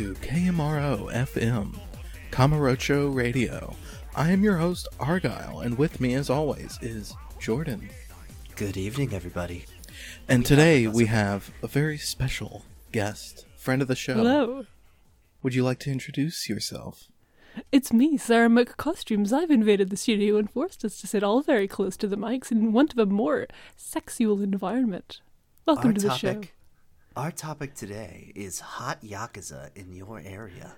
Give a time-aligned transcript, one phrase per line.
[0.00, 1.78] now to KMRO FM,
[2.30, 3.76] Kamurocho Radio.
[4.16, 7.90] I am your host, Argyle, and with me, as always, is Jordan.
[8.56, 9.66] Good evening, everybody.
[10.28, 14.14] And today we have a very special guest, friend of the show.
[14.14, 14.66] Hello.
[15.42, 17.08] Would you like to introduce yourself?
[17.70, 19.32] It's me, Sarah McCostumes.
[19.32, 22.50] I've invaded the studio and forced us to sit all very close to the mics
[22.50, 25.20] in want of a more sexual environment.
[25.66, 26.50] Welcome our to the topic, show.
[27.16, 30.76] Our topic today is hot yakuza in your area.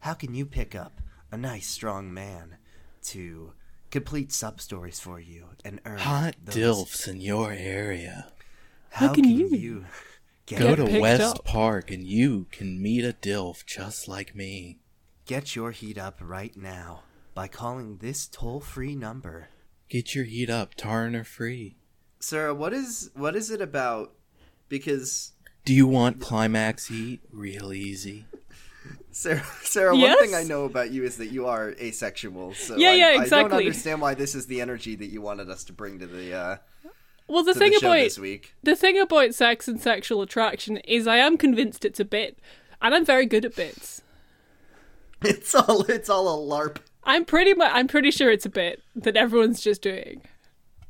[0.00, 2.56] How can you pick up a nice, strong man
[3.04, 3.52] to
[3.90, 8.32] complete sub stories for you and earn Hot those- DILFs in your area.
[8.90, 9.84] How, can can, you- you,
[10.46, 11.44] get, Go to West up.
[11.44, 14.80] Park and you can meet a DILF just like me.
[15.26, 17.02] get your heat up right now
[17.34, 19.48] by calling this toll-free number?
[19.88, 21.76] Get your heat up, tarn or free.
[22.20, 24.14] Sarah, what is what is it about?
[24.68, 25.32] Because
[25.64, 27.20] Do you want climax heat?
[27.32, 28.26] Real easy.
[29.10, 30.16] Sarah, Sarah, Yes?
[30.18, 32.54] one thing I know about you is that you are asexual.
[32.54, 35.48] So Yeah, I, yeah, I don't understand why this is the energy that you wanted
[35.48, 36.56] us to bring to the uh,
[37.28, 38.54] Well, the to thing the show about this week.
[38.62, 42.38] the thing about sex and sexual attraction is I am convinced it's a bit,
[42.82, 44.02] and I'm very good at bits.
[45.22, 46.78] It's all it's all a LARP.
[47.04, 50.20] I'm pretty much I'm pretty sure it's a bit that everyone's just doing.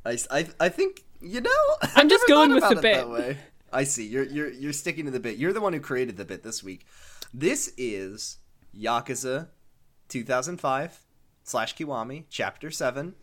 [0.04, 1.50] I, I, I think you know.
[1.94, 3.36] I'm just going with the about it bit.
[3.74, 4.06] I see.
[4.06, 5.36] You're you're you're sticking to the bit.
[5.36, 6.86] You're the one who created the bit this week.
[7.34, 8.38] This is
[8.74, 9.48] Yakuza,
[10.08, 11.00] 2005
[11.42, 13.16] slash Kiwami Chapter Seven.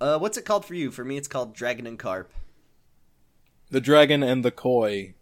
[0.00, 0.90] Uh, what's it called for you?
[0.90, 2.32] For me, it's called Dragon and Carp.
[3.70, 5.14] The dragon and the koi.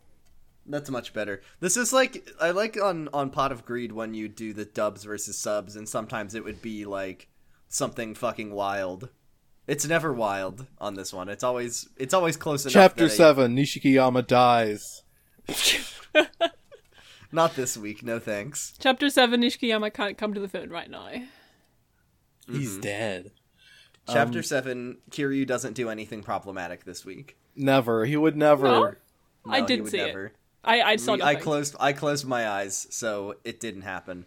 [0.65, 1.43] That's much better.
[1.61, 5.05] This is like I like on on Pot of Greed when you do the dubs
[5.05, 7.29] versus subs, and sometimes it would be like
[7.69, 9.11] something fucking wild.
[9.73, 11.31] It's never wild on this one.
[11.31, 12.75] It's always it's always close enough.
[12.75, 15.03] Chapter that I- 7 Nishikiyama dies.
[17.33, 18.75] Not this week, no thanks.
[18.79, 21.09] Chapter seven, Nishikiyama can't come to the phone right now.
[22.47, 23.31] He's dead.
[24.07, 27.39] Chapter Um, seven, Kiryu doesn't do anything problematic this week.
[27.57, 28.05] Never.
[28.05, 28.65] He would never.
[28.67, 28.95] No?
[29.47, 30.07] I No, he did would see it.
[30.09, 30.33] never.
[30.63, 34.27] I I saw We- I closed I closed my eyes, so it didn't happen.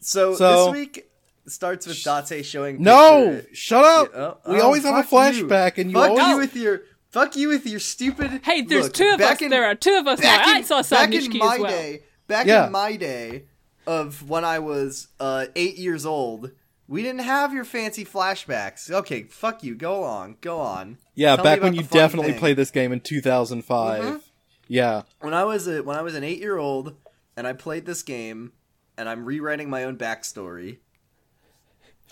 [0.00, 1.07] So, So- this week
[1.50, 3.36] starts with Date showing No!
[3.40, 4.10] picture- Shut up!
[4.12, 5.46] Yeah, oh, we oh, always have a fuck you.
[5.46, 6.26] flashback and you fuck always.
[6.28, 8.40] you with your fuck you with your stupid.
[8.44, 9.28] Hey, there's Look, two of us.
[9.28, 10.36] back in- there are two of us now.
[10.36, 11.70] back I in- saw Sam back in my as well.
[11.70, 12.02] day.
[12.26, 12.66] Back Yeah.
[12.66, 13.44] in my day
[13.86, 16.50] of when I was uh, eight years old,
[16.86, 18.90] we didn't have your fancy flashbacks.
[18.90, 19.74] Okay, fuck you.
[19.74, 20.98] Go on, go on.
[21.14, 22.40] yeah, Tell back when you definitely thing.
[22.40, 24.02] played this game in 2005.
[24.04, 24.20] Mhm.
[24.68, 25.02] Yeah.
[25.20, 26.94] When I was a, when I was an eight year old
[27.36, 28.52] and I played this game
[28.98, 30.78] and I'm rewriting my own backstory.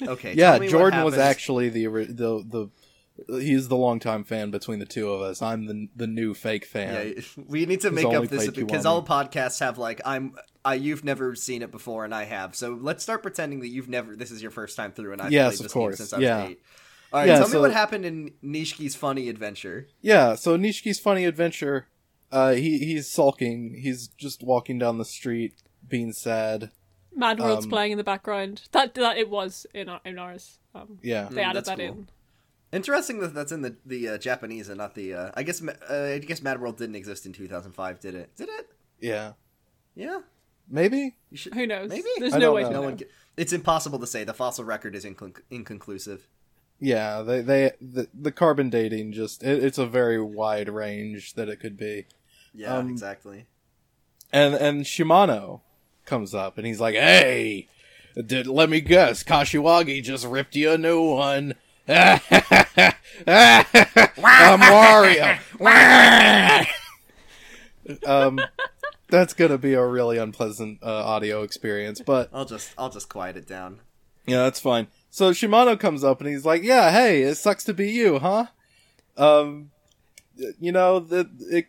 [0.02, 0.34] Okay.
[0.34, 2.70] Yeah, tell me what Jordan was actually the the
[3.28, 5.40] the he's the longtime fan between the two of us.
[5.42, 7.14] I'm the the new fake fan.
[7.16, 8.86] Yeah, we need to make up this because Kiwami.
[8.86, 10.34] all podcasts have like I'm
[10.64, 12.54] I you've never seen it before and I have.
[12.54, 15.32] So let's start pretending that you've never this is your first time through and I've
[15.32, 15.92] Yes, played of this course.
[15.92, 16.46] game since I was Yeah.
[16.48, 16.60] eight.
[17.12, 19.86] All right, Yeah, tell so- me what happened in Nishiki's funny adventure.
[20.02, 21.86] Yeah, so Nishiki's funny adventure.
[22.32, 23.78] Uh, he he's sulking.
[23.80, 25.54] He's just walking down the street,
[25.88, 26.72] being sad.
[27.16, 28.62] Mad World's Um, playing in the background.
[28.72, 30.58] That that it was in our, in ours.
[30.74, 31.86] Um, Yeah, they added that's that cool.
[31.86, 32.08] in.
[32.72, 35.14] Interesting that that's in the the uh, Japanese and not the.
[35.14, 38.36] Uh, I guess uh, I guess Mad World didn't exist in 2005, did it?
[38.36, 38.68] Did it?
[39.00, 39.32] yeah.
[39.94, 40.20] Yeah.
[40.68, 41.16] Maybe.
[41.30, 41.54] You should.
[41.54, 41.88] Who knows?
[41.90, 42.08] Maybe.
[42.18, 42.68] There's I no way know.
[42.68, 42.86] to No know.
[42.88, 42.96] one.
[42.98, 43.04] ge-
[43.36, 44.24] It's impossible to say.
[44.24, 46.28] The fossil record is incon- inconclusive.
[46.80, 51.48] Yeah, they they the, the carbon dating just it, it's a very wide range that
[51.48, 52.06] it could be.
[52.52, 53.46] Yeah, Um, exactly.
[54.32, 55.60] And and Shimano
[56.06, 57.68] comes up and he's like, "Hey,
[58.24, 61.54] did, let me guess, Kashiwagi just ripped you a new one."
[61.88, 62.20] I'm
[64.60, 65.38] Wario.
[68.06, 68.40] um,
[69.08, 73.36] that's gonna be a really unpleasant uh, audio experience, but I'll just I'll just quiet
[73.36, 73.80] it down.
[74.26, 74.88] yeah, that's fine.
[75.10, 78.46] So Shimano comes up and he's like, "Yeah, hey, it sucks to be you, huh?
[79.16, 79.70] Um,
[80.60, 81.66] you know the it,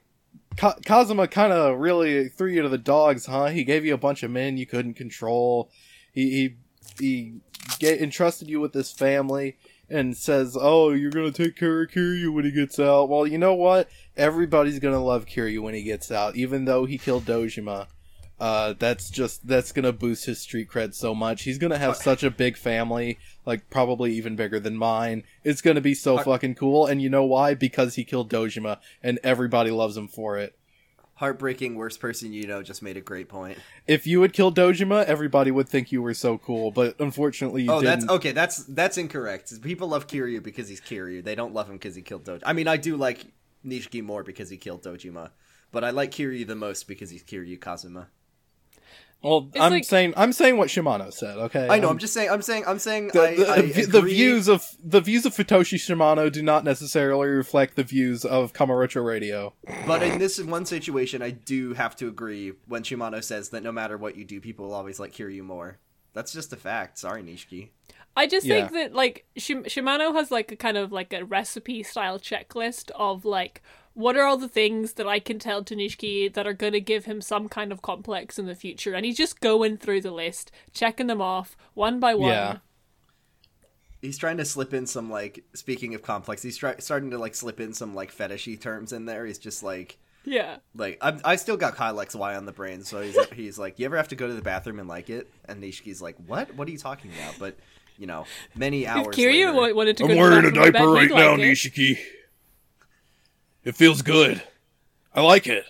[0.58, 3.48] Ka- Kazuma kind of really threw you to the dogs, huh?
[3.48, 5.70] He gave you a bunch of men you couldn't control.
[6.12, 6.56] He he
[7.00, 7.34] he
[7.80, 9.58] ga- entrusted you with this family."
[9.90, 13.38] And says, "Oh, you're gonna take care of Kiryu when he gets out." Well, you
[13.38, 13.88] know what?
[14.18, 17.88] Everybody's gonna love Kiryu when he gets out, even though he killed Dojima.
[18.40, 21.44] Uh, that's just that's gonna boost his street cred so much.
[21.44, 25.24] He's gonna have such a big family, like probably even bigger than mine.
[25.44, 26.86] It's gonna be so fucking cool.
[26.86, 27.56] And you know why?
[27.56, 30.56] Because he killed Dojima, and everybody loves him for it.
[31.16, 33.58] Heartbreaking, worst person you know just made a great point.
[33.88, 36.70] If you had killed Dojima, everybody would think you were so cool.
[36.70, 38.02] But unfortunately, you oh, didn't.
[38.02, 38.32] that's okay.
[38.34, 39.64] That's that's incorrect.
[39.64, 41.24] People love Kiryu because he's Kiryu.
[41.24, 42.44] They don't love him because he killed Dojima.
[42.46, 43.26] I mean, I do like
[43.66, 45.32] Nishiki more because he killed Dojima,
[45.72, 48.10] but I like Kiryu the most because he's Kiryu Kazuma.
[49.24, 51.38] Well, It's I'm like- saying I'm saying what Shimano said.
[51.38, 51.88] Okay, I know.
[51.88, 52.30] I'm- I'm just saying.
[52.30, 52.64] I'm saying.
[52.68, 53.10] I'm saying.
[53.14, 54.14] the, I, the, I v- the agree.
[54.14, 59.04] views of the views of Futoshi Shimano do not necessarily reflect the views of Kamurocho
[59.04, 59.54] Radio.
[59.88, 63.72] But in this one situation, I do have to agree when Shimano says that no
[63.72, 65.80] matter what you do, people will always like hear you more.
[66.14, 66.98] That's just a fact.
[67.00, 67.70] Sorry, Nishiki.
[68.16, 71.84] I just think that like Shim- Shimano has like a kind of like a recipe
[71.84, 73.62] style checklist of like
[73.98, 76.80] what are all the things that I can tell to Nishiki that are going to
[76.80, 80.12] give him some kind of complex in the future, and he's just going through the
[80.12, 82.30] list, checking them off one by one.
[82.30, 82.58] Yeah.
[84.00, 85.44] He's trying to slip in some like.
[85.56, 89.06] Speaking of complex, he's try- starting to like slip in some like fetishy terms in
[89.06, 89.26] there.
[89.26, 89.98] He's just like.
[90.24, 90.58] Yeah.
[90.76, 93.86] Like I'm, I still got Kyle XY on the brain, so he's he's like, you
[93.86, 95.28] ever have to go to the bathroom and like it?
[95.46, 96.54] And Nishiki's like, what?
[96.54, 97.34] What are you talking about?
[97.40, 97.58] But
[97.98, 99.08] you know, many hours.
[99.08, 101.10] If Kiryu later, wa- wanted to go I'm to the wearing a bathroom, diaper right
[101.10, 101.52] now, like it.
[101.54, 101.98] Nishiki.
[103.68, 104.42] It feels good.
[105.14, 105.66] I like it.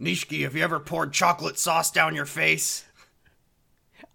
[0.00, 2.84] Nishiki, have you ever poured chocolate sauce down your face?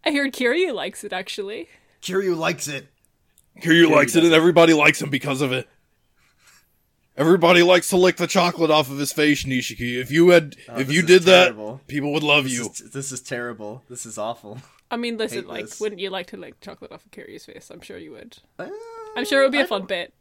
[0.05, 1.67] I heard Kiryu likes it actually.
[2.01, 2.87] Kiryu likes it.
[3.61, 5.67] Kiryu Kiryu likes it, and everybody likes him because of it.
[7.17, 9.99] Everybody likes to lick the chocolate off of his face, Nishiki.
[9.99, 11.75] If you had, Oh, if you did terrible.
[11.75, 12.69] that, people would love This you.
[12.69, 13.83] is, this is terrible.
[13.89, 14.59] This is awful.
[14.89, 15.81] I mean, listen, Hate like, this.
[15.81, 17.69] wouldn't you like to lick chocolate off of Kiryu's face?
[17.69, 18.37] I'm sure you would.
[18.57, 18.69] Uh,
[19.17, 20.13] I'm sure it would be I a fun bit.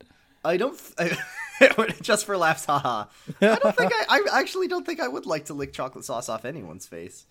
[0.45, 0.77] I don't.
[0.99, 1.13] th-
[2.03, 3.07] just for laughs, haha.
[3.41, 4.21] I don't think I.
[4.33, 7.27] I actually don't think I would like to lick chocolate sauce off anyone's face.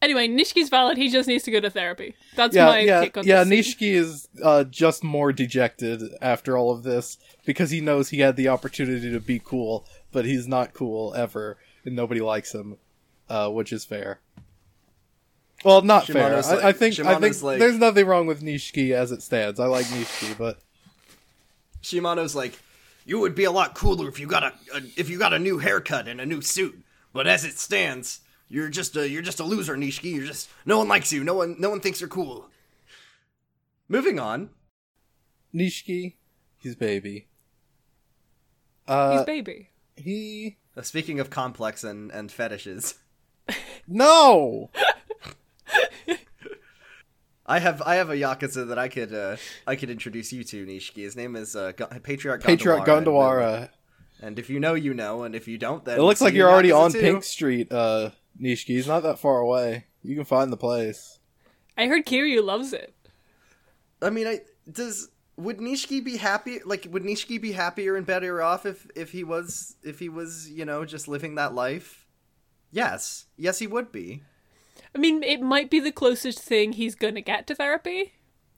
[0.00, 0.96] Anyway, Nishiki's valid.
[0.96, 2.14] He just needs to go to therapy.
[2.36, 3.42] That's yeah, my yeah, take on yeah.
[3.42, 3.66] this.
[3.66, 3.78] scene.
[3.90, 8.36] Nishiki is uh, just more dejected after all of this because he knows he had
[8.36, 12.76] the opportunity to be cool, but he's not cool ever, and nobody likes him,
[13.28, 14.20] uh, which is fair.
[15.64, 16.56] Well, not Shimano's fair.
[16.56, 19.58] like- I, I think I think like- there's nothing wrong with Nishiki as it stands.
[19.58, 20.60] I like Nishiki, but
[21.82, 22.58] Shimano's like,
[23.04, 25.38] you would be a lot cooler if you got a, a if you got a
[25.38, 26.82] new haircut and a new suit.
[27.12, 30.14] But as it stands, you're just a you're just a loser, Nishiki.
[30.14, 31.24] You're just no one likes you.
[31.24, 32.50] No one no one thinks you're cool.
[33.88, 34.50] Moving on.
[35.54, 36.16] Nishiki,
[36.58, 37.28] he's baby.
[38.86, 39.70] Uh, He's baby.
[39.96, 42.96] he Uh, speaking of complex and and fetishes,
[43.88, 44.70] no.
[47.48, 49.36] I have I have a yakuza that I could uh,
[49.66, 51.02] I could introduce you to, Nishiki.
[51.02, 53.68] His name is uh, Gu- Patriarch Patriarch Gondawara, and, uh, Gondawara.
[54.20, 56.40] And if you know, you know, and if you don't, then It looks like you
[56.40, 57.00] you're in already on 2.
[57.00, 58.10] Pink Street, uh,
[58.40, 58.66] Nishiki.
[58.66, 59.86] He's not that far away.
[60.02, 61.18] You can find the place.
[61.76, 62.94] I heard Kiryu loves it.
[64.02, 64.40] I mean, I
[64.70, 66.60] does would Nishiki be happy?
[66.64, 70.50] Like, would Nishiki be happier and better off if if he was if he was
[70.50, 72.06] you know just living that life?
[72.70, 74.22] Yes, yes, he would be.
[74.94, 78.14] I mean, it might be the closest thing he's gonna get to therapy.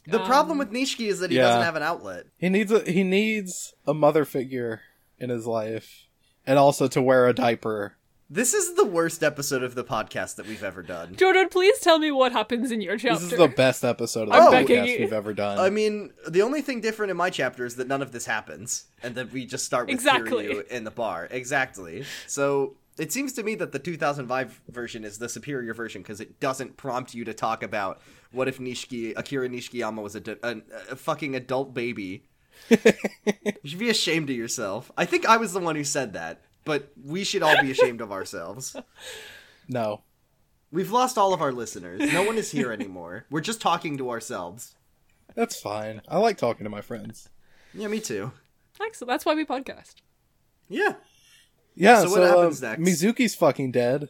[0.07, 1.43] The um, problem with Nishiki is that he yeah.
[1.45, 2.27] doesn't have an outlet.
[2.39, 4.81] He needs a he needs a mother figure
[5.19, 6.07] in his life,
[6.47, 7.97] and also to wear a diaper.
[8.33, 11.17] This is the worst episode of the podcast that we've ever done.
[11.17, 13.19] Jordan, please tell me what happens in your chapter.
[13.19, 15.59] This is the best episode of I'm the begging podcast we've ever done.
[15.59, 18.85] I mean, the only thing different in my chapter is that none of this happens,
[19.03, 20.47] and that we just start with Exactly.
[20.47, 21.27] Kiryu in the bar.
[21.29, 22.05] Exactly.
[22.29, 26.39] So it seems to me that the 2005 version is the superior version because it
[26.39, 31.73] doesn't prompt you to talk about what if Nishiki Akira Nishikiyama was a fucking adult
[31.73, 32.25] baby.
[32.69, 32.79] you
[33.65, 34.93] should be ashamed of yourself.
[34.99, 38.03] I think I was the one who said that, but we should all be ashamed
[38.03, 38.77] of ourselves.
[39.69, 40.03] no.
[40.71, 42.13] We've lost all of our listeners.
[42.13, 43.25] No one is here anymore.
[43.31, 44.77] We're just talking to ourselves.
[45.35, 46.03] That's fine.
[46.07, 47.31] I like talking to my friends.
[47.73, 48.33] Yeah, me too.
[48.81, 49.09] Excellent.
[49.09, 49.95] That's why we podcast.
[50.69, 50.95] Yeah.
[51.81, 52.83] Yeah, So so, what uh, happens next?
[52.83, 54.09] Mizuki's fucking dead.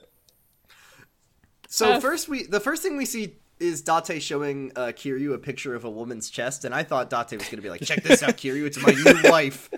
[1.68, 5.38] So Uh, first we the first thing we see is Date showing uh, Kiryu a
[5.38, 8.22] picture of a woman's chest, and I thought Date was gonna be like, "Check this
[8.22, 9.70] out, Kiryu, it's my new wife."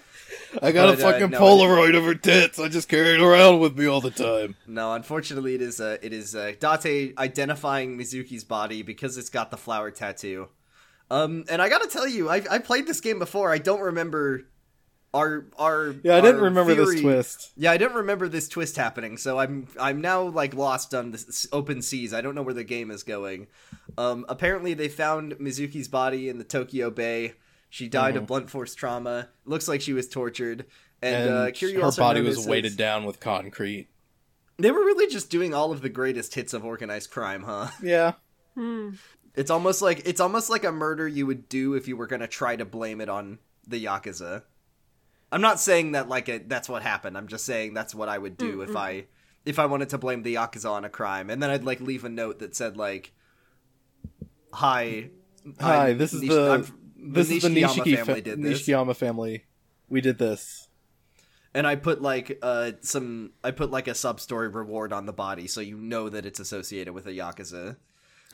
[0.63, 2.59] I got But, a uh, fucking no, Polaroid of her tits.
[2.59, 4.55] I just carry it around with me all the time.
[4.67, 9.51] No, unfortunately, it is uh, it is uh, Date identifying Mizuki's body because it's got
[9.51, 10.49] the flower tattoo.
[11.11, 13.53] Um, and I gotta tell you, I I played this game before.
[13.53, 14.45] I don't remember
[15.14, 17.52] our our Yeah, I didn't our remember this twist.
[17.57, 21.47] Yeah, I didn't remember this twist happening, so I'm I'm now like lost on this
[21.52, 22.14] open seas.
[22.14, 23.49] I don't know where the game is going.
[23.99, 27.35] Um, apparently, they found Mizuki's body in the Tokyo Bay.
[27.69, 29.31] She died of blunt force trauma.
[29.47, 30.66] Looks like she was tortured,
[31.00, 31.28] and, Mm-hmm.
[31.28, 33.88] And uh, Kiryu her also body was weighted down with concrete.
[34.59, 37.69] They were really just doing all of the greatest hits of organized crime, huh?
[37.83, 38.12] Yeah.
[39.35, 42.28] It's almost like it's almost like a murder you would do if you were gonna
[42.28, 44.42] try to blame it on the yakuza.
[45.33, 47.17] I'm not saying that like it, that's what happened.
[47.19, 49.07] I'm just saying that's what I would do if I
[49.45, 52.05] if I wanted to blame the yakuza on a crime, and then I'd like leave
[52.05, 53.12] a note that said like,
[54.53, 55.11] "Hi,
[55.61, 56.79] Hi, I'm this is Nish- the I'm-
[57.15, 59.45] this is the Nishiki family fa- did this." Nishikiyama family.
[59.89, 60.69] We did this.
[61.55, 65.12] and I put like uh some I put like a sub story reward on the
[65.12, 67.77] body, so you know that it's associated with a yakuza.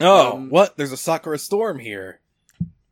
[0.01, 0.77] Oh, Um, what?
[0.77, 2.21] There's a Sakura storm here.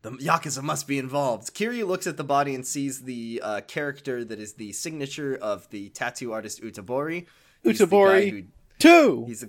[0.07, 1.53] The yakuza must be involved.
[1.53, 5.69] Kiryu looks at the body and sees the uh, character that is the signature of
[5.71, 7.27] the tattoo artist Utabori.
[7.65, 8.43] He's Utabori who-
[8.79, 9.25] Two.
[9.27, 9.49] He's a,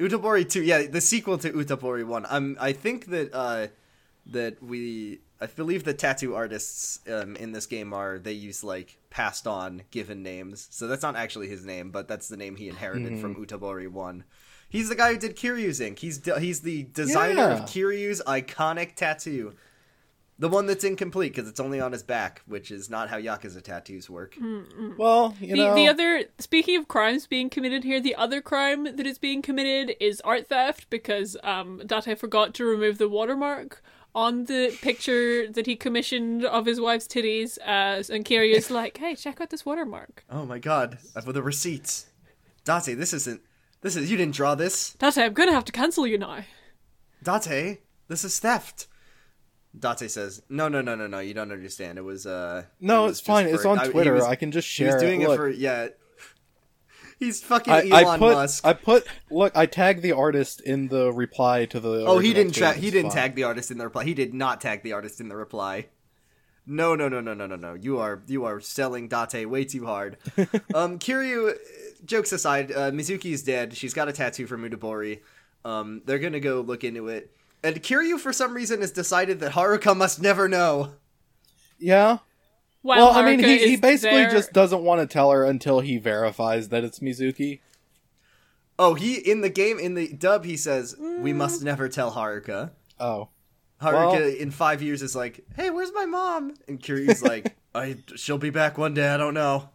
[0.00, 2.26] Utabori two, yeah, the sequel to Utabori one.
[2.28, 3.68] Um, I think that uh,
[4.26, 8.98] that we, I believe the tattoo artists um, in this game are they use like
[9.10, 12.68] passed on given names, so that's not actually his name, but that's the name he
[12.68, 14.24] inherited from Utabori one.
[14.68, 16.00] He's the guy who did Kiryu's ink.
[16.00, 17.52] He's he's the designer Yeah.
[17.52, 19.54] of Kiryu's iconic tattoo.
[20.38, 23.62] The one that's incomplete because it's only on his back, which is not how Yakuza
[23.62, 24.36] tattoos work.
[24.96, 25.74] well, you the, know.
[25.74, 29.94] the other speaking of crimes being committed here, the other crime that is being committed
[30.00, 33.82] is art theft because um Date forgot to remove the watermark
[34.14, 37.58] on the picture that he commissioned of his wife's titties.
[37.60, 42.06] Uh, and Kiryu's like, "Hey, check out this watermark." Oh my god, I've the receipts.
[42.64, 43.40] Date, this isn't.
[43.80, 44.94] This is you didn't draw this.
[44.94, 46.44] Date, I'm gonna have to cancel you now.
[47.22, 48.86] Date, this is theft.
[49.78, 51.18] Date says, "No, no, no, no, no.
[51.20, 51.98] You don't understand.
[51.98, 53.46] It was uh no, it was it's fine.
[53.48, 54.14] for- It's on I- Twitter.
[54.14, 55.30] was- I can just share doing it.
[55.30, 55.88] it, for yeah.
[57.18, 58.66] He's fucking I, Elon I put Musk.
[58.66, 59.56] I put look.
[59.56, 62.04] I tagged the artist in the reply to the.
[62.04, 63.16] oh, he didn't tra- he didn't fine.
[63.16, 64.04] tag the artist in the reply.
[64.04, 65.86] He did not tag the artist in the reply.
[66.66, 67.74] No, no, no, no, no, no, no.
[67.74, 70.16] You are you are selling Date way too hard.
[70.74, 71.54] um, Kiryu,
[72.04, 73.76] jokes aside, uh, Mizuki is dead.
[73.76, 75.20] She's got a tattoo from Utabori.
[75.64, 77.30] Um, they're gonna go look into it.
[77.64, 80.94] And Kiryu, for some reason, has decided that Haruka must never know.
[81.78, 82.18] Yeah.
[82.82, 85.80] While well, I mean, he, he basically there- just doesn't want to tell her until
[85.80, 87.60] he verifies that it's Mizuki.
[88.78, 91.20] Oh, he in the game in the dub he says Mm.
[91.20, 92.70] we must never tell Haruka.
[92.98, 93.28] Oh.
[93.80, 96.54] Haruka Well- in five years is like, hey, where's my mom?
[96.66, 99.08] And Kiryu's like, I she'll be back one day.
[99.08, 99.68] I don't know.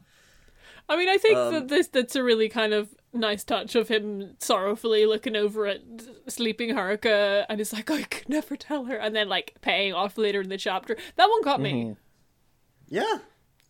[0.89, 3.87] I mean, I think Um, that this that's a really kind of nice touch of
[3.87, 5.81] him sorrowfully looking over at
[6.27, 10.17] sleeping Haruka, and he's like, I could never tell her, and then like paying off
[10.17, 10.95] later in the chapter.
[11.15, 11.71] That one got me.
[11.73, 11.93] Mm-hmm.
[12.89, 13.19] Yeah.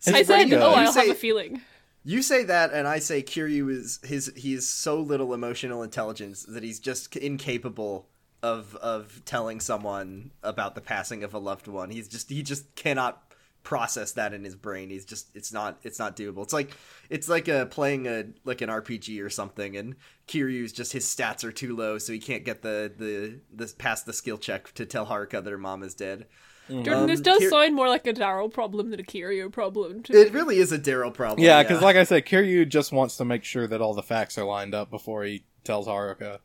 [0.06, 0.60] I It's said, good.
[0.62, 1.60] "Oh, I'll say- have a feeling."
[2.04, 4.32] You say that, and I say Kiryu is his.
[4.36, 8.08] He is so little emotional intelligence that he's just incapable
[8.42, 11.90] of of telling someone about the passing of a loved one.
[11.90, 13.27] He's just he just cannot
[13.68, 14.88] process that in his brain.
[14.88, 16.42] He's just it's not it's not doable.
[16.42, 16.70] It's like
[17.10, 19.94] it's like a playing a like an RPG or something, and
[20.26, 24.06] Kiryu's just his stats are too low, so he can't get the the this past
[24.06, 26.24] the skill check to tell Haruka that her mom is dead.
[26.70, 30.02] Jordan, Um, this does Kir- sound more like a Daryl problem than a Kiryu problem.
[30.04, 31.44] To It really is a Daryl problem.
[31.44, 34.38] Yeah, because like I said, Kiryu just wants to make sure that all the facts
[34.38, 36.38] are lined up before he tells Haruka.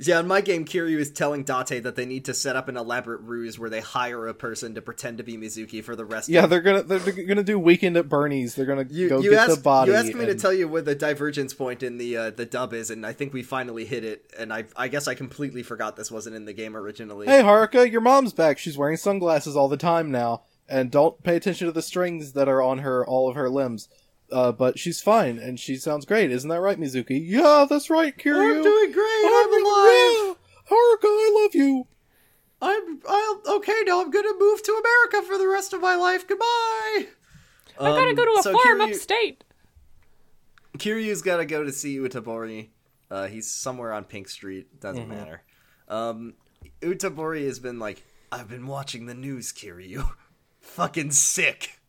[0.00, 2.76] Yeah, in my game, Kiryu is telling Date that they need to set up an
[2.76, 6.28] elaborate ruse where they hire a person to pretend to be Mizuki for the rest.
[6.28, 6.50] Yeah, of...
[6.50, 8.54] they're gonna they're gonna do weekend at Bernie's.
[8.54, 9.90] They're gonna You, go you get asked, the body.
[9.90, 12.74] you asked me to tell you where the divergence point in the uh, the dub
[12.74, 14.32] is, and I think we finally hit it.
[14.38, 17.26] And I I guess I completely forgot this wasn't in the game originally.
[17.26, 18.58] Hey Haruka, your mom's back.
[18.58, 22.48] She's wearing sunglasses all the time now, and don't pay attention to the strings that
[22.48, 23.88] are on her all of her limbs.
[24.30, 26.30] Uh, but she's fine, and she sounds great.
[26.30, 27.20] Isn't that right, Mizuki?
[27.24, 28.56] Yeah, that's right, Kiryu.
[28.58, 29.24] I'm doing great.
[29.24, 29.86] I'm, I'm alive.
[30.28, 30.34] yeah.
[30.70, 31.86] Haruka, I love you.
[32.60, 34.02] I'm I'll, okay now.
[34.02, 36.26] I'm gonna move to America for the rest of my life.
[36.28, 37.06] Goodbye.
[37.80, 39.44] I gotta go to a Um, so farm Kiryu- upstate.
[40.76, 42.68] Kiryu's got to go to see Utabori.
[43.10, 44.80] Uh, he's somewhere on Pink Street.
[44.80, 45.10] Doesn't Mm-hmm.
[45.10, 45.42] matter.
[45.88, 46.34] Um,
[46.82, 50.08] Utabori has been like, I've been watching the news, Kiryu.
[50.60, 51.80] Fucking sick.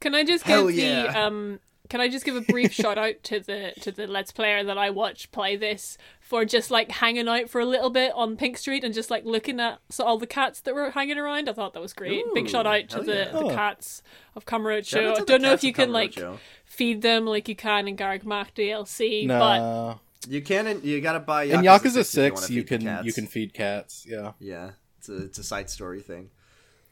[0.00, 1.26] Can I just Hell give the yeah.
[1.26, 1.60] um?
[1.88, 4.78] Can I just give a brief shout out to the to the Let's Player that
[4.78, 8.58] I watched play this for just like hanging out for a little bit on Pink
[8.58, 11.48] Street and just like looking at so all the cats that were hanging around.
[11.48, 12.24] I thought that was great.
[12.34, 13.24] Big shout out to the, yeah.
[13.30, 13.50] the Oh.
[13.54, 14.02] cats
[14.34, 16.18] of Shout I don't know if you of can like
[16.64, 20.80] feed them like you can in Garrick Mac DLC, but You can.
[20.82, 21.44] You gotta buy.
[21.44, 24.04] In Yakuza, Yakuza 6 you, Six, you can you can feed cats.
[24.08, 26.30] Yeah, Yeah, it's a it's a side story thing.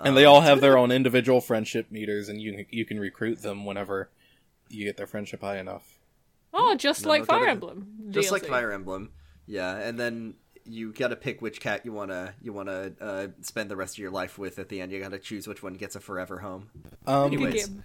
[0.00, 3.42] and they all um, have their own individual friendship meters, and you you can recruit
[3.42, 4.08] them whenever
[4.75, 5.99] you get their friendship high enough.
[6.52, 9.11] oh, just No, like no, gotta- Fire Emblem, Just like Fire Emblem.
[9.47, 13.76] Yeah, and then you gotta pick which cat you wanna you wanna uh, spend the
[13.76, 14.59] rest of your life with.
[14.59, 16.71] At the end, you gotta choose which one gets a forever home.
[17.07, 17.85] Um, Good game.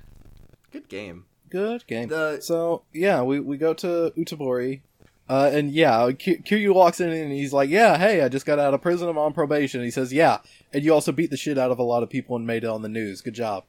[0.71, 1.25] Good game.
[1.49, 2.07] Good game.
[2.09, 4.81] The- So yeah, we we go to Utabori,
[5.27, 8.59] uh, and yeah, Ky- Kiryu walks in and he's like, "Yeah, hey, I just got
[8.59, 9.09] out of prison.
[9.09, 10.37] I'm on probation." He says, "Yeah,
[10.71, 12.67] and you also beat the shit out of a lot of people and made it
[12.69, 13.21] on the news.
[13.21, 13.65] Good job."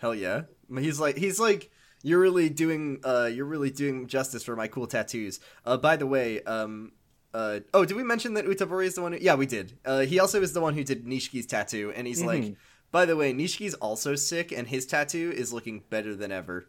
[0.00, 0.42] Hell yeah.
[0.76, 1.70] He's like he's like
[2.02, 5.40] you're really doing uh you're really doing justice for my cool tattoos.
[5.64, 6.92] Uh by the way, um
[7.34, 9.78] uh oh, did we mention that Utabori is the one who Yeah, we did.
[9.84, 12.56] Uh he also is the one who did Nishiki's tattoo and he's like
[12.92, 16.66] by the way, Nishiki's also sick and his tattoo is looking better than ever.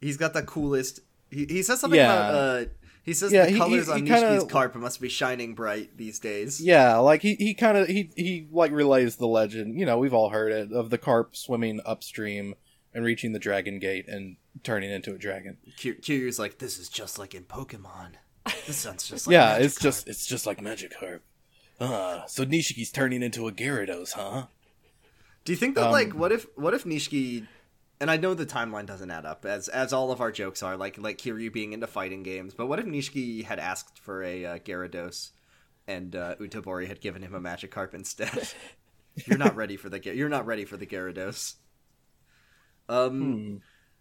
[0.00, 1.00] He's got the coolest.
[1.30, 2.12] He, he says something Yeah.
[2.28, 2.34] about.
[2.34, 2.64] uh
[3.04, 5.96] He says Yeah, the he- colors he- on he kinda- carp must be shining bright
[5.96, 6.60] these days.
[6.60, 9.78] Yeah, like he, he kind of he he like relays the legend.
[9.78, 12.54] You know, we've all heard it of the carp swimming upstream
[12.94, 15.56] and reaching the dragon gate and turning into a dragon.
[15.78, 18.12] Kiryu's like, this is just like in Pokemon.
[18.66, 21.20] This sounds just like yeah, Magikarp." it's just it's just like Magikarp.
[21.80, 24.46] Ah, so Nishiki's turning into a Gyarados, huh?
[25.44, 27.46] Do you think that Um, like what if what if Nishiki
[28.00, 30.76] and I know the timeline doesn't add up as as all of our jokes are
[30.76, 34.44] like like Kiryu being into fighting games, but what if Nishiki had asked for a
[34.44, 35.30] uh, Gyarados
[35.86, 38.48] and uh, Utabori had given him a Magikarp instead?
[39.26, 41.54] you're not ready for the you're not ready for the Gyarados.
[42.92, 43.56] Um Hmm.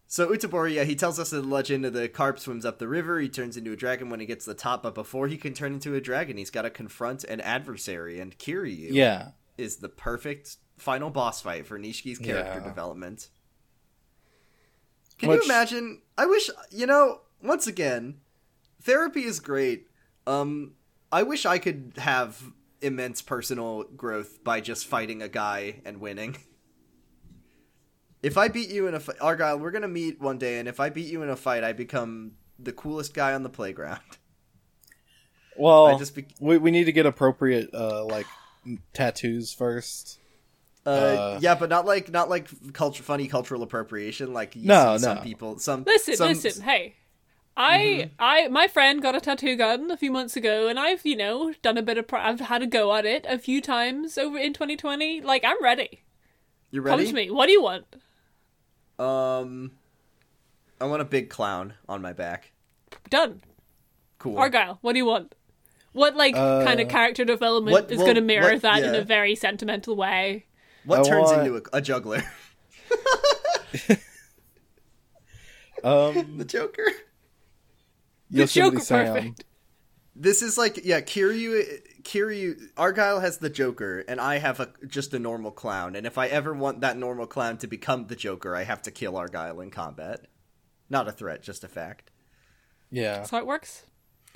[0.07, 3.19] so Utabori, yeah, he tells us the legend of the carp swims up the river.
[3.19, 5.53] He turns into a dragon when he gets to the top, but before he can
[5.53, 8.19] turn into a dragon, he's got to confront an adversary.
[8.19, 12.67] And Kiryu Yeah, is the perfect final boss fight for Nishiki's character Yeah.
[12.67, 13.29] development.
[15.19, 16.01] Can Which- you imagine?
[16.17, 17.21] I wish you know.
[17.43, 18.19] Once again,
[18.81, 19.87] therapy is great.
[20.27, 20.73] Um,
[21.11, 26.37] I wish I could have immense personal growth by just fighting a guy and winning.
[28.23, 30.79] If I beat you in a fight, Argyle, we're gonna meet one day, and if
[30.79, 33.99] I beat you in a fight, I become the coolest guy on the playground.
[35.57, 38.27] well, I just be- we we need to get appropriate uh like
[38.93, 40.19] tattoos first.
[40.85, 44.33] Uh, Uh, yeah, but not like not like culture, funny cultural appropriation.
[44.33, 45.21] Like you No, see some no.
[45.23, 46.95] people, some Listen, some- listen, hey.
[47.57, 48.13] I, Mm-hmm.
[48.17, 51.53] I, my friend got a tattoo gun a few months ago, and I've, you know,
[51.61, 54.37] done a bit of, pra- I've had a go at it a few times over
[54.37, 55.19] in 2020.
[55.19, 56.01] Like, I'm ready.
[56.71, 57.07] You Come ready?
[57.07, 57.29] to me.
[57.29, 57.85] What do you want?
[59.01, 59.71] Um,
[60.79, 62.51] I want a big clown on my back.
[63.09, 63.41] Done.
[64.19, 64.37] Cool.
[64.37, 65.33] Argyle, what do you want?
[65.93, 68.83] What like Uh, kind of character development what- is well, going to mirror what- that
[68.83, 70.45] in a very sentimental way?
[70.85, 72.23] what I turns want- into a, a juggler?
[75.83, 76.83] Um, the Joker.
[78.29, 79.13] Yosemite Joker, Sam.
[79.15, 79.45] perfect.
[80.15, 81.63] This is like yeah, Kiryu.
[82.03, 85.95] Kiryu Argyle has the Joker, and I have a just a normal clown.
[85.95, 88.91] And if I ever want that normal clown to become the Joker, I have to
[88.91, 90.27] kill Argyle in combat.
[90.89, 92.11] Not a threat, just a fact.
[92.89, 93.85] Yeah, That's how it works.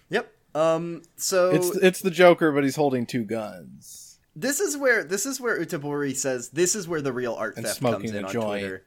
[0.10, 0.32] Yep.
[0.54, 1.02] Um.
[1.18, 4.20] So it's it's the Joker, but he's holding two guns.
[4.36, 7.66] This is where this is where Utabori says this is where the real art And
[7.66, 8.62] theft smoking comes in on joint.
[8.62, 8.84] Twitter.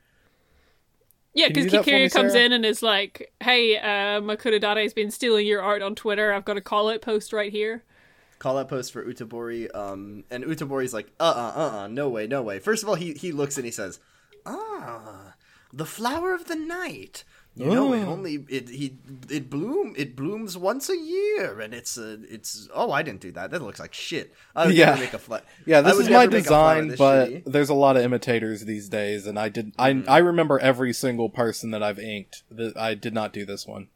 [1.35, 2.45] Yeah, because do me, comes Sarah?
[2.47, 6.33] in and is like, "Hey, uh, Makurodare has been stealing your art on Twitter.
[6.33, 7.85] I've got a call it post right here."
[8.39, 9.69] Call out post for Utabori.
[9.75, 12.59] Um, and Utabori's like, uh, uh, uh, uh, no way, no way.
[12.61, 13.99] First of all, he he looks and he says,
[14.47, 15.35] ah,
[15.73, 17.25] the flower of the night.
[17.57, 18.11] You know, it Oh.
[18.13, 18.99] only it he
[19.29, 23.33] it bloom it blooms once a year, and it's uh, it's oh I didn't do
[23.33, 23.51] that.
[23.51, 24.33] That looks like shit.
[24.55, 24.91] I would Yeah.
[24.95, 27.43] never make a Yeah, this is my never make a flower design, but shitty.
[27.47, 29.73] there's a lot of imitators these days, and I did.
[29.77, 32.45] I I remember every single person that I've inked.
[32.49, 33.89] That I did not do this one.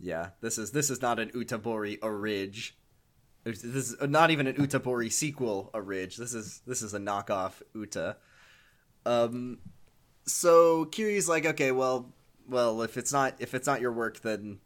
[0.00, 2.72] Yeah, this is this is not an Utabori orig.
[3.46, 6.16] This is not even an Utabori sequel a Ridge.
[6.16, 8.16] This is this is a knockoff Uta.
[9.04, 9.58] Um,
[10.24, 12.12] so Kiryu's like, okay, well,
[12.48, 14.58] well, if it's not if it's not your work, then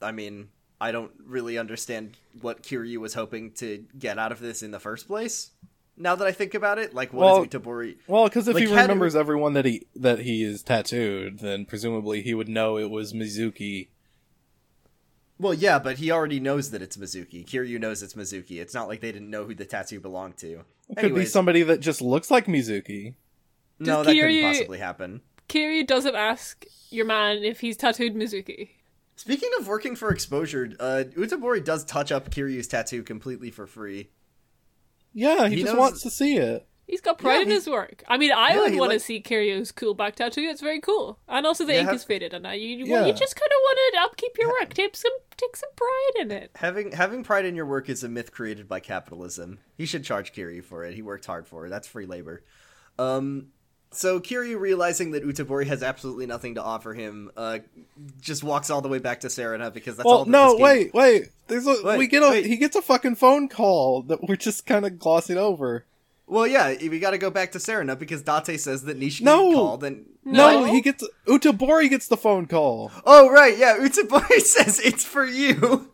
[0.00, 0.50] I mean,
[0.80, 4.78] I don't really understand what Kiryu was hoping to get out of this in the
[4.80, 5.50] first place.
[5.96, 7.96] Now that I think about it, like, what Well, is Utabori?
[8.06, 11.64] Well, because if Like, he had- remembers everyone that he that he is tattooed, then
[11.66, 13.88] presumably he would know it was Mizuki.
[15.40, 17.46] Well, yeah, but he already knows that it's Mizuki.
[17.46, 18.60] Kiryu knows it's Mizuki.
[18.60, 20.64] It's not like they didn't know who the tattoo belonged to.
[20.90, 23.14] It could be somebody that just looks like Mizuki.
[23.78, 25.22] No, Does that couldn't possibly happen.
[25.48, 28.68] Kiryu doesn't ask your man if he's tattooed Mizuki.
[29.16, 34.10] Speaking of working for exposure, uh, Utabori does touch up Kiryu's tattoo completely for free.
[35.14, 36.66] Yeah, he, He just knows- wants to see it.
[36.90, 38.02] He's got pride Yeah, in he- his work.
[38.08, 40.40] I mean, I Yeah, would want to like- see Kiryu's cool back tattoo.
[40.42, 42.86] It's very cool, and also the Yeah, ink have- is faded, and I, you, you,
[42.86, 43.06] Yeah.
[43.06, 44.74] you just kind of want to upkeep your work.
[44.74, 46.50] Take some, take some pride in it.
[46.56, 49.60] Having having pride in your work is a myth created by capitalism.
[49.78, 50.94] He should charge Kiryu for it.
[50.94, 51.70] He worked hard for it.
[51.70, 52.42] That's free labor.
[52.98, 53.48] Um,
[53.92, 57.60] so Kiryu, realizing that Utabori has absolutely nothing to offer him, uh,
[58.20, 60.24] just walks all the way back to Serena because that's all.
[60.24, 61.28] That no, game- wait, wait.
[61.48, 62.46] There's a Wait, we get a wait.
[62.46, 65.84] he gets a fucking phone call that we're just kind of glossing over.
[66.30, 69.52] Well, yeah, we got to go back to Serena because Date says that Nishiki No.
[69.52, 70.72] called and No, No.
[70.72, 72.92] he gets Utabori gets the phone call.
[73.04, 73.76] Oh right, yeah.
[73.78, 75.90] Utabori says it's for you.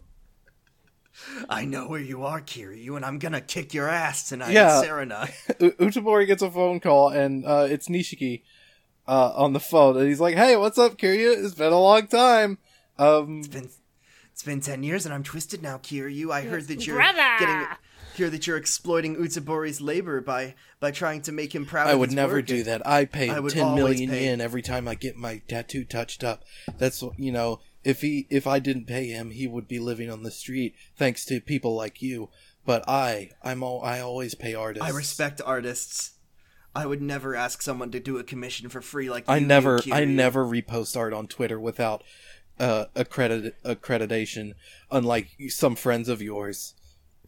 [1.49, 4.81] I know where you are, Kiryu, and I'm gonna kick your ass tonight, Yeah.
[4.83, 5.29] Serena.
[5.61, 8.42] U- Utabori gets a phone call, and uh, it's Nishiki
[9.09, 11.42] uh, on the phone, and he's like, "Hey, what's up, Kiryu?
[11.44, 12.59] It's been a long time."
[12.99, 13.68] Um, It's been
[14.33, 16.31] it's been ten years, and I'm twisted now, Kiryu.
[16.31, 17.37] I heard that you're Brother!
[17.38, 17.66] getting
[18.16, 21.88] hear that you're exploiting Utabori's labor by by trying to make him proud.
[21.88, 22.87] I would never do that.
[22.87, 26.44] I pay I ten million pay- yen every time I get my tattoo touched up.
[26.79, 30.22] That's you know, if he if I didn't pay him, he would be living on
[30.22, 32.31] the street thanks to people like you.
[32.66, 34.87] But I, I'm all, I always pay artists.
[34.87, 36.14] I respect artists.
[36.74, 39.81] I would never ask someone to do a commission for free like I you never,
[39.90, 42.02] I never repost art on Twitter without
[42.59, 44.55] uh, accredit accreditation,
[44.90, 46.74] unlike some friends of yours.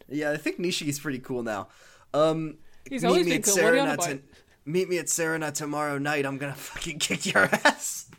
[0.09, 1.69] Yeah, I think Nishiki's pretty cool now.
[2.15, 3.55] Um, He's meet always me been at cool.
[3.57, 4.07] What are you on Serena about?
[4.09, 4.23] to-
[4.65, 6.25] meet me at Serena tomorrow night.
[6.27, 8.11] I'm gonna fucking kick your ass.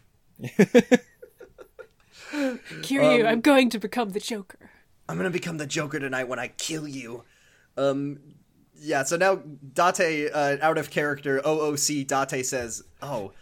[2.32, 4.70] Kiryu, I'm going to become the Joker.
[5.08, 7.24] I'm gonna become the Joker tonight when I kill you.
[7.78, 8.20] Um,
[8.76, 9.04] yeah.
[9.04, 13.34] So now Date, uh, out of character, OOC Date says, "Oh,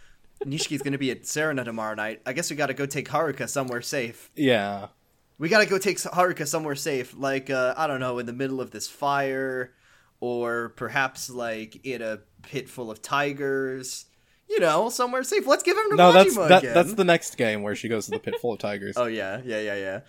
[0.44, 2.22] Nishiki's gonna be at Serena tomorrow night.
[2.24, 4.30] I guess we gotta go take Haruka somewhere safe.
[4.34, 4.88] Yeah,
[5.38, 8.60] We gotta go take Haruka somewhere safe, like uh, I don't know, in the middle
[8.60, 9.72] of this fire,
[10.20, 14.06] or perhaps like in a pit full of tigers.
[14.50, 15.46] You know, somewhere safe.
[15.46, 16.74] Let's give him to no, that's Majima that, again.
[16.74, 18.96] that's the next game where she goes to the pit full of tigers.
[18.98, 20.00] Oh yeah, yeah, yeah, yeah.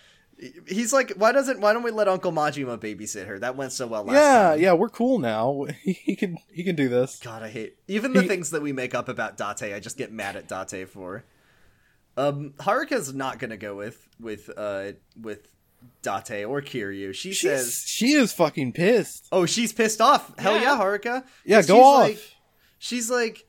[0.65, 3.37] He's like, why doesn't why don't we let Uncle Majima babysit her?
[3.39, 4.59] That went so well last yeah, time.
[4.59, 5.65] yeah, yeah, we're cool now.
[5.83, 7.19] He, he can he can do this.
[7.19, 9.75] God, I hate even the He- things that we make up about Date.
[9.75, 11.25] I just get mad at Date for.
[12.19, 15.47] Um, Haruka's not gonna go with with uh with
[16.01, 17.13] Date or Kiryu.
[17.15, 19.27] She She's, says, she is fucking pissed.
[19.31, 20.37] "Oh, she's pissed off.
[20.37, 20.61] Hell Yeah.
[20.61, 21.23] yeah, Haruka.
[21.45, 21.99] Yeah, go she's off.
[22.09, 22.35] Like,
[22.77, 23.45] she's like,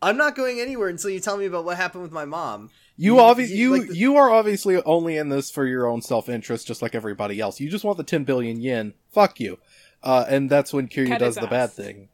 [0.00, 2.70] I'm not going anywhere until you tell me about what happened with my mom.
[2.96, 5.86] You You- obvi- you- you like the- you are obviously only in this for your
[5.88, 7.58] own self interest, just like everybody else.
[7.58, 8.94] You just want the ten billion yen.
[9.12, 9.58] Fuck you.
[10.02, 12.08] Uh, and that's when Kiryu Cut does his the bad thing.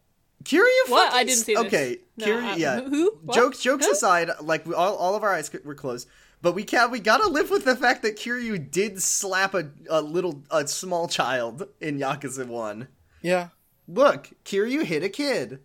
[0.44, 1.07] Kiryu What?
[1.12, 1.64] fucking I didn't see this.
[1.66, 2.80] Okay, No, Kiryu, yeah.
[2.80, 3.18] Who?
[3.22, 3.35] What?
[3.35, 3.92] Jokes jokes Who?
[3.92, 6.09] aside, like we, all, all of our eyes were closed,
[6.42, 10.00] but we can we gotta live with the fact that Kiryu did slap a, a
[10.02, 12.88] little a small child in Yakuza One.
[13.22, 13.48] Yeah.
[13.88, 15.61] Look, Kiryu hit a kid.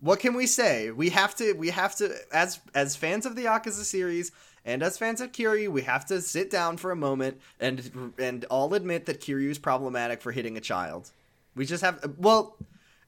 [0.00, 0.90] What can we say?
[0.90, 4.32] We have to we have to as as fans of the Yakuza series
[4.64, 8.44] and as fans of Kiryu, we have to sit down for a moment and and
[8.46, 11.10] all admit that Kiryu is problematic for hitting a child.
[11.56, 12.56] We just have well,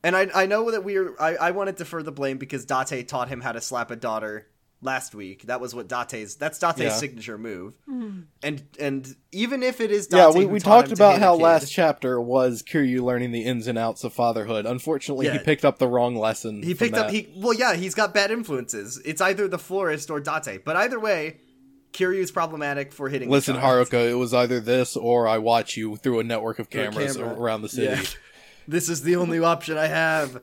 [0.03, 3.09] and I I know that we're I I want to defer the blame because Date
[3.09, 4.47] taught him how to slap a daughter
[4.83, 5.43] last week.
[5.43, 6.89] That was what Date's that's Date's Yeah.
[6.91, 7.75] signature move.
[7.87, 8.21] Hmm.
[8.43, 12.21] And and even if it is Date Yeah, we, we talked about how last chapter
[12.21, 14.65] was Kiryu learning the ins and outs of fatherhood.
[14.67, 16.63] Unfortunately, he picked up the wrong lesson.
[16.63, 17.15] He from picked up that.
[17.15, 19.01] he well yeah, he's got bad influences.
[19.05, 20.65] It's either the florist or Date.
[20.65, 21.41] But either way,
[21.93, 23.89] Kiryu's problematic for hitting Listen, child.
[23.89, 27.35] Haruka, it was either this or I watch you through a network of cameras camera.
[27.35, 28.01] around the city.
[28.01, 28.09] Yeah.
[28.71, 30.43] This is the only option I have.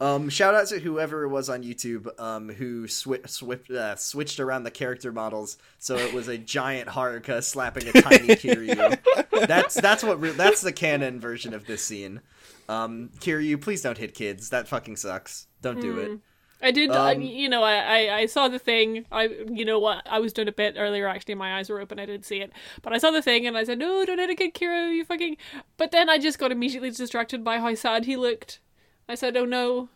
[0.00, 4.40] Um, shout out to whoever it was on YouTube um, who swi- swi- uh, switched
[4.40, 8.98] around the character models so it was a giant Haruka slapping a tiny Kiryu.
[9.46, 12.20] That's that's what re- that's the canon version of this scene.
[12.68, 14.50] Um, Kiryu, please don't hit kids.
[14.50, 15.46] That fucking sucks.
[15.62, 16.18] Don't do it.
[16.62, 16.90] I did.
[16.90, 19.04] I Um, you know, I, I I saw the thing.
[19.12, 20.02] I you know what?
[20.06, 21.06] I was doing a bit earlier.
[21.06, 21.98] Actually, my eyes were open.
[21.98, 24.30] I didn't see it, but I saw the thing and I said, "No, don't hit
[24.30, 24.94] a kid, Kiryu.
[24.94, 25.36] You fucking."
[25.76, 28.60] But then I just got immediately distracted by how sad he looked.
[29.08, 29.88] I said, "Oh no."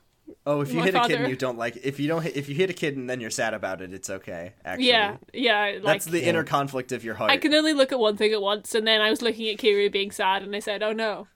[0.45, 2.37] Oh, if you My hit a kid and you don't like, if you don't, hit,
[2.37, 4.53] if you hit a kid and then you're sad about it, it's okay.
[4.63, 5.79] Actually, Yeah, yeah.
[5.81, 7.31] Like that's the inner conflict of your heart.
[7.31, 9.57] I can only look at one thing at once, and then I was looking at
[9.57, 11.29] Kiryu being sad, and I said, "Oh no."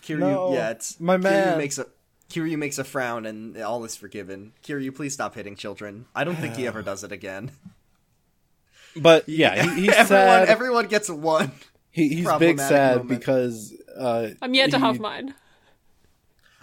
[0.00, 1.58] Kiryu, No, yeah, it's my Kiryu man.
[1.58, 1.86] makes a
[2.34, 4.52] Kiryu makes a frown and all is forgiven.
[4.64, 6.06] Kiryu, please stop hitting children.
[6.14, 7.52] I don't think he ever does it again.
[8.96, 10.48] But yeah, he, he's everyone, sad.
[10.48, 11.52] everyone gets one.
[11.92, 13.08] he, he's big sad moment.
[13.20, 15.34] because uh, I'm yet to he- have mine.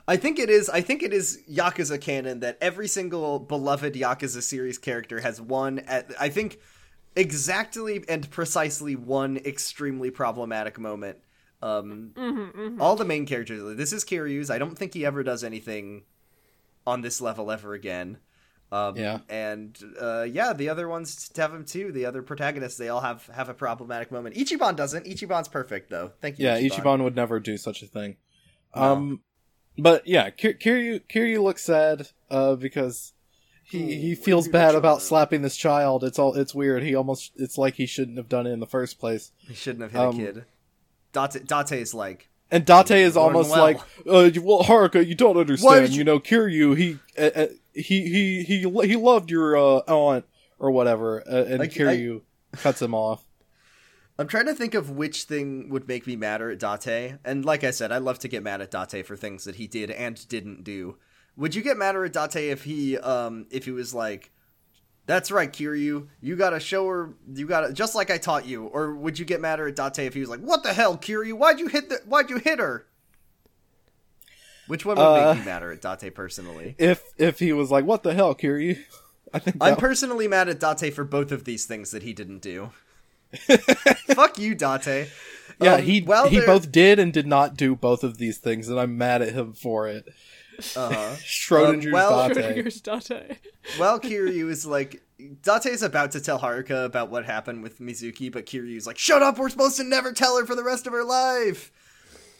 [0.07, 0.67] I think it is.
[0.69, 5.79] I think it is Yakuza canon that every single beloved Yakuza series character has one.
[5.79, 6.59] At, I think
[7.15, 11.19] exactly and precisely one extremely problematic moment.
[11.61, 13.77] Um, Mm-hmm, All the main characters.
[13.77, 14.49] This is Kiryu's.
[14.49, 16.03] I don't think he ever does anything
[16.87, 18.17] on this level ever again.
[18.71, 19.19] Um, Yeah.
[19.29, 21.91] and uh, yeah, the other ones have him too.
[21.91, 24.35] The other protagonists, they all have have a problematic moment.
[24.35, 25.05] Ichiban doesn't.
[25.05, 26.13] Ichiban's perfect though.
[26.21, 26.45] Thank you.
[26.45, 28.15] Yeah, Ichiban would never do such a thing.
[28.73, 29.21] Um,
[29.77, 33.11] but yeah, Ki- Kiryu Kiryu looks sad uh, because
[33.63, 35.01] he he feels bad about child.
[35.01, 36.03] slapping this child.
[36.05, 36.81] It's all it's weird.
[36.83, 39.31] He almost it's like he shouldn't have done it in the first place.
[39.37, 40.45] He shouldn't have hit Um, a kid.
[41.11, 43.61] Date, is like, And Date is almost well.
[43.63, 45.89] like, uh, well, Haruka, you don't understand.
[45.89, 50.25] you- You know, Kiryu, he uh, uh, he he he he loved your uh, aunt
[50.59, 52.21] or whatever, uh, and Like, I- Kiryu
[52.53, 53.23] cuts him off.
[54.19, 57.15] I'm trying to think of which thing would make me madder at Date.
[57.25, 59.65] And like I said, I love to get mad at Date for things that he
[59.67, 60.97] did and didn't do.
[61.37, 64.31] Would you get madder at Date if he um if he was like
[65.11, 66.07] that's right, Kiryu.
[66.21, 67.13] You gotta show her.
[67.33, 68.65] You gotta just like I taught you.
[68.67, 71.33] Or would you get madder at Date if he was like, "What the hell, Kiryu?
[71.33, 71.99] Why'd you hit the?
[72.05, 72.85] Why'd you hit her?"
[74.67, 76.75] Which one would Uh, make you madder at Date personally?
[76.77, 78.79] If if he was like, "What the hell, Kiryu?"
[79.33, 82.39] I think I'm personally mad at Date for both of these things that he didn't
[82.41, 82.71] do.
[84.15, 85.09] Fuck you, Date.
[85.61, 88.69] yeah, Um, he while he both did and did not do both of these things,
[88.69, 90.05] and I'm mad at him for it.
[90.75, 91.15] Uh-huh.
[91.19, 92.65] Schrodinger's Um, well- Date.
[92.65, 93.37] Schrodinger's Date.
[93.77, 98.31] While Kiryu is like, Date is about to tell Haruka about what happened with Mizuki,
[98.31, 99.37] but Kiryu's like, "Shut up!
[99.37, 101.71] We're supposed to never tell her for the rest of her life.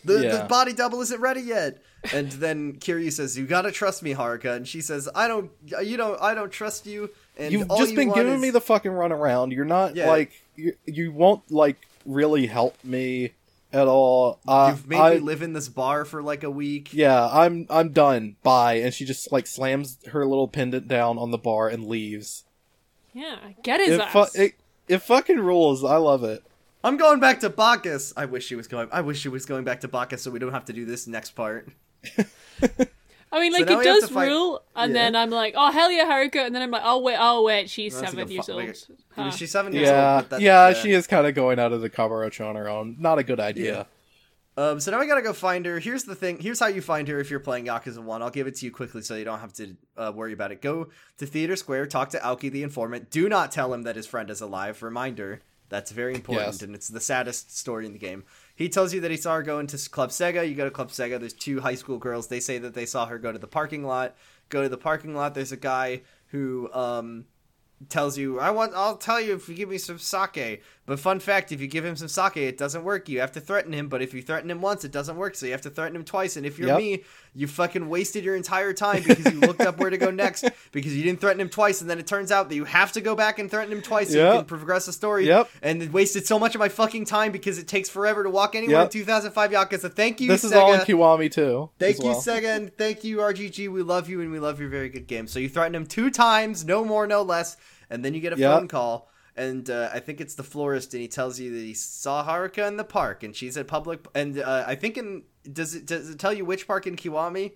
[0.04, 4.16] The the body double isn't ready yet." And then Kiryu says, "You gotta trust me,
[4.16, 5.52] Haruka." And she says, "I don't.
[5.84, 6.20] You don't.
[6.20, 8.92] I don't trust you." And You've all just you been giving is- me the fucking
[8.92, 9.54] runaround.
[9.54, 10.10] You're not Yeah.
[10.10, 13.34] like you, you won't like really help me
[13.74, 14.40] at all.
[14.48, 16.94] Uh, You've made I, me live in this bar for like a week.
[16.94, 18.36] Yeah, I'm I'm done.
[18.44, 18.76] Bye.
[18.76, 22.44] And she just like slams her little pendant down on the bar and leaves.
[23.14, 24.12] Yeah, get his It, ass.
[24.34, 24.54] fu- it
[24.88, 25.84] it fucking rules.
[25.84, 26.44] I love it.
[26.84, 28.12] I'm going back to Bacchus.
[28.18, 28.88] I wish she was going.
[28.92, 31.08] I wish she was going back to Bacchus, so we don't have to do this
[31.08, 31.70] next part.
[33.32, 35.02] I mean, like now it does fight- rule, and Yeah.
[35.04, 37.70] then I'm like, oh hell yeah, Haruka, and then I'm like, oh wait, oh wait,
[37.70, 38.64] she's That's seven like years fu- old.
[38.66, 38.76] like
[39.16, 39.32] Huh.
[39.32, 40.24] She's seven years Yeah, old.
[40.24, 42.98] But that, yeah, she is kind of going out of the Kamurocho on her own.
[43.00, 43.88] Not a good idea.
[44.58, 45.80] Um, so now we gotta go find her.
[45.80, 46.38] Here's the thing.
[46.40, 48.22] Here's how you find her if you're playing Yakuza One.
[48.22, 50.62] I'll give it to you quickly so you don't have to uh, worry about it.
[50.62, 50.90] Go
[51.20, 51.86] to Theater Square.
[51.88, 53.10] Talk to Aoki the informant.
[53.10, 54.84] Do not tell him that his friend is alive.
[54.84, 55.42] Reminder.
[55.70, 56.62] That's very important, Yes.
[56.64, 58.26] and it's the saddest story in the game.
[58.62, 60.48] He tells you that he saw her go into Club Sega.
[60.48, 61.20] You go to Club Sega.
[61.20, 62.28] There's two high school girls.
[62.28, 64.16] They say that they saw her go to the parking lot.
[64.50, 65.34] Go to the parking lot.
[65.34, 67.26] There's a guy who um,
[67.90, 68.74] tells you, "I want.
[68.76, 71.86] I'll tell you if you give me some sake." But fun fact: if you give
[71.86, 73.08] him some sake, it doesn't work.
[73.08, 73.88] You have to threaten him.
[73.88, 75.36] But if you threaten him once, it doesn't work.
[75.36, 76.38] So you have to threaten him twice.
[76.38, 76.78] And if you're Yep.
[76.80, 77.04] me,
[77.36, 80.96] you fucking wasted your entire time because you looked up where to go next because
[80.98, 81.82] you didn't threaten him twice.
[81.82, 84.12] And then it turns out that you have to go back and threaten him twice
[84.12, 85.28] so you can progress the story.
[85.28, 85.50] Yep.
[85.62, 88.56] And it wasted so much of my fucking time because it takes forever to walk
[88.56, 88.86] anywhere Yep.
[88.88, 89.94] in 2005 Yakuza.
[89.94, 90.62] Thank you, This is Sega.
[90.62, 91.70] all in Kiwami too.
[91.78, 92.22] Thank you, well.
[92.22, 93.70] Sega, and thank you, RGG.
[93.70, 95.28] We love you, and we love your very good game.
[95.28, 97.56] So you threaten him two times, no more, no less,
[97.90, 99.10] and then you get a phone call,
[99.42, 102.68] and uh, I think it's the florist, and he tells you that he saw Haruka
[102.68, 106.10] in the park, and she's at public, and uh, I think in does it does
[106.10, 107.54] it tell you which park in Kiwami?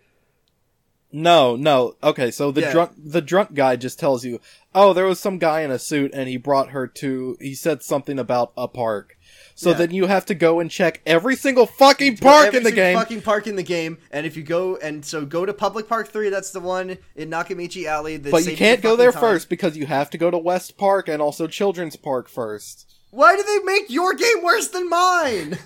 [1.12, 1.96] No, no.
[2.04, 2.72] Okay, so the Yeah.
[2.72, 4.40] drunk the drunk guy just tells you,
[4.74, 7.84] "Oh, there was some guy in a suit and he brought her to he said
[7.84, 9.18] something about a park."
[9.58, 9.78] So Yeah.
[9.78, 12.98] then you have to go and check every single fucking park in the single game.
[12.98, 16.10] fucking park in the game, and if you go and so go to Public Park
[16.12, 18.18] Three, that's the one in Nakamichi Alley.
[18.18, 19.22] but you can't go there time.
[19.22, 22.86] first because you have to go to West Park and also Children's Park first.
[23.12, 25.58] Why do they make your game worse than mine?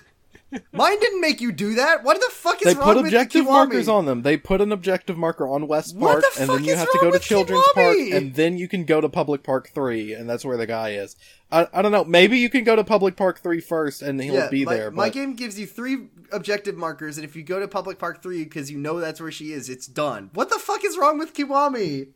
[0.72, 2.04] Mine didn't make you do that.
[2.04, 4.24] What the fuck is They wrong with They put objective markers on them.
[4.24, 7.12] They put an objective marker on West Park, the and then you have to go
[7.12, 10.58] to Children's Park, and then you can go to Public Park 3, and that's where
[10.58, 11.16] the guy is.
[11.52, 12.04] I, I don't know.
[12.04, 14.92] Maybe you can go to Public Park 3 first, and he'll be my, there.
[14.92, 18.44] My game gives you three objective markers, and if you go to Public Park 3
[18.44, 20.32] because you know that's where she is, it's done.
[20.34, 22.10] What the fuck is wrong with Kiwami?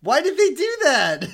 [0.00, 1.28] Why did they do that?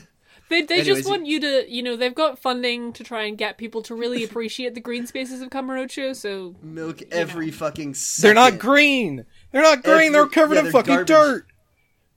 [0.53, 3.39] They, they Anyways, just want you to, you know, they've got funding to try and
[3.39, 8.35] get people to really appreciate the green spaces of Kamurocho, so Milk every fucking they're
[8.35, 9.25] not green!
[9.51, 9.95] They're not green!
[9.97, 11.09] Every- they're covered yeah, in they're fucking garbage.
[11.09, 11.47] dirt!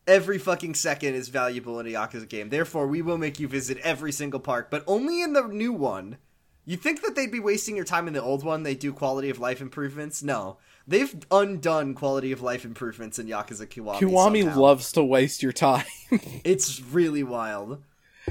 [0.06, 2.50] Every fucking second is valuable in a Yakuza game.
[2.50, 6.18] Therefore, we will make you visit every single park, but only in the new one.
[6.66, 8.64] You think that they'd be wasting your time in the old one?
[8.64, 10.22] They do quality of life improvements?
[10.22, 10.58] No.
[10.86, 14.00] They've undone quality of life improvements in Yakuza Kiwami.
[14.00, 14.60] Kiwami somehow.
[14.60, 15.86] loves to waste your time.
[16.44, 17.82] It's really wild.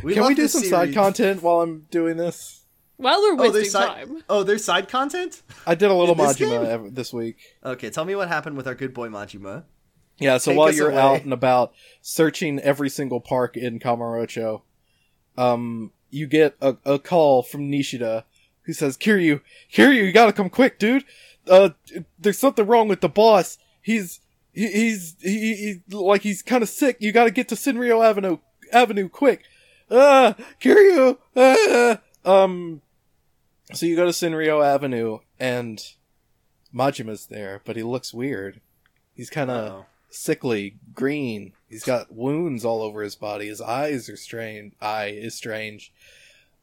[0.02, 2.60] We Can we do this some side content while I'm doing this?
[2.96, 4.06] while we're Oh, wasting there's side.
[4.06, 4.22] time.
[4.28, 5.42] Oh, there's side content.
[5.66, 6.64] I did a little In this Majima game?
[6.86, 7.36] ev- this week.
[7.64, 9.64] Okay, tell me what happened with our good boy Majima.
[10.18, 11.00] Yeah, so Take while you're away.
[11.00, 14.62] out and about searching every single park in Kamurocho,
[15.36, 18.24] um, you get a, a call from Nishida
[18.62, 19.40] who says, Kiryu,
[19.72, 21.04] Kiryu, you gotta come quick, dude.
[21.48, 21.70] Uh,
[22.18, 23.58] there's something wrong with the boss.
[23.82, 24.20] He's,
[24.52, 25.54] he, he's, he,
[25.88, 26.96] he, like he's kind of sick.
[27.00, 28.38] You gotta get to Senryo Avenue,
[28.72, 29.42] Avenue quick.
[29.96, 32.80] Ah, Kiryu, ah, um,
[33.72, 35.80] so you go to Senryo Avenue and
[36.74, 38.60] Majima's there, but he looks weird.
[39.14, 41.52] He's kind of sickly, green.
[41.68, 43.46] He's got wounds all over his body.
[43.48, 44.72] His eyes are strange.
[44.80, 45.92] Eye is strange.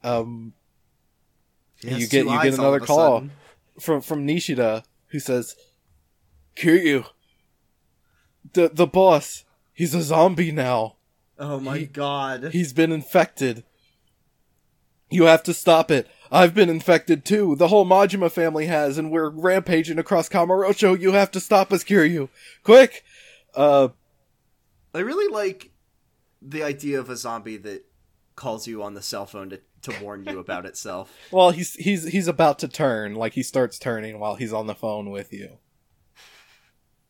[0.04, 0.54] Um,
[1.82, 3.16] You get- you get another call.
[3.18, 3.32] sudden.
[3.80, 5.56] from from Nishida, who says,
[6.56, 7.06] "Kiryu,
[8.54, 10.98] the the boss, he's a zombie now.
[11.44, 12.52] Oh my He- god.
[12.54, 13.64] He's been infected.
[15.10, 16.08] You have to stop it.
[16.32, 17.56] I've been infected too.
[17.58, 20.98] The whole Majima family has, and we're rampaging across Kamurocho.
[20.98, 22.30] You have to stop us, Kiryu,
[22.64, 23.04] quick."
[23.56, 23.90] Uh,
[24.94, 25.72] I really like
[26.42, 27.86] the idea of a zombie that
[28.36, 31.12] calls you on the cell phone to, to warn you about itself.
[31.32, 33.16] Well, he's he's he's about to turn.
[33.16, 35.58] Like he starts turning while he's on the phone with you.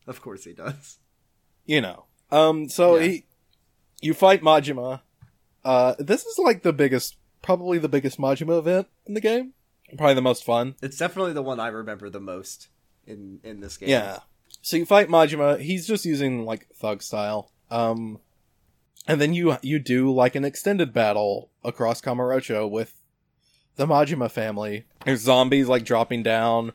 [0.06, 0.98] Of course he does.
[1.66, 2.06] You know.
[2.32, 2.68] Um.
[2.68, 3.06] So Yeah.
[3.06, 3.24] he,
[4.02, 5.00] you fight Majima.
[5.64, 9.54] Uh, this is like the biggest, probably the biggest Majima event in the game.
[9.96, 10.74] Probably the most fun.
[10.82, 12.68] It's definitely the one I remember the most
[13.06, 13.88] in in this game.
[13.88, 14.20] Yeah.
[14.62, 15.60] So you fight Majima.
[15.60, 17.52] He's just using like thug style.
[17.70, 18.20] Um,
[19.06, 22.94] and then you you do like an extended battle across Kamurocho with
[23.76, 24.86] the Majima family.
[25.04, 26.72] There's zombies like dropping down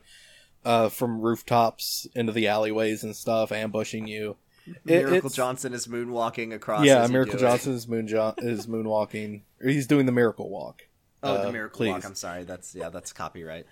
[0.64, 4.36] uh from rooftops into the alleyways and stuff, ambushing you.
[4.70, 6.84] It- Miracle it's- Johnson is moonwalking across.
[6.84, 7.38] yeah, Miracle.
[7.38, 9.42] Johnson is moon jo- is moonwalking.
[9.62, 10.82] Or he's doing the miracle walk.
[11.22, 11.90] Oh, Uh, the miracle please.
[11.90, 12.04] walk.
[12.04, 12.44] I'm sorry.
[12.44, 12.88] That's yeah.
[12.90, 13.66] That's copyright.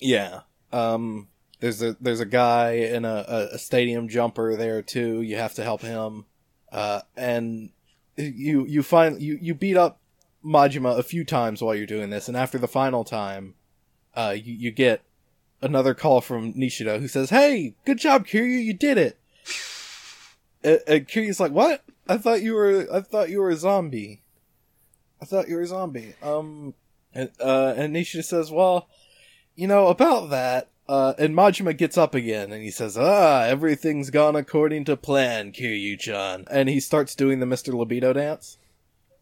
[0.00, 0.40] Yeah.
[0.72, 1.28] Um
[1.60, 5.22] there's a there's a guy in a, a, a stadium jumper there too.
[5.22, 6.26] You have to help him.
[6.70, 7.70] Uh and
[8.16, 9.98] you you find you you beat up
[10.44, 13.54] Majima a few times while you're doing this and after the final time
[14.14, 15.00] uh you, you get
[15.62, 19.18] another call from Nishida who says, "Hey, good job Kiryu, you did it."
[20.62, 21.84] And, and Kiryu's like, "What?
[22.08, 24.22] I thought you were I thought you were a zombie.
[25.20, 26.74] I thought you were a zombie." Um
[27.14, 28.88] and uh and Nishida says, "Well,
[29.54, 34.08] you know, about that, uh, and Majima gets up again and he says, Ah, everything's
[34.08, 36.46] gone according to plan, Kiryu-chan.
[36.50, 37.74] And he starts doing the Mr.
[37.74, 38.56] Libido dance.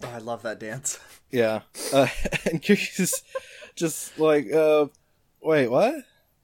[0.03, 1.01] Oh, I love that dance.
[1.31, 1.63] Yeah.
[1.93, 2.07] Uh,
[2.45, 3.23] and Kiryu's
[3.75, 4.87] just like, uh,
[5.41, 5.95] wait, what?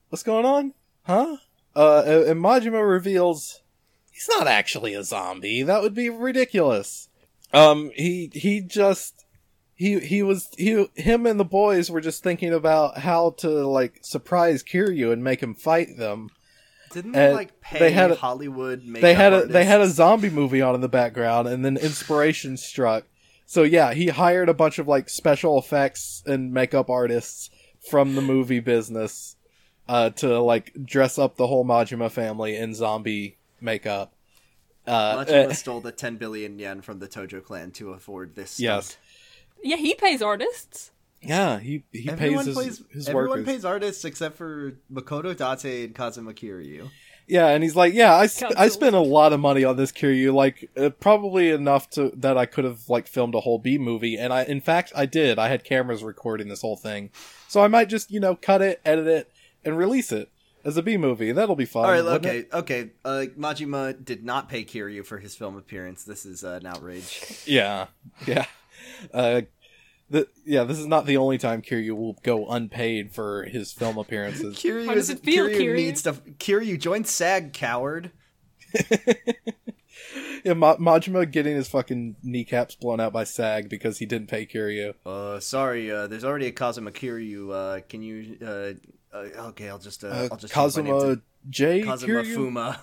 [0.09, 0.75] What's going on?
[1.05, 1.37] Huh?
[1.75, 3.62] Uh, and and Majima reveals
[4.23, 5.63] he's not actually a zombie.
[5.63, 7.09] That would be ridiculous.
[7.53, 9.25] Um, he, he just,
[9.75, 14.01] he, he was, he, him and the boys were just thinking about how to, like,
[14.03, 16.31] surprise Kiryu and make him fight them.
[16.93, 18.85] Didn't they like pay they had a- Hollywood?
[18.85, 21.79] Makeup they had a, they had a zombie movie on in the background and then
[21.79, 23.05] inspiration struck.
[23.47, 27.49] So yeah, he hired a bunch of like special effects and makeup artists
[27.89, 29.37] from the movie business
[29.89, 34.15] uh to like dress up the whole Majima family in zombie makeup.
[34.87, 38.59] Uh Majima eh, stole the 10 billion yen from the Tojo clan to afford this.
[38.59, 38.97] yes.
[39.63, 40.91] Yeah, he pays artists.
[41.21, 42.83] Yeah, he he Everyone pays his, plays.
[42.91, 43.47] his everyone workers.
[43.47, 46.91] pays artists except for Makoto Date and Kazuma Kiryu.
[47.29, 48.73] Yeah, and he's like, "Yeah, I, sp- I Cancelled.
[48.73, 52.47] spent a lot of money on this Kiryu, like uh, probably enough to that I
[52.47, 55.39] could have like filmed a whole B movie, and I, in fact, I did.
[55.39, 57.11] I had cameras recording this whole thing,
[57.47, 59.31] so I might just you know cut it, edit it,
[59.65, 60.29] and release it
[60.65, 61.33] as a B movie.
[61.33, 61.85] That'll be fun.
[61.85, 62.49] All right, okay, it?
[62.53, 62.91] okay.
[63.05, 66.05] Uh, Majima did not pay Kiryu for his film appearance.
[66.05, 67.43] This is uh, an outrage.
[67.47, 67.87] Yeah,
[68.27, 68.47] yeah,
[69.13, 69.43] uh,
[70.09, 70.65] the, yeah.
[70.65, 74.57] This is not the only time Kiryu will go unpaid for his film appearances.
[74.59, 75.75] Kiryu How does it feel, Kiryu, Kiryu?
[75.77, 76.13] needs to.
[76.13, 78.13] Kiryu, join SAG, coward.
[80.45, 84.47] yeah, Ma- Majima getting his fucking kneecaps blown out by SAG because he didn't pay
[84.47, 84.95] Kiryu.
[85.05, 85.91] Uh, sorry.
[85.91, 87.53] Uh, there's already a Kazuma Kiryu.
[87.53, 88.39] Uh, can you?
[88.45, 88.73] Uh,
[89.13, 89.17] uh,
[89.49, 90.03] okay, I'll just.
[90.05, 91.83] Uh, Uh, I'll just change my name Kazuma to J.
[91.83, 92.23] Kazuma?
[92.25, 92.79] Fuma.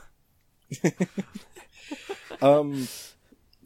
[2.42, 2.88] Um,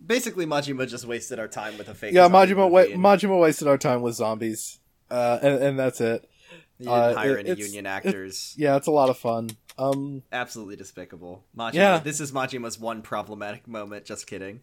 [0.06, 2.14] Basically, Majima just wasted our time with a fake.
[2.14, 6.30] yeah, Majima, wa- and Majima wasted our time with zombies, uh, and, and that's it.
[6.78, 8.54] He didn't uh, hire it- any union it- actors.
[8.58, 9.52] Yeah, it's a lot of fun.
[9.78, 11.46] Um, Absolutely despicable.
[11.58, 11.74] Majima.
[11.76, 12.00] Yeah.
[12.00, 14.04] This is Majima's one problematic moment.
[14.06, 14.60] Just kidding.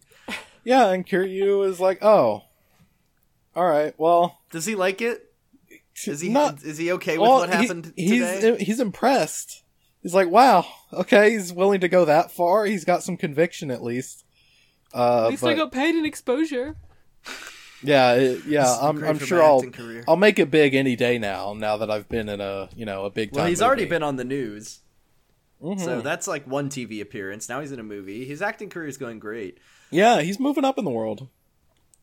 [0.63, 2.43] yeah, and Kiryu is like, oh,
[3.55, 5.30] all right, well, Does he like it?
[6.07, 6.63] Is he not.
[6.63, 8.63] is he okay with well, what he- happened he's today?
[8.63, 9.63] he's impressed.
[10.01, 12.65] He's like, wow, okay, he's willing to go that far.
[12.65, 14.25] He's got some conviction at least.
[14.93, 16.75] Uh, At least but- I got paid in exposure.
[17.83, 18.77] yeah, it- yeah.
[18.81, 20.03] I'm, I'm sure I'll career.
[20.07, 21.53] I'll make it big any day now.
[21.53, 23.41] Now that I've been in a you know a big time.
[23.41, 24.79] Well, he's already been on the news,
[25.63, 25.79] Mhm.
[25.79, 27.47] so that's like one TV appearance.
[27.49, 28.25] Now he's in a movie.
[28.25, 29.59] His acting career is going great.
[29.91, 31.27] yeah, he's moving up in the world.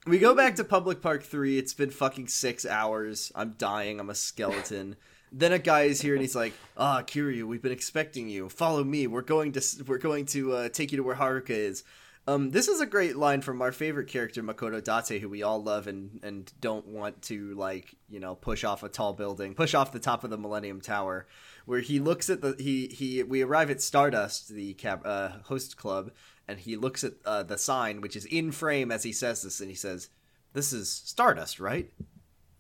[0.09, 1.59] We go back to Public Park 3.
[1.59, 3.31] It's been fucking six hours.
[3.35, 4.01] I'm dying.
[4.01, 4.97] I'm a skeleton.
[5.33, 8.49] then a guy is here and he's like, "Ah, Kiryu, we've been expecting you.
[8.49, 9.07] Follow me.
[9.07, 11.85] We're going to we're going to uh, take you to where Haruka is."
[12.27, 15.63] Um, this is a great line from our favorite character Makoto Date, who we all
[15.63, 19.75] love and and don't want to like you know push off a tall building, push
[19.75, 21.27] off the top of the Millennium Tower,
[21.67, 25.77] where he looks at the he he we arrive at Stardust, the cab, uh, host
[25.77, 26.13] club,
[26.49, 29.61] and he looks at uh, the sign, which is in frame as he says this,
[29.61, 30.09] and he says,
[30.55, 31.93] "This is Stardust, right?"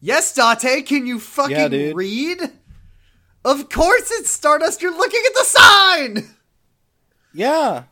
[0.01, 0.86] Yes, Date.
[0.86, 2.53] Can you fucking Yeah, read?
[3.45, 4.82] Of course it's Stardust.
[4.82, 6.34] You're looking at the sign.
[7.32, 7.84] Yeah,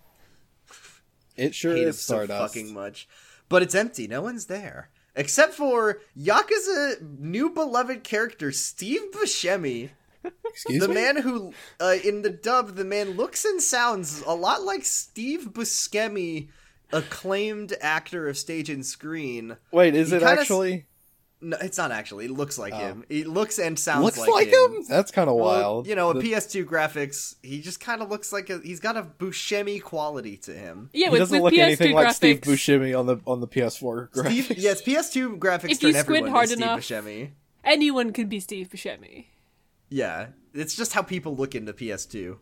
[1.37, 2.55] it sure hate is so Stardust.
[2.55, 3.09] fucking much.
[3.49, 4.07] But it's empty.
[4.07, 4.91] No one's there.
[5.15, 9.91] Except for Yakuza new beloved character Steve Buscemi,
[10.47, 10.79] Excuse me.
[10.79, 10.95] the me.
[10.95, 15.49] man who, uh, in the dub, the man looks and sounds a lot like Steve
[15.53, 16.49] Buscemi,
[16.93, 19.57] acclaimed actor of stage and screen.
[19.73, 20.87] Wait, is he it kinda s- actually?
[21.43, 22.25] No, it's not actually.
[22.25, 22.79] It looks like Oh.
[22.79, 23.05] him.
[23.11, 24.73] He looks and sounds Looks like, like him.
[24.77, 24.85] him?
[24.89, 25.87] That's kind of Well, wild.
[25.87, 28.59] you know, a The- PS2 graphics, he just kind of looks like a.
[28.65, 30.89] He's got a Buscemi quality to him.
[30.95, 33.41] Yeah, he with, doesn't with look PS2 anything graphics, like Steve Buscemi on the on
[33.41, 34.27] the PS4 graphics.
[34.45, 36.83] Steve, yes, PS2 graphics If you turn squint everyone hard enough.
[36.83, 37.31] Steve Buscemi.
[37.65, 39.27] anyone can be Steve Buscemi.
[39.89, 42.39] Yeah, it's just how people look into PS2.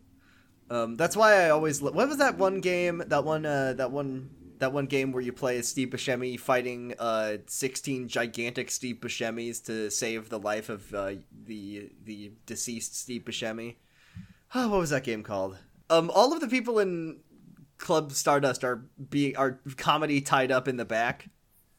[0.69, 1.81] Um, that's why I always.
[1.81, 3.03] Lo- what was that one game?
[3.07, 3.45] That one.
[3.45, 4.29] Uh, that one.
[4.59, 9.63] That one game where you play as Steve Buscemi fighting uh, sixteen gigantic Steve Buscemis
[9.65, 11.15] to save the life of uh,
[11.45, 13.75] the the deceased Steve Buscemi.
[14.55, 15.57] Oh, what was that game called?
[15.89, 17.19] Um, all of the people in
[17.77, 21.27] Club Stardust are being are comedy tied up in the back.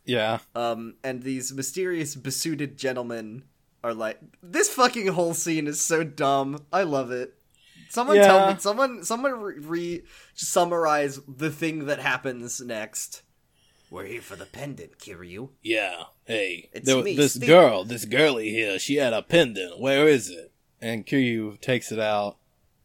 [0.05, 0.39] yeah.
[0.55, 3.45] Um, and these mysterious besuited gentlemen
[3.87, 6.65] are like, this fucking whole scene is so dumb.
[6.73, 7.35] I love it.
[7.89, 10.03] Someone tell me, someone, someone re, re
[10.35, 13.23] summarize the thing that happens next.
[13.91, 15.51] We're here for the pendant, Kiryu.
[15.63, 16.03] Yeah.
[16.25, 17.47] Hey, It's there- me, this Steve.
[17.47, 19.79] girl, this girlie here, she had a pendant.
[19.81, 20.53] Where is it?
[20.81, 22.39] And Kiryu takes it out,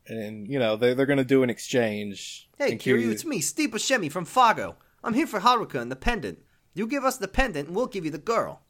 [0.07, 2.47] and you know they're they're gonna do an exchange.
[2.59, 4.75] Hey, and Kiryu, it's me, Steve Buscemi from Fargo.
[5.03, 6.39] I'm here for Haruka and the pendant.
[6.75, 8.61] You give us the pendant, and we'll give you the girl.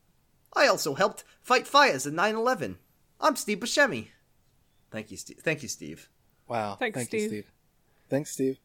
[0.54, 2.78] I also helped fight fires in 9/11.
[3.20, 4.08] I'm Steve Buscemi.
[4.89, 5.38] Thank you, Steve.
[5.41, 6.10] Thank you, Steve.
[6.47, 6.76] Wow.
[6.76, 7.30] Thanks, Thank you, Steve.
[7.30, 7.52] Steve.
[8.10, 8.58] Thanks, Steve.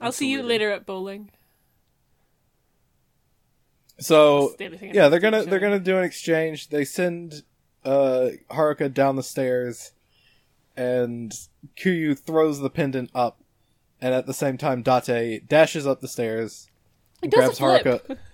[0.00, 1.30] I'll see you later at bowling.
[3.98, 6.68] So the only thing I yeah, they're gonna the they're gonna do an exchange.
[6.68, 7.42] They send
[7.84, 9.92] uh Haruka down the stairs,
[10.76, 11.32] and
[11.76, 13.42] Kiryu throws the pendant up,
[14.00, 16.70] and at the same time Date dashes up the stairs,
[17.20, 17.84] He does a flip.
[17.84, 18.18] Haruka.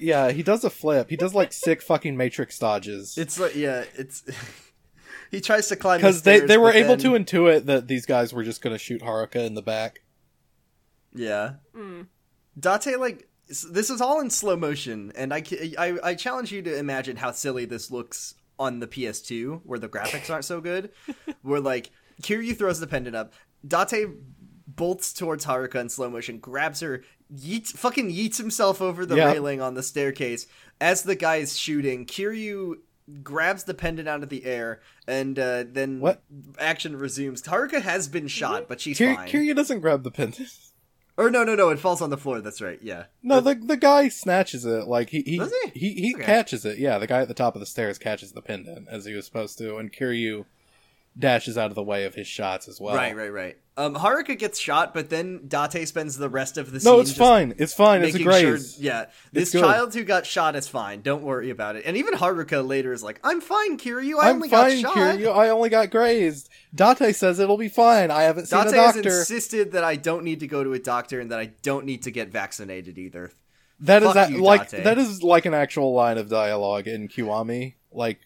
[0.00, 1.10] Yeah, he does a flip.
[1.10, 3.16] He does like sick fucking Matrix dodges.
[3.18, 4.24] It's like yeah, it's
[5.30, 8.06] he tries to climb the because they, they were able then- to intuit that these
[8.06, 10.00] guys were just going to shoot Haruka in the back.
[11.14, 11.54] Yeah.
[11.74, 12.02] Hmm.
[12.58, 15.42] Date like this is all in slow motion, and I,
[15.78, 19.88] I I challenge you to imagine how silly this looks on the PS2, where the
[19.88, 20.90] graphics aren't so good.
[21.42, 21.90] where like
[22.22, 23.32] Kiryu throws the pendant up,
[23.66, 24.06] Date
[24.66, 27.02] bolts towards Haruka in slow motion, grabs her,
[27.34, 29.32] yeets, fucking yeets himself over the Yeah.
[29.32, 30.46] railing on the staircase
[30.80, 32.06] as the guy is shooting.
[32.06, 32.76] Kiryu
[33.22, 36.22] grabs the pendant out of the air, and uh, then What?
[36.58, 37.42] action resumes.
[37.42, 39.28] Haruka has been shot, but she's Kir- fine.
[39.28, 40.48] Kiryu doesn't grab the pendant.
[41.16, 42.40] Or no, no, no, it falls on the floor.
[42.40, 42.78] That's right.
[42.80, 43.04] Yeah.
[43.22, 44.86] No, the the guy snatches it.
[44.86, 45.78] Like he he Does he?
[45.78, 46.24] he, he Okay.
[46.24, 46.78] catches it.
[46.78, 49.26] Yeah, the guy at the top of the stairs catches the pendant as he was
[49.26, 50.46] supposed to, and Kiryu
[51.20, 52.96] dashes out of the way of his shots as well.
[52.96, 53.56] Right, right, right.
[53.76, 56.92] Um, Haruka gets shot, but then Date spends the rest of the scene.
[56.92, 57.54] No, it's fine.
[57.56, 58.02] It's fine.
[58.02, 61.00] It's a sure- yeah, this child who got shot is fine.
[61.00, 61.84] Don't worry about it.
[61.86, 64.16] And even Haruka later is like, "I'm fine, Kiryu.
[64.20, 65.34] I I'm only fine, got shot." Kiryu.
[65.34, 66.50] I only got grazed.
[66.74, 68.10] Date says it'll be fine.
[68.10, 69.18] I haven't seen Date a has doctor.
[69.20, 72.02] insisted that I don't need to go to a doctor and that I don't need
[72.02, 73.30] to get vaccinated either.
[73.80, 74.84] That is Fuck that, you, like Date.
[74.84, 77.76] that is like an actual line of dialogue in Kiwami.
[77.92, 78.20] Like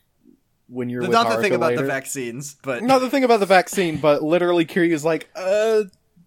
[0.69, 1.83] when you're not the thing about later.
[1.83, 5.83] the vaccines, but Not the thing about the vaccine, but literally Kiryu's like, uh,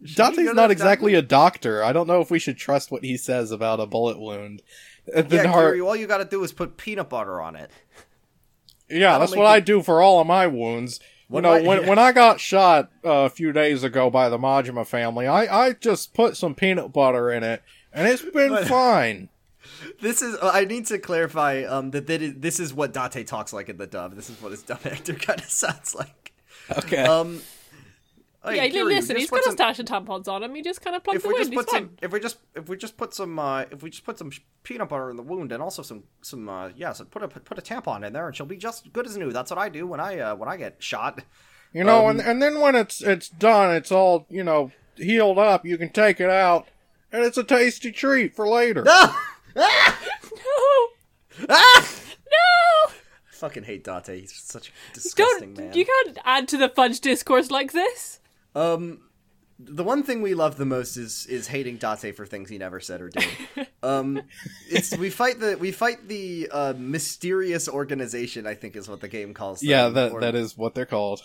[0.06, 1.26] Should we go Date's to not exactly doctor?
[1.26, 1.84] a doctor.
[1.84, 4.62] I don't know if we should trust what he says about a bullet wound.
[5.16, 7.72] And yeah, Har- Kiryu, all you got to do is put peanut butter on it.
[8.90, 11.00] yeah, that's what it- I do for all of my wounds.
[11.32, 11.88] You know, I- when yeah.
[11.90, 15.72] when I got shot uh, a few days ago by the Majima family, I, I
[15.74, 17.64] just put some peanut butter in it,
[17.94, 19.30] and it's been What- fine.
[20.02, 20.36] This is.
[20.36, 23.70] uh, I need to clarify um, that that is, this is what Date talks like
[23.70, 24.16] in the dub.
[24.16, 26.32] This is what his dub actor kind of sounds like.
[26.78, 27.04] Okay.
[27.04, 27.42] Um,
[28.46, 30.56] Yeah, hey, you Kiryu, listen, he's put got a stash of tampons on him.
[30.56, 31.42] He just kind of plugs If the we wound.
[31.42, 31.82] just He's put fine.
[31.82, 34.32] some, if we just, if we just put some, uh, if we just put some
[34.64, 37.58] peanut butter in the wound and also some, some, uh, yeah, so put a put
[37.58, 39.32] a tampon in there and she'll be just good as new.
[39.32, 41.22] That's what I do when I, uh, when I get shot.
[41.74, 45.38] You know, Um, and and then when it's it's done, it's all you know healed
[45.38, 45.66] up.
[45.66, 46.68] You can take it out,
[47.12, 48.86] and it's a tasty treat for later.
[49.58, 50.00] Ah!
[50.36, 51.90] No, Ah!
[52.32, 52.92] no!
[52.92, 54.08] I fucking hate Date.
[54.22, 55.74] He's such a disgusting Don't man.
[55.78, 58.20] you can't add to the fudge discourse like this.
[58.56, 59.02] Um,
[59.60, 62.80] the one thing we love the most is is hating Date for things he never
[62.80, 63.28] said or did.
[63.84, 64.22] um,
[64.70, 68.46] it's we fight the we fight the uh, mysterious organization.
[68.48, 69.60] I think is what the game calls.
[69.62, 71.22] Them, yeah, that or, that is what they're called.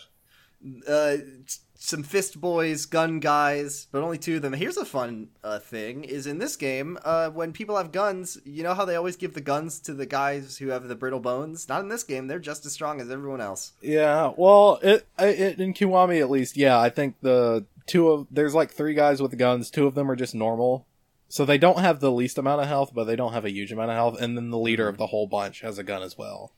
[0.88, 1.16] uh,
[1.46, 4.52] s- some fist boys, gun guys, but only two of them.
[4.52, 8.62] Here's a fun uh, thing: is in this game, uh, when people have guns, you
[8.62, 11.68] know how they always give the guns to the guys who have the brittle bones.
[11.68, 13.72] Not in this game; they're just as strong as everyone else.
[13.80, 16.56] Yeah, well, it, it in Kiwami at least.
[16.56, 19.68] Yeah, I think the two of there's like three guys with guns.
[19.70, 20.86] Two of them are just normal,
[21.28, 23.72] so they don't have the least amount of health, but they don't have a huge
[23.72, 24.20] amount of health.
[24.20, 26.52] And then the leader of the whole bunch has a gun as well.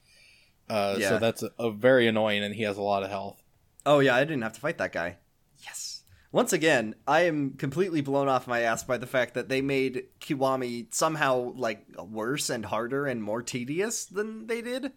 [0.69, 1.09] Uh, Yeah.
[1.09, 3.41] So that's a, a very annoying, and he has a lot of health.
[3.87, 5.19] Oh yeah, I didn't have to fight that guy.
[5.63, 6.03] Yes.
[6.33, 10.05] Once again, I am completely blown off my ass by the fact that they made
[10.21, 14.93] Kiwami somehow like worse and harder and more tedious than they did.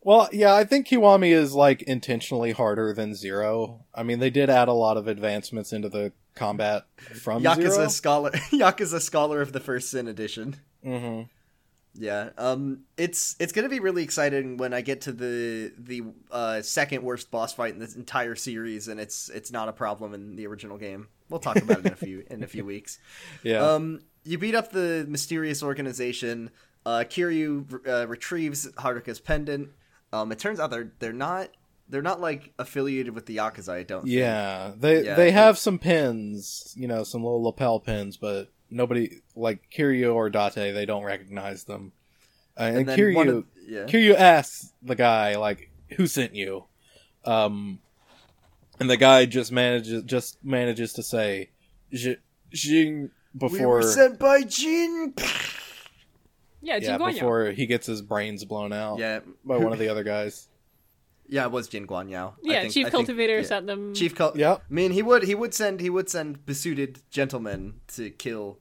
[0.00, 3.84] Well, yeah, I think Kiwami is like intentionally harder than Zero.
[3.94, 6.84] I mean, they did add a lot of advancements into the combat
[7.22, 7.88] from Yakuza Zero.
[7.88, 10.56] scholar, Yakuza scholar of the first sin edition.
[10.82, 11.22] hmm
[11.96, 16.62] Yeah, um, it's it's gonna be really exciting when I get to the the uh,
[16.62, 20.34] second worst boss fight in this entire series, and it's it's not a problem in
[20.34, 21.08] the original game.
[21.30, 22.98] We'll talk about it in a few in a few weeks.
[23.42, 23.58] Yeah.
[23.58, 26.50] Um, you beat up the mysterious organization.
[26.84, 29.70] Uh, Kiryu uh, retrieves Haruka's pendant.
[30.12, 31.50] Um, it turns out they're they're not
[31.88, 33.72] they're not like affiliated with the Yakuza.
[33.72, 34.02] I don't.
[34.02, 34.14] think.
[34.14, 39.20] yeah, they Yeah, they have some pins, you know, some little lapel pins, but nobody
[39.36, 41.92] like Kiryu or Date, they don't recognize them.
[42.58, 43.84] Uh, and And Kiryu, of- yeah.
[43.84, 46.64] Kiryu asks the guy like, "Who sent you?"
[47.24, 47.78] Um,
[48.80, 51.50] and the guy just manages just manages to say,
[51.92, 52.18] "J-
[52.52, 55.14] "Jing" we before were sent by Jin.
[56.62, 57.14] Yeah, yeah Jinguanya.
[57.14, 60.48] before he gets his brains blown out yeah, by one of the other guys.
[61.28, 62.28] yeah, it was Jin Guan Yao.
[62.28, 63.42] I Yeah, think- Chief I think- Cultivator yeah.
[63.46, 63.94] sent them.
[63.94, 64.62] Chief Cul- Yep.
[64.70, 68.60] I mean, he would he would send he would send besuited gentlemen to kill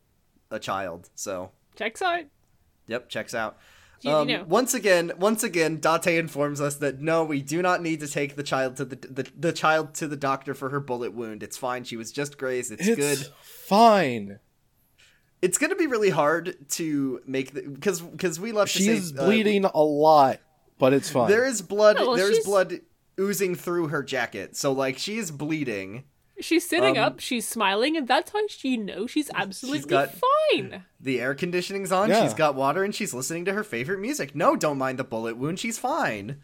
[0.54, 1.10] a child.
[1.16, 2.24] So, Checks out.
[2.88, 3.58] yep, checks out.
[4.02, 4.44] You, you Um, know.
[4.48, 8.36] Once again, once again, Date informs us that no, we do not need to take
[8.36, 11.42] the child to the the, the child to the doctor for her bullet wound.
[11.42, 11.84] It's fine.
[11.86, 12.72] She was just grazed.
[12.74, 13.28] It's, It's good.
[13.42, 14.40] fine.
[15.42, 19.18] It's gonna be really hard to make the because because we love to say She's
[19.18, 20.40] uh, bleeding a lot,
[20.80, 21.30] but it's fine.
[21.30, 21.98] there is blood.
[22.00, 22.80] Oh, well, there is she's- blood
[23.20, 24.56] oozing through her jacket.
[24.58, 26.04] So like she is bleeding.
[26.40, 30.12] She's sitting um, up, she's smiling, and that's how she knows she's absolutely got-
[30.52, 30.84] fine.
[31.00, 32.10] The air conditioning's on.
[32.10, 32.24] Yeah.
[32.24, 34.36] She's got water, and she's listening to her favorite music.
[34.36, 35.60] No, don't mind the bullet wound.
[35.60, 36.38] She's fine.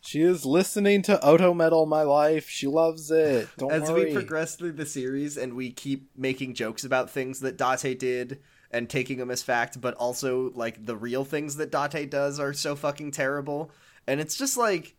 [0.00, 2.48] She is listening to Auto Metal My Life.
[2.48, 3.48] She loves it.
[3.58, 4.04] Don't As worry.
[4.06, 8.38] we progress through the series and we keep making jokes about things that Date did
[8.70, 12.52] and taking them as fact, but also like the real things that Date does are
[12.52, 13.72] so fucking terrible.
[14.06, 14.94] And it's just like,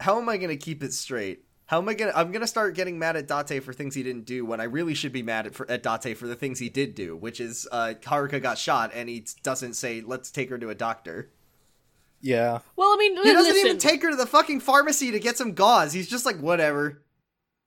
[0.00, 1.44] how am I gonna keep it straight?
[1.68, 2.12] How am I gonna?
[2.14, 4.94] I'm gonna start getting mad at Date for things he didn't do when I really
[4.94, 7.68] should be mad at, for, at Date for the things he did do, which is
[7.70, 11.30] uh, Haruka got shot and he doesn't say let's take her to a doctor.
[12.22, 12.60] yeah.
[12.74, 15.36] Well, I mean, He doesn't listen, even take her to the fucking pharmacy to get
[15.36, 15.92] some gauze.
[15.92, 17.02] He's just like whatever.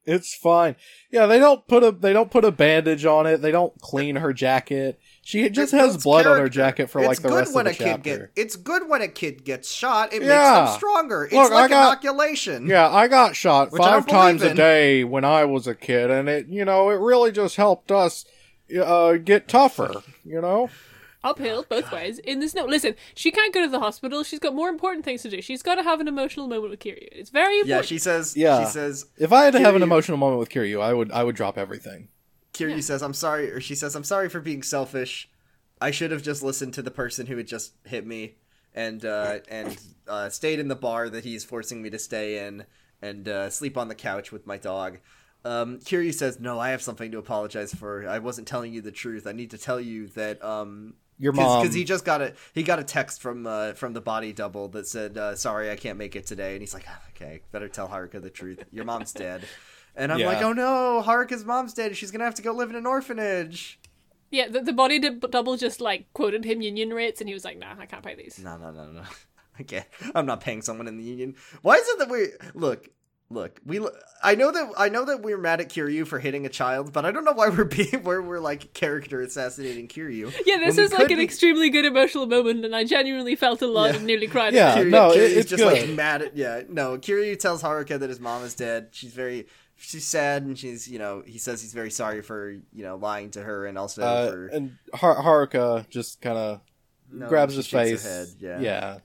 [0.04, 0.78] It's fine.
[1.12, 3.38] Yeah, they don't put a they don't put a bandage on it.
[3.44, 5.00] They don't clean her jacket.
[5.24, 7.54] She just It has builds blood on her jacket for it's like the good rest
[7.54, 8.32] when of the a kid chapter.
[8.34, 10.14] Get, it's good when a kid gets shot.
[10.14, 11.26] It makes them stronger.
[11.26, 12.66] It's Look, I like got- inoculation.
[12.66, 16.10] Yeah, I got shot Which five don't times a day when I was a kid,
[16.10, 18.26] and it you know it really just helped us
[18.76, 20.02] uh, get tougher.
[20.26, 20.70] You know.
[21.24, 22.18] uphill both ways.
[22.18, 24.24] In this note, listen, she can't go to the hospital.
[24.24, 25.40] She's got more important things to do.
[25.40, 27.08] She's got to have an emotional moment with Kiryu.
[27.12, 27.84] It's very important.
[27.84, 28.36] Yeah, she says.
[28.36, 28.66] Yeah.
[28.66, 29.06] She says.
[29.18, 31.60] If I had to have an emotional moment with Kiryu, I would I would drop
[31.60, 32.08] everything.
[32.54, 35.30] Kiryu says, "I'm sorry," or she says, "I'm sorry for being selfish.
[35.80, 38.36] I should have just listened to the person who had just hit me
[38.76, 39.78] and uh, and
[40.08, 42.66] uh, stayed in the bar that he's forcing me to stay in
[43.02, 45.00] and uh, sleep on the couch with my dog."
[45.44, 48.08] Um, Kiryu says, "No, I have something to apologize for.
[48.08, 49.26] I wasn't telling you the truth.
[49.26, 51.62] I need to tell you that um, Your mom.
[51.64, 54.68] because he just got a he got a text from uh, from the body double
[54.70, 57.68] that said uh, sorry I can't make it today and he's like "Ah, okay better
[57.70, 59.42] tell Haruka the truth your mom's dead
[59.96, 60.28] and I'm Yeah.
[60.28, 63.80] like oh no Haruka's mom's dead she's gonna have to go live in an orphanage
[64.34, 67.44] yeah, the, the body d- double just like quoted him union rates, and he was
[67.44, 69.02] like, "Nah, I can't pay these." no no no no
[69.60, 69.86] I can't
[70.16, 72.88] I'm not paying someone in the union why is it that we look
[73.30, 73.86] look we
[74.24, 77.04] I know that I know that we're mad at Kiryu for hitting a child but
[77.06, 80.86] I don't know why we're being where we're like character assassinating Kiryu Yeah, this when
[80.86, 83.98] is like an be- extremely good emotional moment, and I genuinely felt a lot Yeah.
[83.98, 84.54] and nearly cried.
[84.54, 84.70] Yeah.
[84.72, 84.88] at it.
[84.88, 86.62] Kiryu, no, it- Kiryu's it's just like mad at yeah.
[86.70, 88.88] No, Kiryu tells Haruka that his mom is dead.
[88.92, 89.48] She's very
[89.82, 93.32] she's sad and she's you know he says he's very sorry for you know lying
[93.32, 96.62] to her and also Uh, for and Har- Haruka just kind of
[97.12, 98.04] no, grabs his face.
[98.04, 98.60] her head, yeah.
[98.60, 98.98] yeah.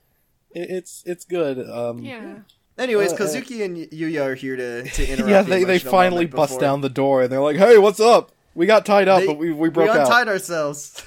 [0.51, 1.57] It, it's it's good.
[1.69, 2.35] Um, Yeah.
[2.77, 5.29] Anyways, Uh, uh, and Yuya are here to to interrupt.
[5.29, 5.41] yeah.
[5.41, 8.31] the They they finally bust before- down the door and they're like, "Hey, what's up?
[8.53, 11.03] We got tied up, They- but we we broke we out." untied ourselves.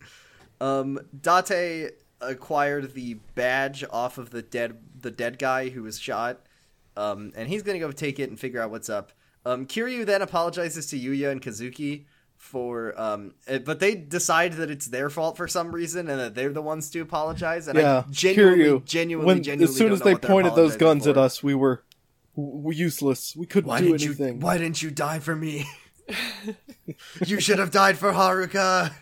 [0.60, 6.40] um, Date acquired the badge off of the dead the dead guy who was shot,
[7.00, 9.12] um, and he's gonna go take it and figure out what's up.
[9.46, 12.04] Um, Kiryu then apologizes to Yuya and Kazuki
[12.36, 16.34] for um, eh, but they decide that it's their fault for some reason and that
[16.34, 17.68] they're the ones to apologize.
[17.68, 18.84] And yeah, I genuinely, Kiryu.
[18.84, 21.10] genuinely, when genuinely as soon don't as they pointed those guns for.
[21.10, 21.84] at us, we were,
[22.36, 23.36] w- useless.
[23.36, 24.34] We couldn't Why do didn't anything.
[24.36, 24.40] you?
[24.40, 25.66] Why didn't you die for me?
[27.26, 28.92] you should have died for Haruka.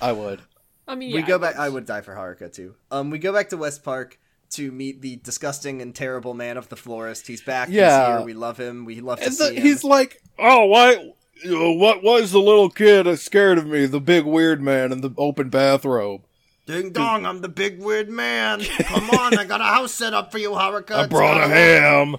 [0.00, 0.40] I would.
[0.88, 1.56] I mean, we go back.
[1.56, 2.74] I would die for Haruka too.
[2.90, 4.18] Um, we go back to West Park
[4.50, 7.26] to meet the disgusting and terrible man of the florist.
[7.26, 7.68] He's back.
[7.70, 8.06] Yeah.
[8.08, 8.24] He's here.
[8.26, 8.84] We love him.
[8.84, 9.62] We love to And see the, him.
[9.62, 11.12] he's like, "Oh, why?
[11.44, 13.86] What was the little kid scared of me?
[13.86, 16.22] The big weird man in the open bathrobe."
[16.66, 18.60] Ding dong, I'm the big weird man.
[18.60, 20.92] Come on, I got a house set up for you, Haruka.
[20.96, 22.16] I brought a ham.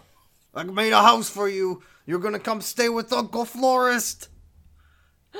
[0.55, 1.83] I made a house for you.
[2.05, 4.29] You're gonna come stay with Uncle Florist.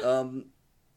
[0.04, 0.48] Um,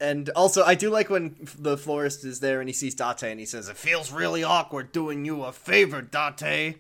[0.01, 3.39] and also I do like when the florist is there and he sees Date and
[3.41, 6.77] he says, "It feels really awkward doing you a favor, Date."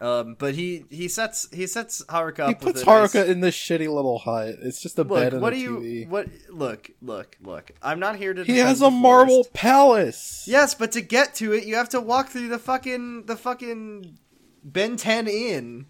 [0.00, 2.48] Um, but he he sets he sets Haruka up.
[2.48, 4.56] He with puts a nice- Haruka in this shitty little hut.
[4.60, 6.00] It's just a Look, bed and what a do TV.
[6.00, 6.26] you what?
[6.50, 7.70] Look, look, look.
[7.80, 8.42] I'm not here to.
[8.42, 10.44] He has a marble palace.
[10.48, 14.18] Yes, but to get to it, you have to walk through the fucking the fucking
[14.64, 15.86] Ben 10 Inn.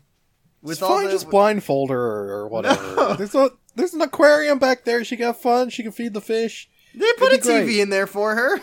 [0.60, 1.98] With It's all fine, the just blindfold her
[2.34, 2.82] or whatever.
[2.96, 3.14] No.
[3.14, 3.34] There's
[3.74, 5.04] there's an aquarium back there.
[5.04, 5.70] She got fun.
[5.70, 6.68] She can feed the fish.
[6.94, 7.68] they put a It'd be great.
[7.68, 8.60] TV in there for her.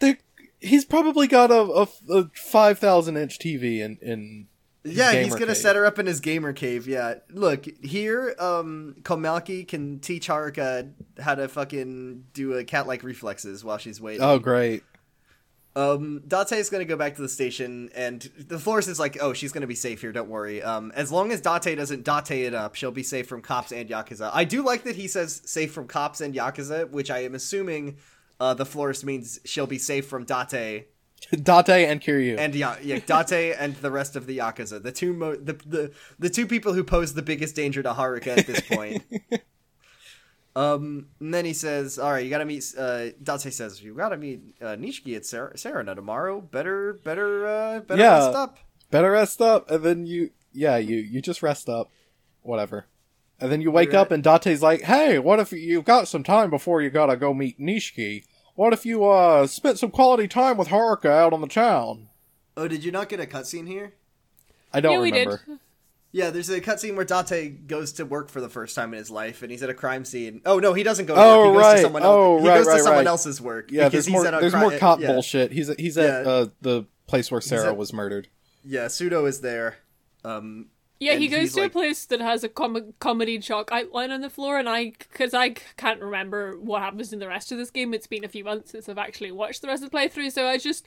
[0.00, 0.16] They,
[0.60, 1.88] he's probably got a, a,
[2.18, 4.48] a five thousand inch TV in in.
[4.84, 5.56] Yeah, he's gonna cave.
[5.58, 6.88] set her up in his gamer cave.
[6.88, 8.34] Yeah, look here.
[8.38, 10.90] Um, Komaki can teach Haruka
[11.20, 14.22] how to fucking do a cat-like reflexes while she's waiting.
[14.22, 14.82] Oh, great!
[15.74, 19.32] Um, Date is gonna go back to the station, and the florist is like, "Oh,
[19.32, 20.12] she's gonna be safe here.
[20.12, 20.62] Don't worry.
[20.62, 23.88] Um, as long as Date doesn't Date it up, she'll be safe from cops and
[23.88, 27.34] yakuza." I do like that he says safe from cops and yakuza, which I am
[27.34, 27.96] assuming,
[28.38, 30.88] uh, the florist means she'll be safe from Date
[31.30, 32.36] Date and Kiryu.
[32.38, 35.92] and ya- yeah, Date and the rest of the yakuza, the two mo- the, the
[36.18, 39.02] the two people who pose the biggest danger to Haruka at this point.
[40.54, 44.16] um, and then he says, "All right, you gotta meet." Uh, Date says, "You gotta
[44.16, 46.40] meet uh, Nishiki at Sar- Serena tomorrow.
[46.40, 48.26] Better, better, uh, better Yeah.
[48.26, 48.58] rest up."
[48.90, 51.90] Better rest up, and then you yeah you you just rest up,
[52.42, 52.84] whatever,
[53.40, 56.22] and then you wake You're up and Date's like, hey, what if you've got some
[56.22, 58.24] time before you gotta go meet Nishiki?
[58.54, 62.08] What if you uh spent some quality time with Haruka out on the town?
[62.54, 63.94] Oh, did you not get a cutscene here?
[64.74, 65.40] I don't yeah, we remember.
[65.46, 65.58] did.
[66.14, 69.10] Yeah, there's a cutscene where Date goes to work for the first time in his
[69.10, 70.42] life, and he's at a crime scene.
[70.44, 71.14] Oh no, he doesn't go.
[71.14, 71.46] To Oh, work.
[71.46, 71.76] He goes right.
[71.76, 72.14] to someone else.
[72.14, 73.70] Oh, he right, goes right, to someone else's work.
[73.70, 75.06] Yeah, because there's he's more at a there's cri- more cop yeah.
[75.12, 75.52] bullshit.
[75.52, 76.30] He's he's at Yeah.
[76.30, 78.28] uh, the place where Sarah at- was murdered.
[78.62, 79.78] Yeah, Sudoh is there.
[80.24, 80.66] Um,
[81.00, 84.20] Yeah, he goes to like- a place that has a com- comedy chalk outline on
[84.20, 87.70] the floor, and I, because I can't remember what happens in the rest of this
[87.70, 87.92] game.
[87.94, 90.46] It's been a few months since I've actually watched the rest of the playthrough, so
[90.46, 90.86] I just,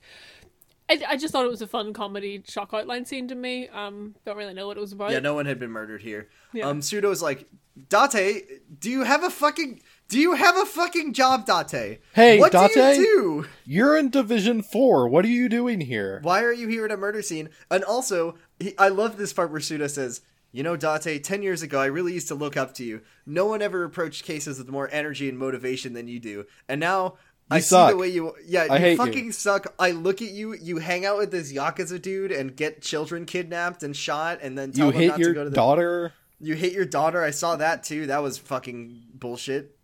[0.89, 3.67] I, I just thought it was a fun comedy shock outline scene to me.
[3.69, 5.11] Um, don't really know what it was about.
[5.11, 6.29] Yeah, no one had been murdered here.
[6.53, 6.67] Yeah.
[6.67, 7.47] Um, Sudoh's like,
[7.89, 12.01] Date, do you have a fucking, do you have a fucking job, Date?
[12.13, 13.47] Hey, what do you do?
[13.65, 15.07] You're in Division Four.
[15.09, 16.19] What are you doing here?
[16.21, 17.49] Why are you here at a murder scene?
[17.71, 20.21] And also, he, I love this part where Sudoh says,
[20.51, 23.01] you know, Date, 10 years ago, I really used to look up to you.
[23.25, 26.45] No one ever approached cases with more energy and motivation than you do.
[26.69, 27.15] And now,
[27.49, 28.97] I see the way you, yeah, I you hate you.
[28.97, 29.73] fucking suck.
[29.77, 33.83] I look at you, you hang out with this Yakuza dude and get children kidnapped
[33.83, 36.13] and shot and then tell You them hit not to your go to the daughter.
[36.39, 37.23] You hit your daughter.
[37.23, 38.07] I saw that too.
[38.07, 39.77] That was fucking bullshit.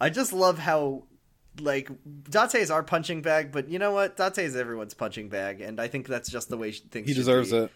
[0.00, 1.04] I just love how
[1.60, 1.90] like
[2.28, 4.16] Date is our punching bag, but you know what?
[4.16, 7.08] Date is everyone's punching bag, and I think that's just the way things.
[7.08, 7.58] He deserves be.
[7.58, 7.72] it.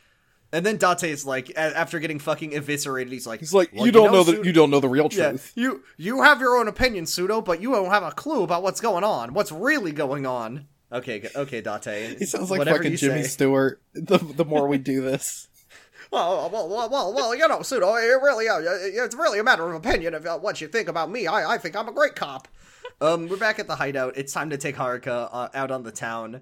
[0.52, 3.92] And then Date is like, after getting fucking eviscerated, he's like, He's like, "Well, you
[3.92, 5.52] don't know, Sudoh- the you don't know the real truth.
[5.54, 8.62] Yeah, you you have your own opinion, Sudoh, but you don't have a clue about
[8.62, 9.32] what's going on.
[9.32, 10.66] What's really going on?
[10.92, 12.18] Okay, okay, Date.
[12.18, 13.28] He sounds like Whatever fucking Jimmy say.
[13.28, 13.80] Stewart.
[13.94, 15.46] The the more we do this,
[16.10, 19.68] Well, well, well, well, well, you know, Sudoh, it really, uh, it's really a matter
[19.68, 21.28] of opinion of uh, what you think about me.
[21.28, 22.48] I, I think I'm a great cop.
[23.00, 24.14] Um, we're back at the hideout.
[24.16, 26.40] It's time to take Haruka uh, out on the town.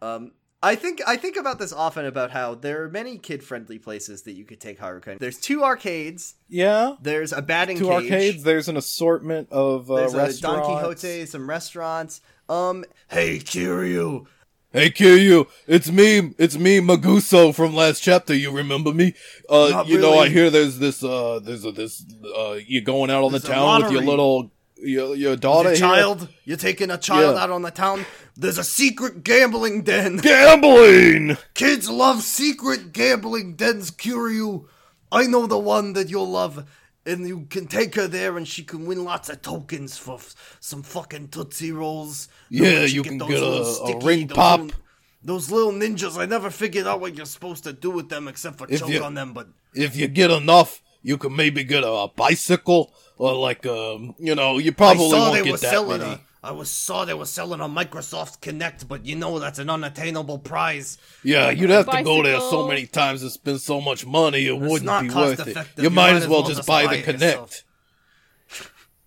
[0.00, 0.32] Um,
[0.62, 4.32] I think I think about this often about how there are many kid-friendly places that
[4.32, 5.18] you could take Haruka.
[5.18, 6.34] There's two arcades.
[6.48, 6.96] yeah.
[7.00, 7.94] There's a batting Two cage.
[8.04, 8.42] arcades.
[8.42, 10.40] There's an assortment of uh, There's a restaurants.
[10.66, 12.20] Don Quixote, some restaurants.
[12.48, 14.26] Um, hey Kiryu,
[14.72, 18.34] Hey Kiryu, it's me, it's me, Maguso from last chapter.
[18.34, 19.14] You remember me?
[19.48, 20.18] Uh, Not you know.
[20.18, 22.04] I hear there's this, uh, there's a, this,
[22.36, 24.52] uh, you going out on There's the town with your little,
[24.82, 25.86] your, your daughter your here?
[25.86, 26.28] child.
[26.44, 27.42] You're taking a child Yeah.
[27.42, 28.06] out on the town.
[28.36, 30.16] There's a secret gambling den.
[30.18, 31.36] Gambling!
[31.54, 34.66] Kids love secret gambling dens, Kiryu.
[35.12, 36.68] I know the one that you'll love,
[37.04, 40.56] and you can take her there, and she can win lots of tokens for f-
[40.60, 42.28] some fucking Tootsie Rolls.
[42.48, 44.60] Yeah, you can those get a- a ring those pop.
[44.60, 44.76] little-
[45.22, 48.56] those little ninjas, I never figured out what you're supposed to do with them except
[48.58, 51.84] for If choke you- on them, but If you get enough, you can maybe get
[51.84, 55.58] a, bicycle, or like, um, you know, you I probably saw won't they get were
[55.58, 56.12] that selling many.
[56.14, 56.20] a.
[56.42, 60.38] I was saw they were selling a Microsoft Kinect, but you know that's an unattainable
[60.38, 60.96] prize.
[61.22, 64.58] Yeah, you'd have to go there so many times and spend so much money, it
[64.58, 65.54] wouldn't not be worth it.
[65.76, 67.20] You You might might as as well well just just buy buy the it Kinect.
[67.20, 67.64] yourself.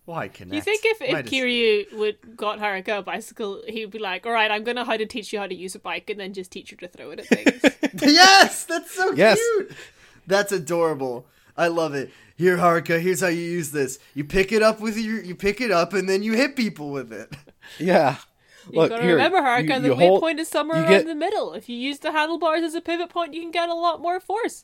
[0.05, 0.49] Why Kinect?
[0.49, 3.99] Do you think if, if Might as- Kiryu would got Haruka a bicycle, he'd be
[3.99, 6.19] like, "All right, I'm gonna how to teach you how to use a bike, and
[6.19, 7.61] then just teach you to throw it at things."
[8.13, 9.39] yes, that's so Yes.
[9.39, 9.71] cute.
[10.27, 11.25] That's adorable.
[11.55, 12.11] I love it.
[12.35, 13.99] Here, Haruka, here's how you use this.
[14.15, 16.89] You pick it up with your, you pick it up, and then you hit people
[16.91, 17.35] with it.
[17.79, 18.17] Yeah.
[18.69, 20.91] You Look, gotta here, remember, Haruka, you- the you hold- waypoint is somewhere you around
[20.91, 21.53] get- the middle.
[21.53, 24.19] If you use the handlebars as a pivot point, you can get a lot more
[24.19, 24.63] force.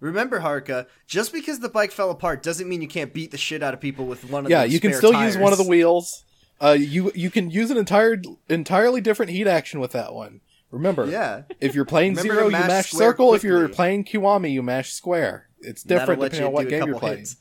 [0.00, 3.62] Remember, Haruka, just because the bike fell apart doesn't mean you can't beat the shit
[3.62, 5.58] out of people with one of Yeah, those you can spare still use one of
[5.58, 6.24] the wheels.
[6.60, 10.40] Uh, you you can use an entire entirely different heat action with that one.
[10.70, 11.42] Remember, Yeah.
[11.60, 13.34] if you're playing zero, to you mash mash square circle.
[13.34, 15.48] If you're playing Kiwami, you mash square.
[15.60, 17.18] It's different let depending on you what do a game you're couple playing.
[17.18, 17.36] hits.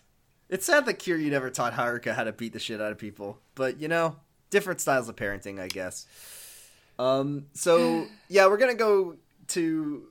[0.49, 3.39] It's sad that Kiryu never taught Haruka how to beat the shit out of people,
[3.55, 4.15] but you know,
[4.49, 6.05] different styles of parenting, I guess.
[6.97, 9.15] Um, so yeah, we're gonna go
[9.49, 10.03] to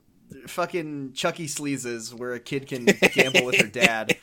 [0.46, 4.16] fucking Chucky Sleazes, where a kid can gamble with her dad.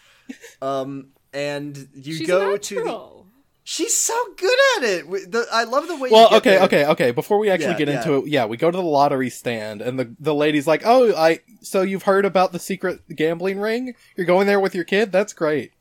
[0.62, 3.25] Um, and you She's go to the.
[3.68, 5.32] She's so good at it.
[5.32, 6.12] The, I love the way.
[6.12, 6.62] Well, okay, there.
[6.66, 7.10] okay, okay.
[7.12, 7.98] Before we actually Yeah, get yeah.
[7.98, 11.16] into it, yeah, we go to the lottery stand, and the the lady's like, "Oh,
[11.16, 13.96] I so you've heard about the secret gambling ring?
[14.16, 15.12] You're going there with your kid?
[15.12, 15.72] That's great."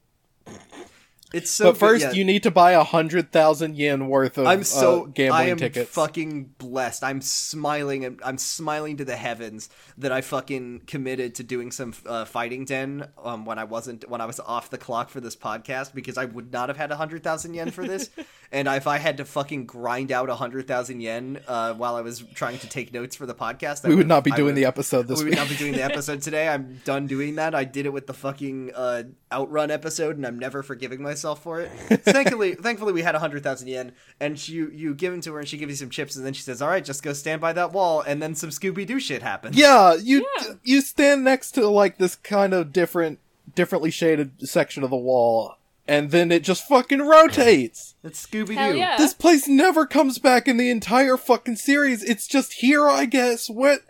[1.34, 1.66] It's so.
[1.66, 2.12] but good, first, yeah.
[2.12, 5.50] you need to buy a hundred thousand yen worth of I'm so uh, gambling I
[5.50, 5.90] am tickets.
[5.90, 7.02] fucking blessed.
[7.02, 9.68] I'm smiling and I'm smiling to the heavens
[9.98, 14.20] that I fucking committed to doing some uh, fighting den um, when I wasn't when
[14.20, 16.96] I was off the clock for this podcast because I would not have had a
[16.96, 18.10] hundred thousand yen for this,
[18.54, 22.00] and if I had to fucking grind out a hundred thousand yen uh, while I
[22.00, 24.46] was trying to take notes for the podcast, I we would not be I doing
[24.46, 26.48] would- the episode this we would not be doing the episode today.
[26.48, 27.54] I'm done doing that.
[27.54, 29.02] I did it with the fucking uh,
[29.32, 31.68] outrun episode, and I'm never forgiving myself for it.
[32.04, 35.32] thankfully, thankfully, we had a hundred thousand yen, and she, you you give them to
[35.34, 37.12] her, and she gives you some chips, and then she says, "All right, just go
[37.12, 39.56] stand by that wall," and then some Scooby Doo shit happens.
[39.56, 40.54] Yeah, you Yeah.
[40.62, 43.18] you stand next to like this kind of different,
[43.54, 47.94] differently shaded section of the wall, and then it just fucking rotates.
[48.02, 48.76] it's Scooby Doo.
[48.78, 48.96] yeah.
[48.96, 52.02] This place never comes back in the entire fucking series.
[52.02, 53.48] It's just here, I guess.
[53.50, 53.80] What?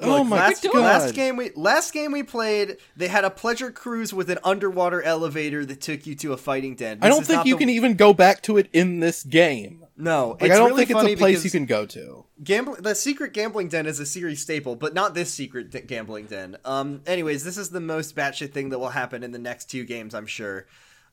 [0.00, 0.74] oh Look, my last, god!
[0.74, 5.00] last game we last game we played, they had a pleasure cruise with an underwater
[5.02, 6.98] elevator that took you to a fighting den.
[7.02, 9.22] I don't is think not you the- can even go back to it in this
[9.22, 9.78] game.
[9.96, 12.24] No, Like it's I don't really think it's a place you can go to.
[12.42, 16.26] Gambling, the secret gambling den is a series staple, but not this secret d- gambling
[16.26, 16.56] den.
[16.64, 19.84] Um, anyways, this is the most batshit thing that will happen in the next two
[19.84, 20.66] games, I'm sure.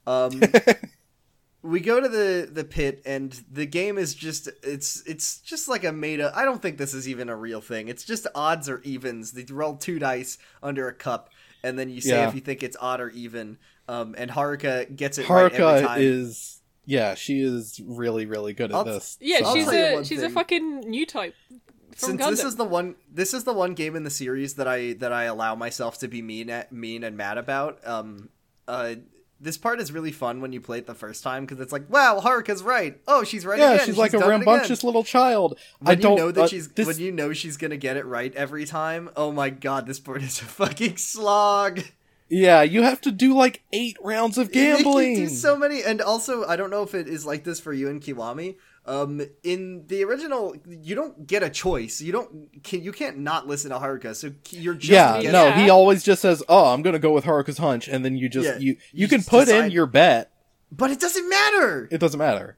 [0.09, 0.41] Um,
[1.61, 5.83] we go to the the pit, and the game is just it's it's just like
[5.83, 6.35] a made up.
[6.35, 7.87] I don't think this is even a real thing.
[7.89, 9.33] It's just odds or evens.
[9.33, 11.29] They roll two dice under a cup,
[11.63, 12.27] and then you say Yeah.
[12.29, 13.57] if you think it's odd or even.
[13.87, 16.01] Um, and Haruka gets it right every Haruka time.
[16.01, 19.17] is yeah, she is really really good at I'll- this.
[19.19, 21.35] Yeah, I'll she's a one she's a fucking new type.
[21.95, 22.29] From since Gundam.
[22.29, 25.11] this is the one this is the one game in the series that I that
[25.11, 27.85] I allow myself to be mean at mean and mad about.
[27.85, 28.29] Um,
[28.67, 28.95] uh,
[29.41, 31.89] this part is really fun when you play it the first time because it's like,
[31.89, 32.99] wow, Haruka's right.
[33.07, 33.85] Oh, she's right yeah, again.
[33.85, 35.57] she's like a done it again." rambunctious little child.
[35.79, 37.97] When I don't you know that uh, she's this, when you know she's gonna get
[37.97, 39.09] it right every time.
[39.15, 41.81] Oh my god, this part is a fucking slog.
[42.29, 45.15] Yeah, you have to do like eight rounds of You gambling.
[45.15, 47.89] do so many, and also I don't know if it is like this for you
[47.89, 48.55] and Kiwami.
[48.89, 52.01] Um, in the original, you don't get a choice.
[52.01, 54.15] You don't can you can't not listen to Haruka.
[54.15, 55.63] So you're just yeah, getting- no, Yeah.
[55.63, 58.47] he always just says, "Oh, I'm gonna go with Haruka's hunch," and then you just
[58.47, 60.31] Yeah, you you, you can just put in your bet.
[60.71, 61.87] but it doesn't matter.
[61.91, 62.57] It doesn't matter.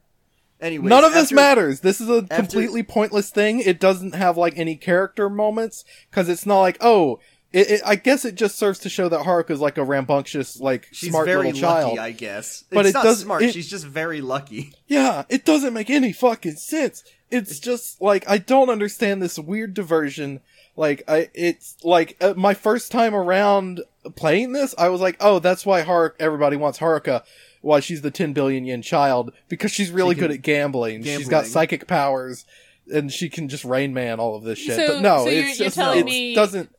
[0.58, 1.80] Anyways, None of this matters.
[1.80, 3.60] This is a completely pointless thing.
[3.60, 7.20] It doesn't have like any character moments because it's not like oh.
[7.52, 10.88] It, it, I guess it just serves to show that Haruka's like a rambunctious, like
[10.92, 11.90] She's smart very little child.
[11.90, 12.64] lucky, I guess.
[12.70, 13.42] But it's it not does- smart.
[13.42, 14.74] it- She's just very lucky.
[14.86, 17.04] Yeah, it doesn't make any fucking sense.
[17.30, 20.40] It's just like I don't understand this weird diversion.
[20.76, 23.82] Like I, it's like uh, my first time around
[24.16, 27.22] playing this, I was like, oh, that's why Har- everybody wants Haruka.
[27.60, 31.04] Why she's the 10 billion yen child because she's really She good at gambling.
[31.04, 32.44] She's got psychic powers
[32.92, 34.76] and she can just Rain Man all of this shit.
[34.76, 36.70] So- but no, so you're- it's you're just telling it me- doesn't.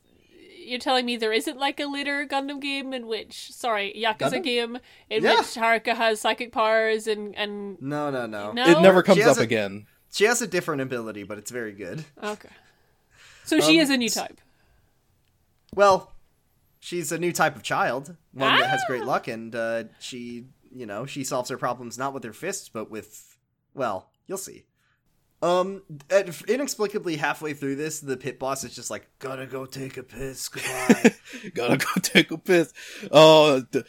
[0.65, 4.43] You're telling me there isn't like a later Gundam game in which, sorry, Yakuza Gundam?
[4.43, 4.77] game
[5.09, 5.37] in Yeah.
[5.37, 8.51] which Haruka has psychic powers and and No, no, no.
[8.51, 8.65] No?
[8.65, 9.87] It never comes up a- again.
[10.11, 12.05] She has a different ability, but it's very good.
[12.23, 12.49] okay.
[13.45, 14.39] So she Um, is a new type.
[15.75, 16.11] Well,
[16.79, 18.87] she's a new type of child, one that has Ah.
[18.87, 22.69] great luck, and uh, she, you know, she solves her problems not with her fists,
[22.69, 23.37] but with,
[23.73, 24.65] well, you'll see.
[25.43, 29.97] Um, at- inexplicably halfway through this, the pit boss is just like, "Gotta go take
[29.97, 31.13] a piss, goodbye."
[31.53, 32.71] Gotta go take a piss.
[33.11, 33.83] Oh, d-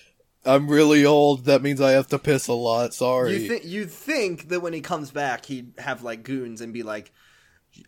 [0.45, 1.45] I'm really old.
[1.45, 2.93] That means I have to piss a lot.
[2.93, 3.35] Sorry.
[3.35, 6.83] You think you think that when he comes back, he'd have like goons and be
[6.83, 7.13] like,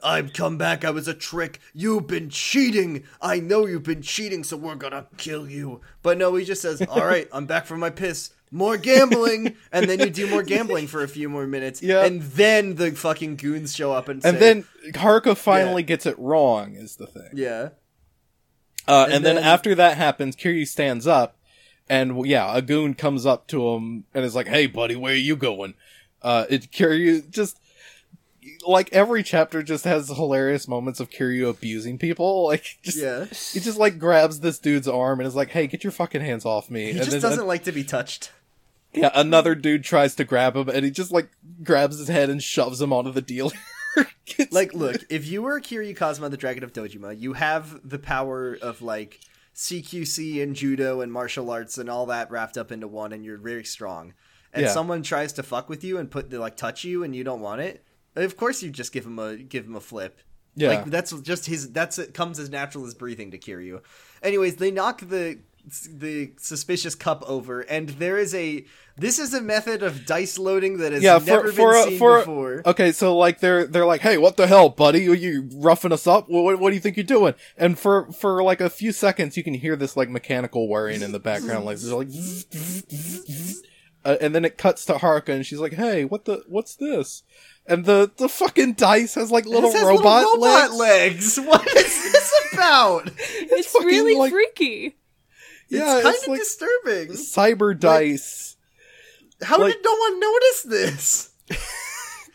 [0.00, 0.84] "I've come back.
[0.84, 1.58] I was a trick.
[1.74, 3.02] You've been cheating.
[3.20, 6.80] I know you've been cheating, so we're gonna kill you." But no, he just says,
[6.88, 8.30] "All right, I'm back from my piss.
[8.50, 11.82] More gambling." and then you do more gambling for a few more minutes.
[11.82, 12.04] Yeah.
[12.04, 16.18] And then the fucking goons show up and and say, then Haruka finally gets it
[16.18, 16.74] wrong.
[16.74, 17.30] Is the thing.
[17.34, 17.70] "Yeah."
[18.88, 21.36] Uh, and, And then, then- after that happens, Kiryu stands up,
[21.88, 25.16] and yeah, a goon comes up to him and is like, "Hey, buddy, where are
[25.16, 25.74] you going?"
[26.22, 27.58] Uh, it Kiryu just
[28.66, 32.44] like every chapter just has hilarious moments of Kiryu abusing people.
[32.46, 33.24] Like, just, Yeah.
[33.24, 36.44] he just like grabs this dude's arm and is like, "Hey, get your fucking hands
[36.44, 38.32] off me!" He and just then doesn't like to be touched.
[38.92, 41.28] yeah, another dude tries to grab him, and he just like
[41.62, 43.52] grabs his head and shoves him onto the dealer.
[44.50, 48.54] Like, look, if you were Kiryu Kazuma, the Dragon of Dojima, you have the power
[48.60, 49.20] of like
[49.54, 53.38] CQC and judo and martial arts and all that wrapped up into one, and you're
[53.38, 54.12] very strong.
[54.52, 54.72] And Yeah.
[54.72, 57.40] someone tries to fuck with you and put the like touch you, and you don't
[57.40, 57.82] want it.
[58.16, 60.20] Of course, you just give him a give him a flip.
[60.56, 60.68] Yeah.
[60.68, 61.70] like that's just his.
[61.70, 63.82] That's it comes as natural as breathing to Kiryu.
[64.22, 65.38] Anyways, they knock the
[65.90, 68.64] the suspicious cup over, and there is a.
[68.96, 71.84] This is a method of dice loading that has yeah, never for for been a,
[71.90, 72.62] seen for before.
[72.64, 75.06] okay, so like they're they're like, hey, what the hell, buddy?
[75.08, 76.30] Are you roughing us up?
[76.30, 77.34] What, what, do you think you're doing?
[77.58, 81.12] And for for like a few seconds, you can hear this like mechanical whirring in
[81.12, 82.08] the background, like they're like,
[84.06, 87.24] uh, and then it cuts to Haruka, and she's like, hey, what the what's this?
[87.68, 91.36] And the the fucking dice has like little has robot, little robot legs.
[91.36, 91.40] legs.
[91.46, 91.74] What is
[92.12, 93.10] this about?
[93.16, 94.96] It's, fucking, really like- freaky.
[95.68, 97.08] Yeah, it's kind it's of like disturbing.
[97.16, 98.56] cyber dice.
[99.42, 101.30] How like- did no one notice this?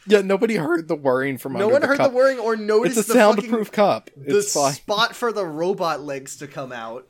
[0.07, 2.09] Yeah, nobody heard the whirring from No under one the heard cup.
[2.11, 4.09] the whirring or noticed It's a the fucking- soundproof cup.
[4.17, 4.73] the fine.
[4.73, 7.07] spot for the robot legs to come out.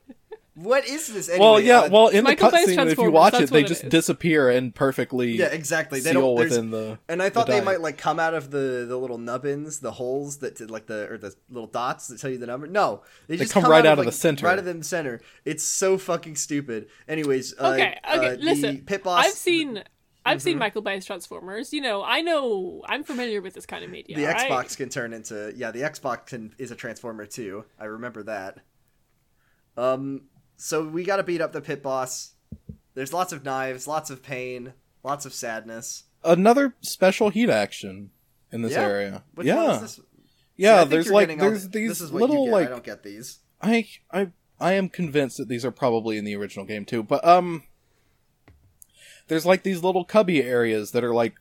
[0.54, 1.30] What is this?
[1.30, 1.80] Anyway, Well, yeah.
[1.80, 3.89] uh, Well, in the Michael Bay's cutscene, if you watch it, they it just is.
[3.89, 6.02] disappear and perfectly yeah, exactly.
[6.02, 6.36] They seal don't.
[6.38, 6.99] There's, within the.
[7.08, 9.93] and I thought the they might like come out of the the little nubbins, the
[9.93, 12.68] holes that did, like the or the little dots that tell you the number.
[12.68, 14.45] No, they just come right out of like, the center.
[14.45, 15.22] right out of the center.
[15.45, 16.89] It's so fucking stupid.
[17.08, 18.82] Anyways, uh, Okay, okay, uh, the listen.
[18.86, 19.26] pit boss.
[19.26, 19.78] I've seen
[20.26, 20.43] I've Mm-hmm.
[20.43, 21.72] seen Michael Bay's Transformers.
[21.72, 24.18] You know, I know I'm familiar with this kind of media.
[24.18, 24.49] the right?
[24.52, 27.64] Xbox can turn into yeah, the Xbox can is a transformer too.
[27.80, 28.58] I remember that.
[29.78, 30.24] Um,
[30.62, 32.34] so we got to beat up the pit boss.
[32.93, 36.03] There's lots of knives, lots of pain, lots of sadness.
[36.24, 38.12] Another special heat action
[38.51, 38.82] in this Yeah.
[38.82, 39.24] area.
[39.34, 39.95] Which yeah, one is this?
[39.95, 40.05] See, I
[40.57, 40.84] yeah.
[40.84, 43.39] There's like there's the- these this is what little like I don't get these.
[43.62, 47.01] I I I am convinced that these are probably in the original game too.
[47.01, 47.64] But um,
[49.28, 51.34] there's like these little cubby areas that are like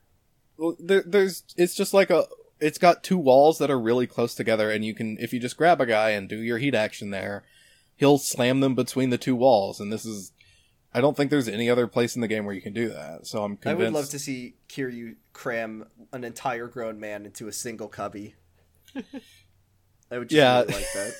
[0.79, 2.25] there, there's it's just like a
[2.61, 5.57] it's got two walls that are really close together, and you can if you just
[5.57, 7.45] grab a guy and do your heat action there,
[8.01, 10.32] he'll slam them between the two walls, and this is.
[10.92, 13.24] I don't think there's any other place in the game where you can do that.
[13.28, 13.66] So I'm convinced.
[13.80, 18.34] I would love to see Kiryu cram an entire grown man into a single cubby.
[20.11, 20.62] I would just Yeah.
[20.62, 21.14] really like that.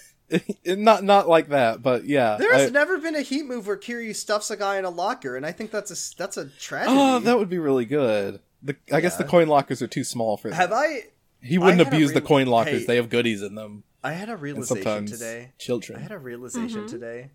[0.79, 2.37] not not like that, but yeah.
[2.37, 4.91] There has I- never been a heat move where Kiryu stuffs a guy in a
[4.91, 6.97] locker, and I think that's a that's a tragedy.
[6.99, 8.41] oh, that would be really good.
[8.63, 10.57] The, I guess the coin lockers are too small for that.
[10.57, 11.05] Have I?
[11.43, 12.81] He wouldn't I had a abuse the coin lockers.
[12.81, 12.87] Hey.
[12.87, 13.85] they have goodies in them.
[14.03, 15.53] I had a realization today.
[15.59, 15.99] children.
[15.99, 17.31] I had a realization today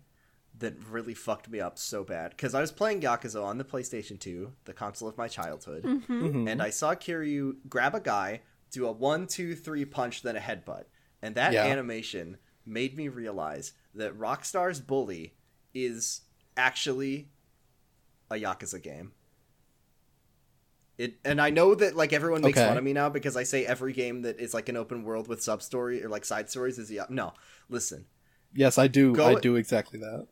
[0.58, 4.18] that really fucked me up so bad because I was playing Yakuza on the PlayStation
[4.18, 6.48] 2, the console of my childhood, Mhm.
[6.50, 8.40] and I saw Kiryu grab a guy,
[8.70, 10.84] do a one, two, three punch, then a headbutt,
[11.22, 11.64] and that Yeah.
[11.66, 15.36] animation made me realize that Rockstar's Bully
[15.74, 16.22] is
[16.56, 17.30] actually
[18.30, 19.12] a Yakuza game.
[20.98, 22.66] It, and I know that like everyone makes Okay.
[22.68, 25.28] fun of me now because I say every game that is like an open world
[25.28, 27.04] with sub story or like side stories is yeah.
[27.10, 27.34] No,
[27.68, 28.06] listen,
[28.54, 29.12] Yes, I do.
[29.14, 30.26] Go- I do exactly that.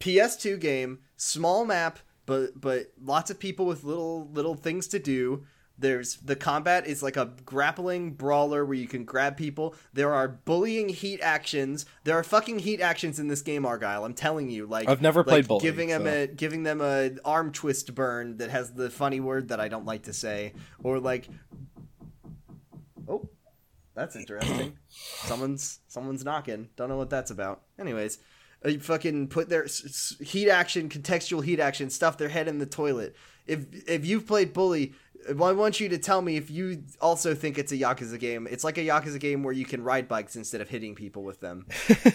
[0.00, 5.44] PS2 game, small map, but but lots of people with little little things to do.
[5.80, 9.76] There's the combat is like a grappling brawler where you can grab people.
[9.92, 11.86] There are bullying heat actions.
[12.02, 14.04] There are fucking heat actions in this game, Argyle.
[14.04, 16.80] I'm telling you, like I've never like played bullying, Giving them so- a giving them
[16.80, 20.52] a arm twist burn that has the funny word that I don't like to say,
[20.82, 21.28] or like,
[23.08, 23.28] oh,
[23.94, 24.76] that's interesting.
[24.88, 26.70] someone's someone's knocking.
[26.76, 27.62] Don't know what that's about.
[27.78, 28.18] Anyways,
[28.64, 29.66] uh, you fucking put their
[30.20, 33.14] heat action, contextual heat action, stuff their head in the toilet.
[33.46, 34.92] If if you've played Bully,
[35.28, 38.46] I want you to tell me if you also think it's a Yakuza game.
[38.50, 41.40] It's like a Yakuza game where you can ride bikes instead of hitting people with
[41.40, 41.66] them.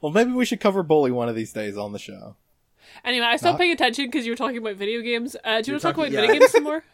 [0.00, 2.36] Well, maybe we should cover bully one of these days on the show.
[3.04, 5.34] Anyway, I stopped Not- paying attention because you were talking about video games.
[5.44, 6.20] Uh, do you You're want to talk about yeah.
[6.20, 6.84] video games some more?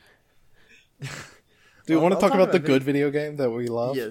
[1.01, 3.67] Do you I'll- want to talk talk about the about good video game that we
[3.67, 3.97] love?
[3.97, 4.09] Yeah.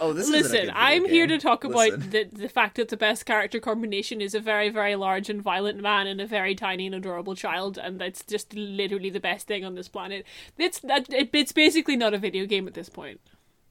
[0.00, 1.40] Oh, this isn't a good Listen, I'm here to game.
[1.40, 5.28] talk about the, the fact that the best character combination is a very, very large
[5.28, 9.20] and violent man and a very tiny and adorable child, and that's just literally the
[9.20, 10.24] best thing on this planet.
[10.56, 13.20] It's that it, it's basically not a video game at this point.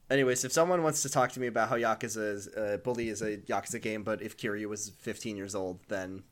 [0.10, 3.22] Anyways, if someone wants to talk to me about how Yakuza is uh, Bully is
[3.22, 6.24] a Yakuza game, but if Kiryu was 15 years old, then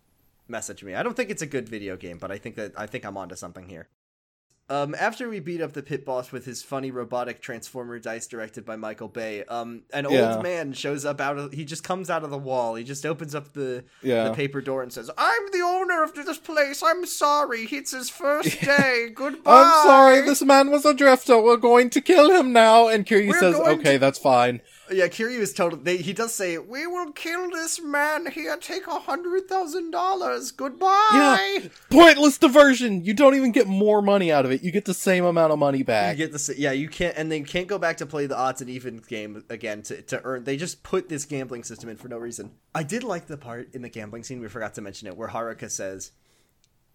[0.48, 0.96] message me.
[0.96, 3.18] I don't think it's a good video game, but I think that I think I'm
[3.18, 3.88] onto something here.
[4.70, 8.66] Um, after we beat up the pit boss with his funny robotic transformer dice directed
[8.66, 10.34] by Michael Bay, um, an Yeah.
[10.36, 11.54] old man shows up out of.
[11.54, 12.76] He just comes out of the wall.
[12.76, 14.26] He just opens up the Yeah.
[14.28, 16.84] the paper door and says, "I'm the owner of this place.
[16.84, 17.66] I'm sorry.
[17.72, 19.10] It's his first day.
[19.16, 21.40] Goodbye." I'm sorry, this man was a drifter.
[21.42, 22.90] We're going to kill him now.
[22.90, 24.60] And Kiryu We're says, okay, to- that's fine.
[24.90, 25.82] Yeah, Kiryu is totally.
[25.84, 28.56] They, he does say, "We will kill this man here.
[28.58, 30.52] Take a hundred thousand dollars.
[30.52, 31.70] Goodbye." Yeah.
[31.90, 33.04] Pointless diversion.
[33.04, 34.64] You don't even get more money out of it.
[34.64, 36.18] You get the same amount of money back.
[36.18, 38.62] You get the yeah, you can't, and they can't go back to play the odds
[38.62, 40.46] and evens game again to, to earn.
[40.46, 42.52] They just put this gambling system in for no reason.
[42.74, 44.40] I did like the part in the gambling scene.
[44.40, 46.12] We forgot to mention it, where Haruka says,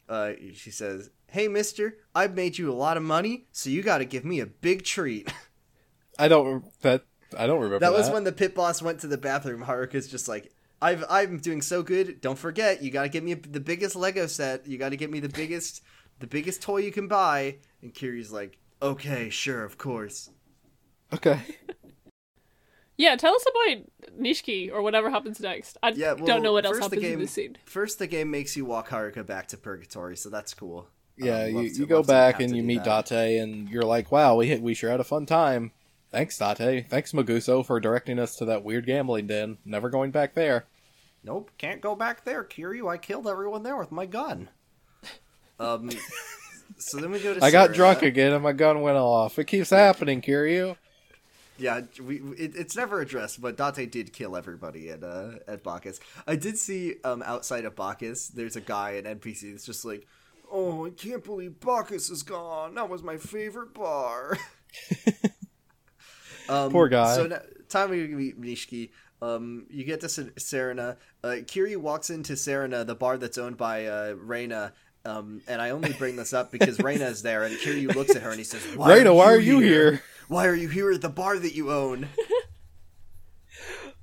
[0.08, 3.98] "Uh, she says, hey, Mister, I've made you a lot of money, so you got
[3.98, 5.32] to give me a big treat."
[6.18, 7.04] I don't that
[7.34, 7.98] I don't remember that that.
[7.98, 9.64] was when the pit boss went to the bathroom.
[9.64, 12.20] Haruka's just like, I've I'm doing so good.
[12.20, 14.66] Don't forget, you got to get me the biggest Lego set.
[14.66, 15.82] You got to get me the biggest
[16.18, 17.56] the biggest toy you can buy.
[17.82, 20.30] And Kiri's like, okay, sure, of course.
[21.12, 21.40] Okay.
[22.98, 25.78] Yeah, tell us about Nishiki or whatever happens next.
[25.82, 27.56] I Yeah, well, don't know what else first the happens in game- this scene.
[27.64, 30.86] First, the game makes you walk Haruka back to purgatory, so that's cool.
[31.16, 33.06] Yeah, Um, you, love you go back and you meet that.
[33.06, 35.72] Date, and you're like, "Wow, we hit, we sure had a fun time."
[36.12, 36.90] Thanks, Date.
[36.90, 39.56] Thanks, Maguso, for directing us to that weird gambling den.
[39.64, 40.66] Never going back there.
[41.24, 42.90] Nope, can't go back there, Kiryu.
[42.90, 44.48] I killed everyone there with my gun.
[45.60, 45.90] Um,
[46.78, 47.44] so then we go to.
[47.44, 47.74] I got Sarah.
[47.76, 49.38] drunk again, and my gun went off.
[49.38, 50.76] It keeps happening, Kiryu.
[51.56, 56.00] Yeah, we, it, it's never addressed, but Date did kill everybody at uh, at Bacchus.
[56.26, 60.04] I did see um outside of Bacchus, there's a guy, an NPC, that's just like,
[60.50, 62.74] "Oh, I can't believe Bacchus is gone.
[62.74, 64.36] That was my favorite bar."
[66.48, 67.14] um, Poor guy.
[67.14, 68.90] So now, time we meet Nishiki.
[69.20, 70.96] Um, you get to Ser- Serena.
[71.22, 74.72] Uh, Kiryu walks into Serena, the bar that's owned by uh, Reina.
[75.04, 78.22] Um, and I only bring this up because Reina is there, and Kiryu looks at
[78.22, 81.02] her and he says, "Why Reina, why are you here?" Why are you here at
[81.02, 82.08] the bar that you own?"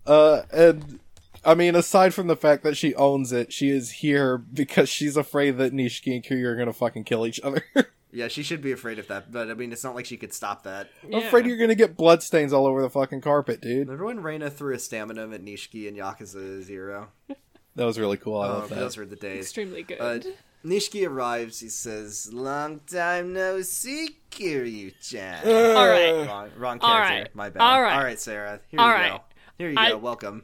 [0.05, 0.99] Uh, and
[1.45, 5.15] I mean, aside from the fact that she owns it, she is here because she's
[5.15, 7.63] afraid that Nishiki and Kiryu are gonna fucking kill each other.
[8.11, 10.33] Yeah, she should be afraid of that, but I mean, it's not like she could
[10.33, 10.89] stop that.
[11.03, 13.87] I'm afraid you're gonna get bloodstains all over the fucking carpet, dude.
[13.87, 17.09] Remember when Reina threw a Staminan at Nishiki and Yakuza Zero?
[17.75, 18.41] That was really cool.
[18.41, 18.75] I Oh, love that.
[18.75, 19.45] those were the days.
[19.45, 20.01] Extremely good.
[20.01, 20.19] Uh,
[20.65, 21.59] Nishiki arrives.
[21.61, 25.45] He says, "Long time no see, Kiryu-chan."
[25.77, 26.27] All right.
[26.27, 26.85] wrong, wrong character.
[26.87, 27.35] All right.
[27.35, 27.61] My bad.
[27.61, 27.95] All right.
[27.97, 28.59] All right, Sarah.
[28.67, 29.11] Here All you right.
[29.11, 29.23] go.
[29.57, 29.97] Here you I- go.
[29.97, 30.43] Welcome.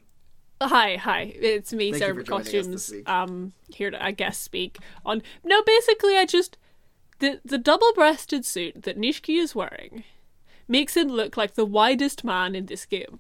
[0.62, 1.34] Hi, hi.
[1.36, 2.54] It's me, Thank Sarah for with joining us
[2.90, 2.94] Costumes.
[3.08, 5.22] Um, here to I guess speak on.
[5.44, 6.58] No, basically, I just
[7.20, 10.04] the the double-breasted suit that Nishiki is wearing
[10.68, 13.20] makes him look like the widest man in this game.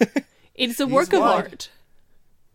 [0.54, 1.70] It's a work of art.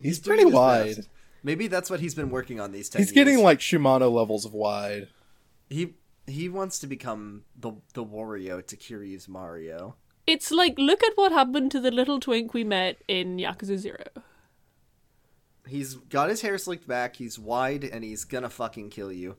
[0.00, 0.96] He's doing pretty wide.
[0.96, 1.08] best.
[1.42, 3.42] Maybe that's what he's been working on these ten He's getting years.
[3.42, 5.08] like Shimano levels of wide.
[5.68, 5.94] he
[6.28, 9.96] he wants to become the the Wario to Kiryu's Mario.
[10.26, 14.04] It's like look at what happened to the little twink we met in Yakuza Zero.
[15.66, 17.16] He's got his hair slicked back.
[17.16, 19.36] He's wide, and he's gonna fucking kill you.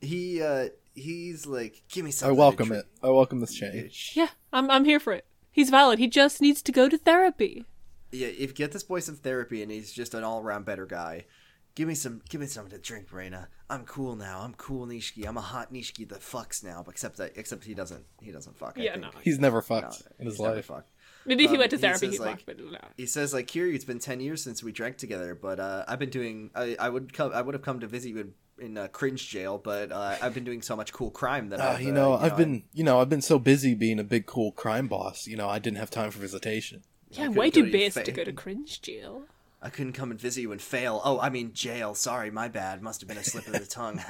[0.00, 2.28] He uh he's like, give me some.
[2.28, 2.86] I welcome it.
[3.02, 4.12] I welcome this change.
[4.14, 5.24] Yeah, I'm I'm here for it.
[5.50, 5.98] He's valid.
[5.98, 7.64] He just needs to go to therapy.
[8.12, 11.26] Yeah, if get this boy some therapy, and he's just an all around better guy.
[11.74, 13.46] Give me some, give me something to drink, Reina.
[13.70, 14.40] I'm cool now.
[14.40, 15.24] I'm cool, Nishiki.
[15.28, 18.58] I'm a hot Nishiki that fucks now, but except that, except he doesn't, he doesn't
[18.58, 18.74] fuck.
[18.76, 19.02] I Yeah, think.
[19.04, 19.10] no.
[19.22, 20.64] He's never No, fucked in his he's never life.
[20.64, 20.90] fucked.
[21.24, 22.78] Maybe if he Um, went to he therapy, says, he'd like- fuck, but no.
[22.96, 26.00] He says like Kiryu, it's been ten years since we drank together, but uh, I've
[26.00, 26.50] been doing.
[26.54, 27.30] I, I would come.
[27.32, 30.34] I would have come to visit you in, in uh, cringe jail, but uh, I've
[30.34, 32.84] been doing so much cool crime that Uh, I've, you uh, know, I've been, you
[32.84, 35.26] know, I've been so busy being a big cool crime boss.
[35.26, 36.82] You know, I didn't have time for visitation.
[37.10, 39.22] Yeah, couldn't way go too to to go to cringe jail.
[39.60, 41.00] I couldn't come and visit you and fail.
[41.04, 41.94] Oh, I mean jail.
[41.94, 42.80] Sorry, my bad.
[42.80, 44.00] Must have been a slip of the tongue.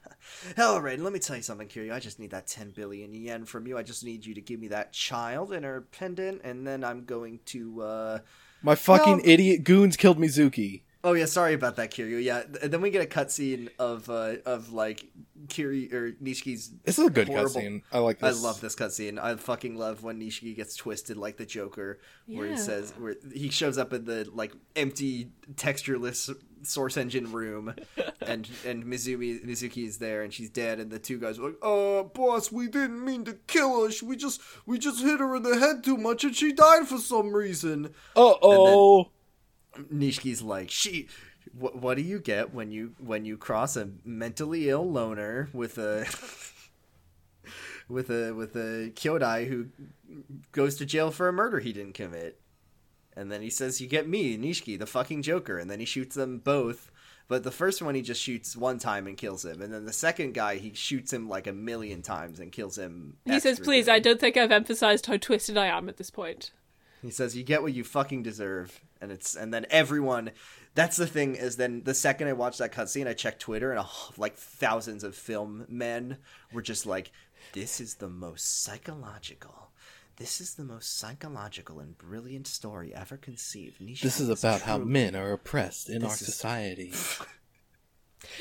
[0.58, 1.92] All right, let me tell you something, Kiryu.
[1.92, 3.78] I just need that 10 billion yen from you.
[3.78, 7.04] I just need you to give me that child and her pendant, and then I'm
[7.04, 8.18] going to, uh...
[8.62, 10.82] My fucking Well- idiot goons killed Mizuki.
[11.02, 12.22] Oh, yeah, sorry about that, Kiryu.
[12.22, 15.06] Yeah, th- then we get a cutscene of, uh, of, like,
[15.46, 16.70] Kiryu, or Nishiki's...
[16.84, 17.82] This is a good horrible- cutscene.
[17.90, 18.38] I like this.
[18.38, 19.18] I love this cutscene.
[19.18, 23.48] I fucking love when Nishiki gets twisted like the Joker, where he says, where he
[23.48, 26.30] shows up in the like empty, textureless
[26.62, 27.74] source engine room,
[28.20, 31.56] and and Mizumi Mizuki is there, and she's dead, and the two guys are like,
[31.62, 33.92] "Uh, boss, we didn't mean to kill her.
[34.04, 36.98] We just we just hit her in the head too much, and she died for
[36.98, 39.10] some reason." Uh oh.
[39.84, 41.08] Nishiki's like, "She."
[41.58, 45.78] What, what do you get when you when you cross a mentally ill loner with
[45.78, 46.06] a
[47.88, 49.68] with a with a Kyodai who
[50.52, 52.40] goes to jail for a murder he didn't commit?
[53.16, 56.14] And then he says, "You get me, Nishiki, the fucking Joker." And then he shoots
[56.14, 56.90] them both
[57.30, 59.92] But the first one he just shoots one time and kills him, and then the
[59.92, 63.18] second guy he shoots him like a million times and kills him.
[63.24, 66.10] He says, "Please, good." I don't think I've emphasized how twisted I am at this
[66.10, 66.50] point."
[67.02, 70.30] He says, "You get what you fucking deserve," and it's and then everyone.
[70.74, 73.80] That's the thing is then the second I watched that cutscene, I checked Twitter and
[73.80, 73.86] a,
[74.16, 76.18] like thousands of film men
[76.52, 77.10] were just like,
[77.52, 79.70] "This is the most psychological."
[80.16, 83.80] This is the most psychological and brilliant story ever conceived.
[83.80, 86.92] Nisha This is about how men are oppressed in our is- society.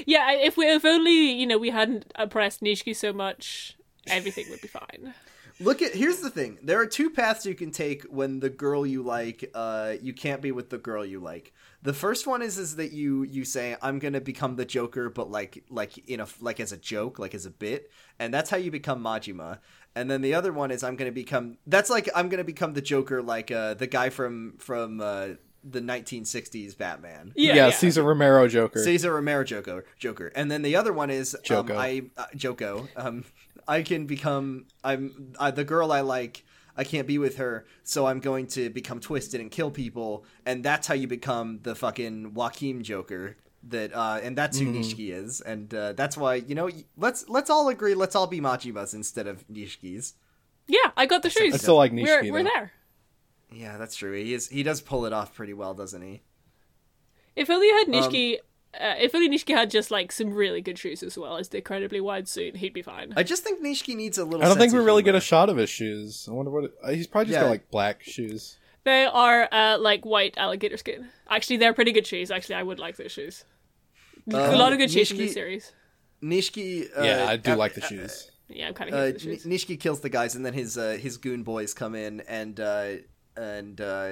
[0.05, 4.61] Yeah, if we if only you know we hadn't oppressed Nishiki so much, everything would
[4.61, 5.13] be fine.
[5.61, 6.57] Look at here's the thing.
[6.63, 10.41] There are two paths you can take when the girl you like, uh, you can't
[10.41, 11.53] be with the girl you like.
[11.81, 15.29] The first one is is that you you say I'm gonna become the Joker, but
[15.29, 18.57] like like in a like as a joke, like as a bit, and that's how
[18.57, 19.59] you become Majima.
[19.95, 22.81] And then the other one is I'm gonna become that's like I'm gonna become the
[22.81, 25.27] Joker, like uh, the guy from from uh,
[25.63, 27.33] the 1960s Batman.
[27.35, 27.71] Yeah, Yeah, yeah.
[27.71, 28.79] Cesar Romero Joker.
[28.79, 31.77] Cesar Romero Joker, Joker, and then the other one is um, Joko.
[31.77, 32.87] I uh, Joko.
[32.95, 33.25] Um,
[33.69, 36.43] I can become I'm uh, the girl I like.
[36.75, 40.63] I can't be with her, so I'm going to become twisted and kill people, and
[40.63, 43.35] that's how you become the fucking Joaquin Joker.
[43.67, 44.79] That uh, and that's who Mm-hmm.
[44.79, 47.93] Nishiki is, and uh, that's why you know let's let's all agree.
[47.95, 50.13] Let's all be Majimas instead of Nishikis.
[50.67, 51.53] Yeah, I got the shoes.
[51.53, 52.31] I still like we're Nishiki.
[52.31, 52.49] we're though.
[52.55, 52.71] there.
[53.51, 54.13] Yeah, that's true.
[54.13, 56.21] He is he does pull it off pretty well, doesn't he?
[57.35, 58.37] If only had Um, Nishiki,
[58.79, 61.57] uh, if only Nishiki had just like some really good shoes as well as the
[61.57, 63.13] incredibly wide suit, he'd be fine.
[63.15, 64.43] I just think Nishiki needs a little.
[64.43, 66.27] I don't think we of really get a shot of his shoes.
[66.29, 67.43] I wonder what it, uh, he's probably just Yeah.
[67.43, 68.57] got like black shoes.
[68.83, 71.09] They are uh, like white alligator skin.
[71.29, 72.31] Actually, they're pretty good shoes.
[72.31, 73.43] Actually, I would like those shoes.
[74.31, 75.73] a lot of good shoes in this Nishiki- series.
[76.23, 76.87] Nishiki.
[76.97, 78.31] Uh, yeah, I do uh, like the uh, shoes.
[78.47, 79.45] Yeah, I'm kind of uh, the shoes.
[79.45, 82.59] N- Nishiki kills the guys, and then his uh, his goon boys come in and
[82.59, 82.87] uh,
[83.37, 84.11] and uh,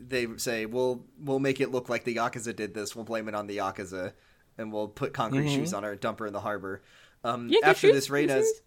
[0.00, 2.96] they say, "We'll we'll make it look like the yakuza did this.
[2.96, 4.12] We'll blame it on the yakuza,
[4.58, 5.54] and we'll put concrete Mhm.
[5.54, 6.82] shoes on her, and dump her in the harbor."
[7.24, 8.60] Um, Yeah, after shoes, this, good Reina's shoes.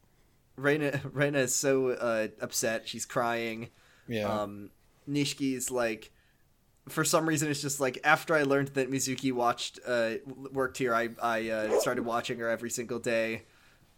[0.55, 2.88] Reina Reina is so uh, upset.
[2.88, 3.69] She's crying.
[4.07, 4.27] Yeah.
[4.41, 4.69] Um,
[5.09, 6.11] Nishiki's like,
[6.88, 10.15] for some reason, it's just like after I learned that Mizuki watched uh,
[10.51, 13.43] worked here, I I uh, started watching her every single day.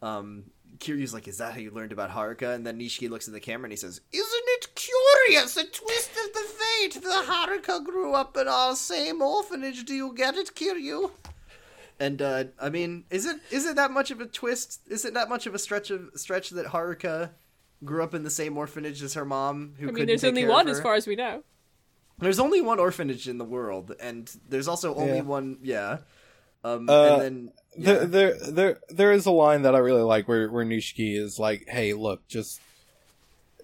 [0.01, 0.45] Um,
[0.79, 3.39] Kiryu's like, "Is that how you learned about Haruka?" And then Nishiki looks at the
[3.39, 5.57] camera and he says, "Isn't it curious?
[5.57, 6.93] A twist of the fate.
[7.01, 9.85] The Haruka grew up in our same orphanage.
[9.85, 11.11] Do you get it, Kiryu?"
[11.99, 14.81] And uh, I mean, is it is it that much of a twist?
[14.87, 17.31] Is it that much of a stretch of stretch that Haruka
[17.83, 19.75] grew up in the same orphanage as her mom?
[19.77, 21.43] Who I mean, couldn't there's take only one as far as we know.
[22.17, 25.21] There's only one orphanage in the world, and there's also only Yeah.
[25.21, 25.57] one.
[25.61, 25.97] Yeah.
[26.65, 27.83] Um, Uh, and then yeah.
[27.85, 31.37] There, there, there, there is a line that I really like where where Nishiki is
[31.37, 32.59] like, "Hey, look, just,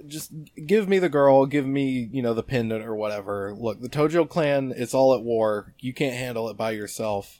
[0.06, 0.32] just
[0.68, 3.54] give me the girl, give me, you know, the pendant or whatever.
[3.58, 5.74] Look, the Tojo clan, it's all at war.
[5.80, 7.39] You can't handle it by yourself.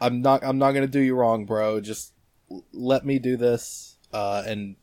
[0.00, 1.80] I'm not, I'm not gonna do you wrong, bro.
[1.80, 2.12] Just
[2.50, 4.76] l- let me do this, uh, and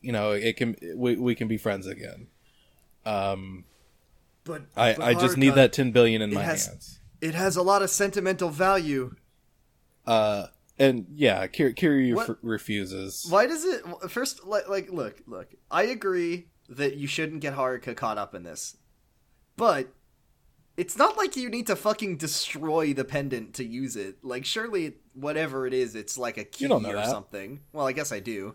[0.00, 2.28] you know, it can, we, we can be friends again.
[3.04, 3.64] Um,
[4.44, 7.00] but I, but I just Haruka, need that ten billion in my has- hands.
[7.20, 9.16] It has a lot of sentimental value.
[10.06, 10.46] Uh,
[10.78, 13.26] and yeah, Kir- Kiryu What- f- refuses.
[13.28, 14.44] Why does it first?
[14.46, 15.48] Like, like, look, look.
[15.70, 18.76] I agree that you shouldn't get Haruka caught up in this,
[19.56, 19.88] but
[20.76, 24.22] it's not like you need to fucking destroy the pendant to use it.
[24.22, 27.06] Like, surely, whatever it is, it's like a key or that.
[27.08, 27.60] something.
[27.72, 28.54] Well, I guess I do.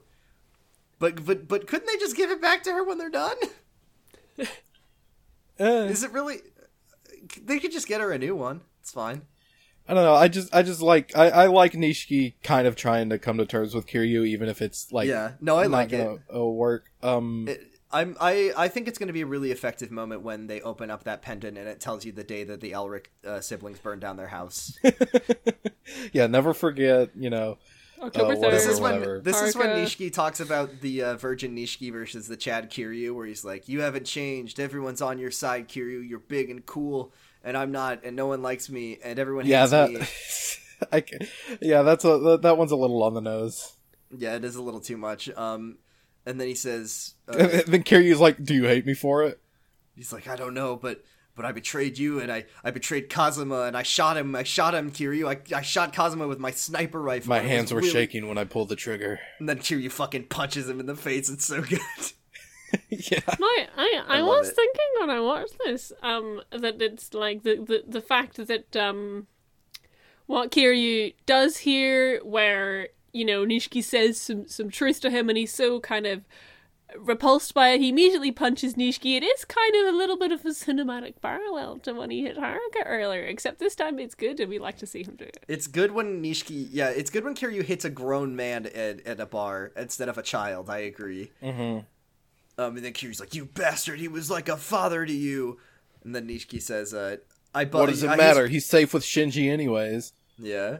[0.99, 3.37] But but but couldn't they just give it back to her when they're done?
[4.37, 4.45] Eh.
[5.59, 6.37] Is it really?
[7.43, 8.61] They could just get her a new one.
[8.81, 9.23] It's fine.
[9.87, 10.13] I don't know.
[10.13, 13.45] I just, I just like, I, I like Nishiki kind of trying to come to
[13.45, 15.33] terms with Kiryu, even if it's like, yeah.
[15.41, 16.21] No, I not like gonna, it.
[16.35, 16.85] uh, work.
[17.03, 20.47] Um, It- I'm I I think it's going to be a really effective moment when
[20.47, 23.41] they open up that pendant and it tells you the day that the Elric uh,
[23.41, 24.79] siblings burned down their house.
[26.13, 27.09] yeah, never forget.
[27.17, 27.57] You know,
[28.01, 28.37] October Uh, third.
[28.39, 29.19] whatever, this is when whatever.
[29.19, 33.25] this is when Nishiki talks about the uh, Virgin Nishiki versus the Chad Kiryu, where
[33.27, 34.59] he's like, "You haven't changed.
[34.61, 36.07] Everyone's on your side, Kiryu.
[36.07, 37.11] You're big and cool,
[37.43, 40.01] and I'm not, and no one likes me, and everyone hates yeah, that, me."
[40.91, 41.27] I, ca-
[41.61, 43.75] yeah, that's a that, that one's a little on the nose.
[44.15, 45.29] Yeah, it is a little too much.
[45.29, 45.77] Um,
[46.25, 49.39] and then he says, uh, And then Kiryu's like, "Do you hate me for it?"
[49.95, 51.03] He's like, I don't know, but
[51.35, 54.35] but I betrayed you, and I I betrayed Kazuma, and I shot him.
[54.35, 55.27] I shot him, Kiryu.
[55.27, 57.29] I, I shot Kazuma with my sniper rifle.
[57.29, 59.19] My and it was hands were really- shaking when I pulled the trigger.
[59.39, 61.29] And then Kiryu fucking punches him in the face.
[61.29, 61.79] It's so good.
[62.89, 64.55] yeah, I, I, I, I was it.
[64.55, 69.27] thinking when I watched this, um, that it's like the, the, the fact that, um,
[70.27, 75.37] what Kiryu does here, where, you know, Nishiki says some, some truth to him and
[75.37, 76.23] he's so kind of
[76.97, 79.17] repulsed by it, he immediately punches Nishiki.
[79.17, 82.37] It is kind of a little bit of a cinematic parallel to when he hit
[82.37, 85.43] Haruka earlier, except this time it's good and we like to see him do it.
[85.47, 89.19] It's good when Nishiki, yeah, it's good when Kiryu hits a grown man at, at
[89.19, 90.69] a bar instead of a child.
[90.69, 91.31] I agree.
[91.43, 91.79] Mm-hmm.
[92.61, 93.99] Um, and then Kiryu's like, "You bastard!
[93.99, 95.57] He was like a father to you."
[96.03, 97.17] And then Nishiki says, "Uh,
[97.53, 98.47] I bu- What does it I- matter?
[98.47, 100.13] He's safe with Shinji anyways.
[100.37, 100.79] Yeah.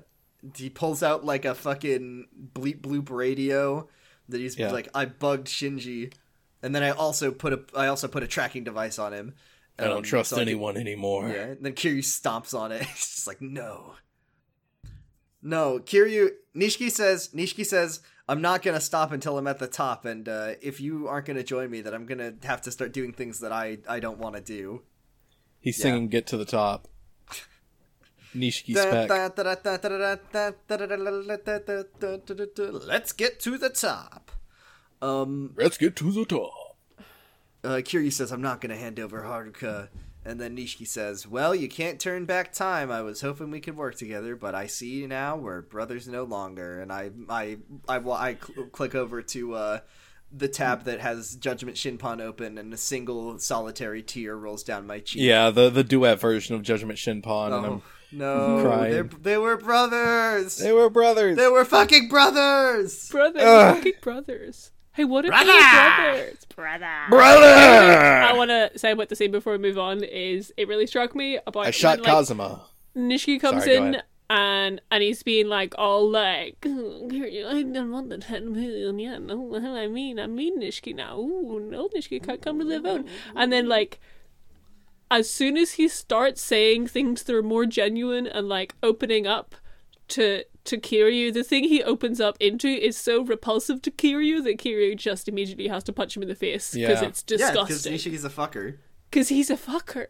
[0.56, 3.88] He pulls out like a fucking bleep bloop radio
[4.30, 4.72] that he's Yeah.
[4.72, 6.14] like, I bugged Shinji,
[6.64, 9.36] and then I also put a I also put a tracking device on him.
[9.80, 11.30] I don't Um, trust so I can- anyone anymore.
[11.30, 11.44] Yeah.
[11.44, 12.82] And then Kiryu stomps on it.
[12.86, 13.96] He's just like, no,
[15.42, 15.80] no.
[15.80, 18.02] Kiryu Nishiki says Nishiki says.
[18.32, 21.44] I'm not gonna stop until I'm at the top, and uh, if you aren't gonna
[21.44, 24.36] join me, then I'm gonna have to start doing things that I, I don't want
[24.36, 24.84] to do.
[25.60, 25.84] He's Yeah.
[25.84, 26.88] singing "Get to the Top."
[28.34, 29.10] Nishiki spec.
[32.88, 34.32] Let's get to the top.
[35.02, 36.78] Um, Let's get to the top.
[37.64, 39.90] uh, Kiryu says, I'm not going to hand over Haruka.
[40.24, 42.92] And then Nishiki says, Well, you can't turn back time.
[42.92, 46.80] I was hoping we could work together, but I see now we're brothers no longer.
[46.80, 47.58] And I, I,
[47.90, 49.80] I, I, I cl- click over to uh,
[50.32, 55.00] the tab that has Judgment Shinpan open, and a single solitary tear rolls down my
[55.00, 55.22] cheek.
[55.24, 57.82] Yeah, the the duet version of Judgment Shinpan, and Oh, I'm,
[58.14, 58.62] no.
[58.64, 58.92] Crying.
[58.92, 60.58] They're, they were brothers.
[60.58, 61.36] they were brothers.
[61.36, 63.10] They were fucking brothers.
[63.10, 63.76] Brothers, Ugh.
[63.78, 64.72] fucking brothers.
[64.94, 65.46] Hey, what if Brother!
[65.46, 66.46] they were brothers?
[66.56, 66.92] Brother.
[67.10, 67.46] Brother!
[67.48, 71.16] I want to say about the scene before we move on is it really struck
[71.16, 72.62] me about I shot when, like, Kazuma.
[72.96, 74.04] Nishiki comes Sorry, in ahead.
[74.30, 79.56] and and he's being like all like I don't want the ten million yeah no
[79.56, 83.54] I mean I mean Nishiki now ooh no Nishiki can't come to live out and
[83.54, 84.02] then like
[85.10, 89.56] as soon as he starts saying things that are more genuine and like opening up
[90.10, 94.58] to to Kiryu the thing he opens up into is so repulsive to Kiryu that
[94.60, 97.08] Kiryu just immediately has to punch him in the face because Yeah.
[97.08, 97.56] it's disgusting.
[97.58, 98.78] Yeah, because disgusting Nishiki's a fucker.
[99.10, 100.08] because he's a fucker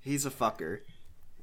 [0.00, 0.80] He's a fucker.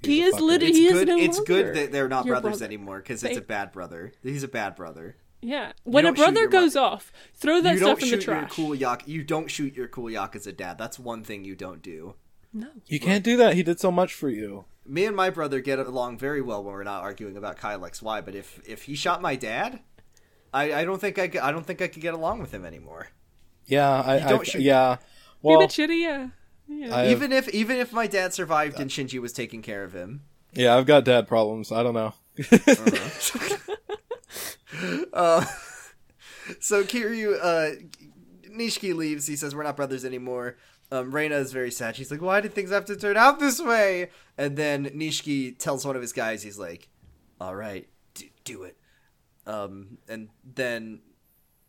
[0.04, 1.08] he a is literally It's he is good.
[1.08, 2.66] no It's good that they're not your brothers brother.
[2.66, 4.12] anymore because it's They- a bad brother.
[4.24, 5.16] He's a bad brother.
[5.42, 5.72] Yeah.
[5.84, 8.42] When a brother goes mo- off, throw that you stuff don't in shoot the trash.
[8.42, 9.08] your cool yak.
[9.08, 10.78] You don't shoot your cool yak as a dad.
[10.78, 12.14] That's one thing you don't do.
[12.54, 12.68] No.
[12.86, 13.56] You can't do that.
[13.56, 14.66] He did so much for you.
[14.86, 18.26] Me and my brother get along very well when we're not arguing about Kyle XY.
[18.26, 19.80] But if if he shot my dad,
[20.54, 22.66] I, I don't think I could, I don't think I could get along with him
[22.66, 23.10] anymore.
[23.68, 24.96] Yeah, I, You don't I shoot- yeah.
[24.96, 26.28] Be a Well, bit shitty, yeah.
[26.68, 26.96] yeah.
[26.96, 29.94] I have, even if even if my dad survived and Shinji was taking care of
[29.94, 30.22] him.
[30.54, 31.72] yeah, I've got dad problems.
[31.72, 32.14] I don't know.
[35.14, 35.46] Uh,
[36.60, 37.72] so Kiryu, uh,
[38.50, 39.28] Nishiki leaves.
[39.28, 40.56] He says, "We're not brothers anymore."
[40.92, 41.96] Um, Reina is very sad.
[41.96, 45.86] She's like, "Why did things have to turn out this way?" And then Nishiki tells
[45.86, 46.90] one of his guys, "He's like,
[47.40, 48.78] all right, do, do it."
[49.48, 51.02] Um, and then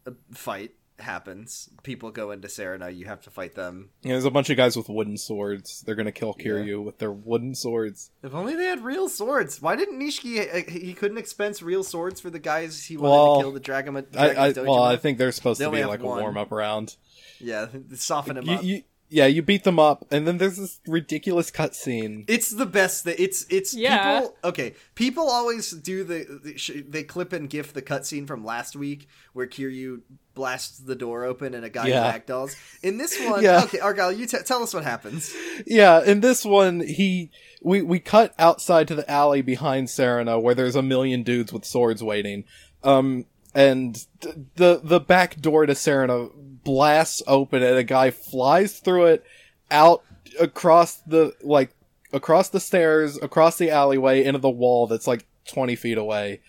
[0.07, 1.69] a fight happens.
[1.83, 2.91] People go into Serena.
[2.91, 3.91] You have to fight them.
[4.03, 5.83] Yeah, there's a bunch of guys with wooden swords.
[5.83, 8.11] They're gonna kill Kiryu with their wooden swords.
[8.23, 9.63] If only they had real swords.
[9.63, 10.41] Why didn't Nishiki?
[10.69, 13.61] uh, He couldn't expense real swords for the guys he wanted Well, to kill the
[13.61, 14.07] dragon.
[14.17, 16.19] I, I well, I think they're supposed They to be like one.
[16.19, 16.97] a warm up round.
[17.41, 18.63] yeah, soften him You, up.
[18.65, 18.83] you,
[19.13, 22.25] yeah, you beat them up, and then there's this ridiculous cutscene.
[22.29, 23.05] It's the best.
[23.05, 24.21] That it's it's Yeah.
[24.21, 24.37] people.
[24.45, 29.07] Okay, people always do the, the they clip and gif the cutscene from last week
[29.35, 30.01] where Kiryu
[30.35, 32.11] blasts the door open and a guy Yeah.
[32.19, 32.57] ragdolls.
[32.83, 33.63] In this one, Yeah.
[33.65, 35.33] okay, Argyle, you t- tell us what happens.
[35.67, 37.31] Yeah, in this one, he
[37.63, 41.65] we we cut outside to the alley behind Serena where there's a million dudes with
[41.67, 42.45] swords waiting.
[42.83, 46.29] Um, and th- the the back door to Serena
[46.65, 49.25] blasts open, and a guy flies through it
[49.71, 50.03] out
[50.41, 51.75] across the like
[52.13, 56.41] across the stairs, across the alleyway, into the wall that's like twenty feet away.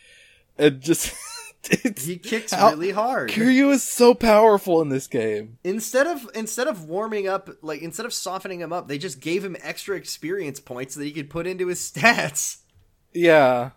[0.58, 1.14] It just
[1.70, 3.30] it's He kicks How- really hard.
[3.30, 5.58] Kiryu is so powerful in this game.
[5.64, 9.44] Instead of instead of warming up, like instead of softening him up, they just gave
[9.44, 12.58] him extra experience points that he could put into his stats.
[13.14, 13.72] Yeah.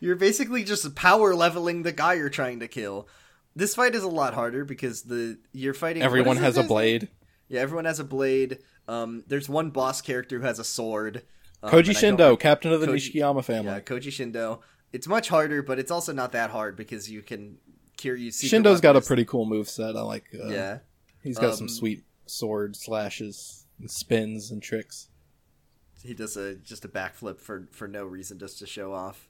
[0.00, 3.08] You're basically just power leveling the guy you're trying to kill.
[3.54, 6.02] This fight is a lot harder because the you're fighting.
[6.02, 7.08] Everyone has a blade.
[7.48, 8.58] Yeah, everyone has a blade.
[8.88, 11.22] Um, there's one boss character who has a sword.
[11.62, 13.70] Um, Koji and I don't- Shindo, captain of the Koji- Nishikiyama family.
[13.70, 14.60] Yeah, Koji Shindo.
[14.92, 17.58] It's much harder, but it's also not that hard because you can
[17.98, 18.28] Kiryu.
[18.28, 19.96] Shindo's got a pretty cool move set.
[19.96, 20.24] I like.
[20.34, 20.78] Uh, Yeah,
[21.22, 25.08] he's got some Um, sweet sword slashes and spins and tricks.
[26.02, 29.28] he does a just a backflip for for no reason, just to show off.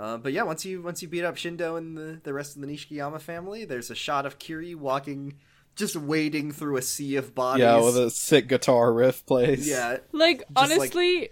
[0.00, 2.62] Uh, but yeah, once you once you beat up Shindo and the, the rest of
[2.62, 5.34] the Nishikiyama family, there's a shot of Kiryu walking,
[5.76, 7.64] just wading through a sea of bodies.
[7.64, 9.68] Yeah, with a sick guitar riff plays.
[9.68, 11.28] yeah, Like, like- honestly,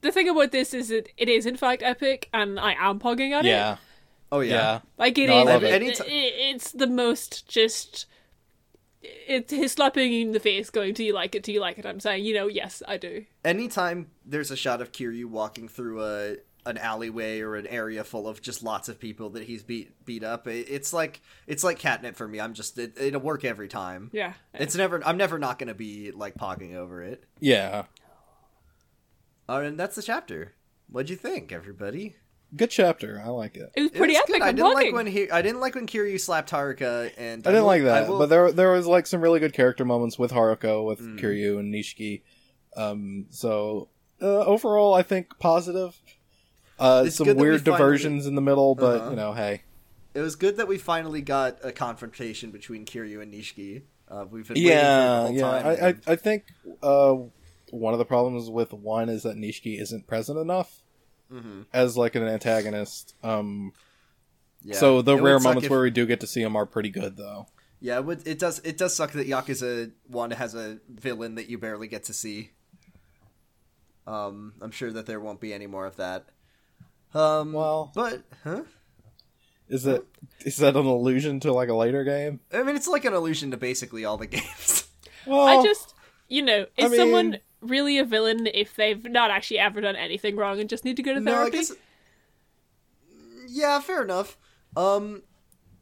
[0.00, 3.30] the thing about this is that it is in fact epic, and I am pogging
[3.30, 3.50] at it.
[3.50, 3.76] yeah,
[4.32, 4.54] oh yeah.
[4.54, 4.80] yeah.
[4.98, 5.46] Like it No, I is.
[5.46, 5.66] love it.
[5.70, 8.06] it- Anytime- it's the most just
[9.02, 11.42] It's his slapping you in the face, going, "Do you like it?
[11.42, 13.24] Do you like it?" I'm saying, you know, yes, I do.
[13.44, 18.28] Anytime there's a shot of Kiryu walking through a an alleyway or an area full
[18.28, 22.16] of just lots of people that he's beat beat up, it's like it's like catnip
[22.16, 22.40] for me.
[22.40, 24.10] I'm just it, it'll work every time.
[24.12, 25.04] Yeah, It's never.
[25.06, 27.24] I'm never not gonna be like pogging over it.
[27.40, 27.84] Yeah.
[29.48, 30.54] Uh, and that's the chapter.
[30.88, 32.16] What'd you think, everybody?
[32.54, 33.20] Good chapter.
[33.24, 33.70] I like it.
[33.74, 34.34] it was It pretty was epic.
[34.34, 34.42] good.
[34.42, 34.76] I didn't hugging.
[34.88, 35.30] like when he.
[35.30, 38.28] I didn't like when Kiryu slapped Haruka, and I didn't will- like that, will- but
[38.28, 41.18] there there was like some really good character moments with Haruko, with Mm.
[41.18, 42.22] Kiryu and Nishiki.
[42.76, 43.88] Um, so
[44.20, 45.98] uh, overall, I think positive.
[46.78, 49.10] Uh, It's some that we weird finally- diversions in the middle, but Uh-huh.
[49.10, 49.62] you know, hey,
[50.14, 53.82] It was good that we finally got a confrontation between Kiryu and Nishiki.
[54.08, 55.42] Uh, we've been yeah, waiting yeah.
[55.62, 55.66] whole time.
[56.06, 56.44] I, I I think
[56.82, 57.14] uh,
[57.70, 60.82] one of the problems with one is that Nishiki isn't present enough
[61.32, 61.64] Mhm.
[61.72, 63.14] as like an antagonist.
[63.22, 63.72] Um,
[64.62, 64.76] yeah.
[64.76, 66.90] so the It rare moments if- where we do get to see him are pretty
[66.90, 67.46] good, though.
[67.80, 68.58] yeah, it, would, it does.
[68.64, 72.50] It does suck that Yakuza One has a villain that you barely get to see.
[74.06, 76.26] Um, I'm sure that there won't be any more of that.
[77.14, 78.62] Um, Well- but huh?
[79.68, 80.04] Is that
[80.44, 82.40] is that an allusion to like a later game?
[82.52, 84.86] I mean, it's like an allusion to basically all the games.
[85.26, 85.94] Well, I just,
[86.28, 89.96] you know, is I mean- someone really a villain if they've not actually ever done
[89.96, 91.56] anything wrong and just need to go to no, I therapy?
[91.58, 91.72] guess.
[93.48, 94.36] Yeah, fair enough.
[94.76, 95.22] Um,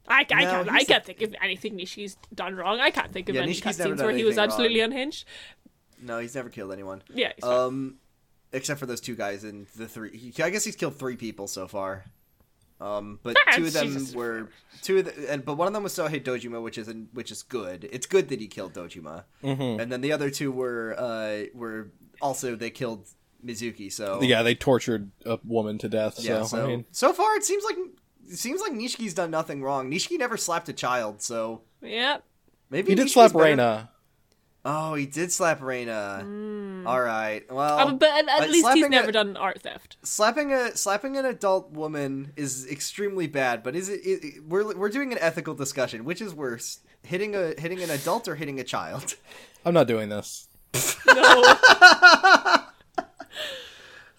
[0.08, 2.80] I, I, can't, I can't think of anything Nishi's done wrong.
[2.80, 4.92] I can't think of Yeah, any Nishiki's cutscenes where he was absolutely wrong.
[4.92, 5.24] unhinged.
[6.02, 7.02] no, he's never killed anyone.
[7.14, 7.52] Yeah, he's fine.
[7.58, 7.96] Um,
[8.52, 10.16] except for those two guys and the three.
[10.16, 12.04] He, I guess he's killed three people so far.
[12.80, 14.14] Um, but Ah, two of them Jesus.
[14.14, 14.48] were
[14.80, 17.42] two of the, and but one of them was Sohei Dojima, which is which is
[17.42, 17.86] good.
[17.92, 19.80] It's good that he killed Dojima, mhm.
[19.80, 21.90] and then the other two were uh were
[22.22, 23.06] also they killed
[23.44, 23.92] Mizuki.
[23.92, 26.14] So yeah, they tortured a woman to death.
[26.14, 26.42] So, yeah.
[26.44, 27.76] So I mean, so far it seems like
[28.30, 29.90] it seems like Nishiki's done nothing wrong.
[29.90, 32.24] Nishiki never slapped a child, so yep.
[32.70, 33.89] maybe he did Nishiki's slap better- Reina.
[34.62, 36.18] Oh, he did slap Reina.
[36.86, 37.50] All right.
[37.50, 39.96] Well, Um, but at, at least he's slapping never a- done art theft.
[40.02, 44.76] slapping a slapping an adult woman is extremely bad but is it, it, it- we're
[44.76, 48.60] we're doing an ethical discussion which is worse hitting a hitting an adult or hitting
[48.60, 49.14] a child
[49.64, 50.46] I'm not doing this.
[51.06, 51.56] No.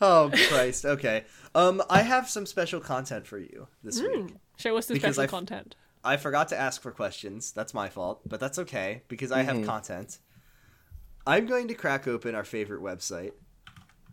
[0.02, 1.24] oh christ okay
[1.54, 5.24] um i have some special content for you this week Show us the Because special
[5.24, 5.76] I've- content.
[6.04, 9.58] i forgot to ask for questions that's my fault but that's okay because i have
[9.58, 9.66] Mhm.
[9.66, 10.18] content
[11.28, 13.32] i'm going to crack open our favorite website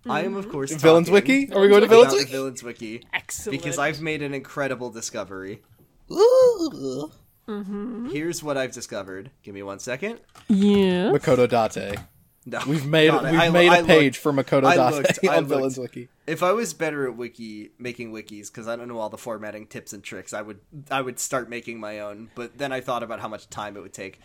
[0.09, 0.52] i am of mm-hmm.
[0.52, 1.52] course Villains Wiki?
[1.52, 2.32] Are we going to Villains Villains the Wiki?
[2.32, 3.59] villains wiki Excellent.
[3.60, 5.62] because i've made an incredible discovery
[6.10, 7.10] Ooh.
[7.47, 8.10] Mm-hmm.
[8.10, 11.10] here's what i've discovered give me one second yeah.
[11.10, 11.98] Makoto Date.
[12.47, 14.97] No, We've made God, we've I- made a I looked- page for Makoto I Date
[14.97, 15.48] looked, on looked.
[15.48, 16.09] Villains Wiki.
[16.26, 19.66] If I was better at wiki making wikis, because I don't know all the formatting
[19.66, 20.60] tips and tricks, I would
[20.90, 22.30] I would start making my own.
[22.35, 24.20] But then I thought about how much time it would take.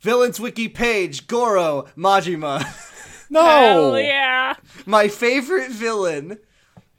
[0.00, 2.64] Villains wiki page Goro Majima,
[3.30, 3.44] No.
[3.44, 4.54] Hell yeah.
[4.86, 6.38] my favorite villain.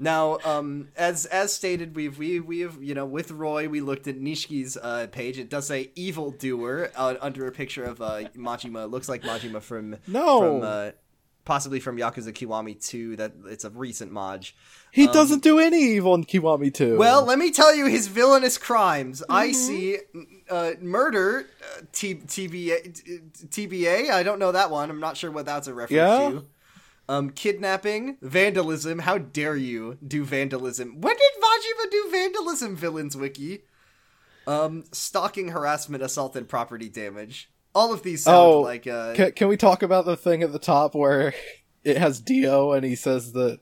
[0.02, 4.08] Now, um, as as stated, we've we we have you know with Roy we looked
[4.08, 5.38] at Nishiki's uh, page.
[5.38, 8.86] It does say evil doer uh, under a picture of uh, Majima.
[8.86, 10.40] It looks like Majima from No.
[10.40, 10.92] from uh,
[11.50, 13.16] possibly from Yakuza Kiwami 2.
[13.16, 14.48] That it's a recent mod.
[14.92, 16.96] He Um, doesn't do any evil in Kiwami 2.
[16.98, 19.24] Well, let me tell you his villainous crimes.
[19.28, 19.54] I Mm-hmm.
[19.56, 19.98] see
[20.50, 23.20] uh, murder, uh, T- TBA, t-
[23.68, 24.12] TBA.
[24.12, 24.92] I don't know that one.
[24.92, 26.30] I'm not sure what that's a reference Yeah?
[26.30, 26.46] to.
[27.08, 29.00] Um, kidnapping, vandalism.
[29.00, 31.02] How dare you do vandalism?
[31.02, 32.76] When did Majima do vandalism?
[32.76, 33.64] Villains wiki.
[34.46, 37.50] Um, stalking, harassment, assault, and property damage.
[37.76, 40.52] All of these sound Oh, like uh, can, can we talk about the thing at
[40.52, 41.34] the top where
[41.84, 43.60] it has Dio and he says that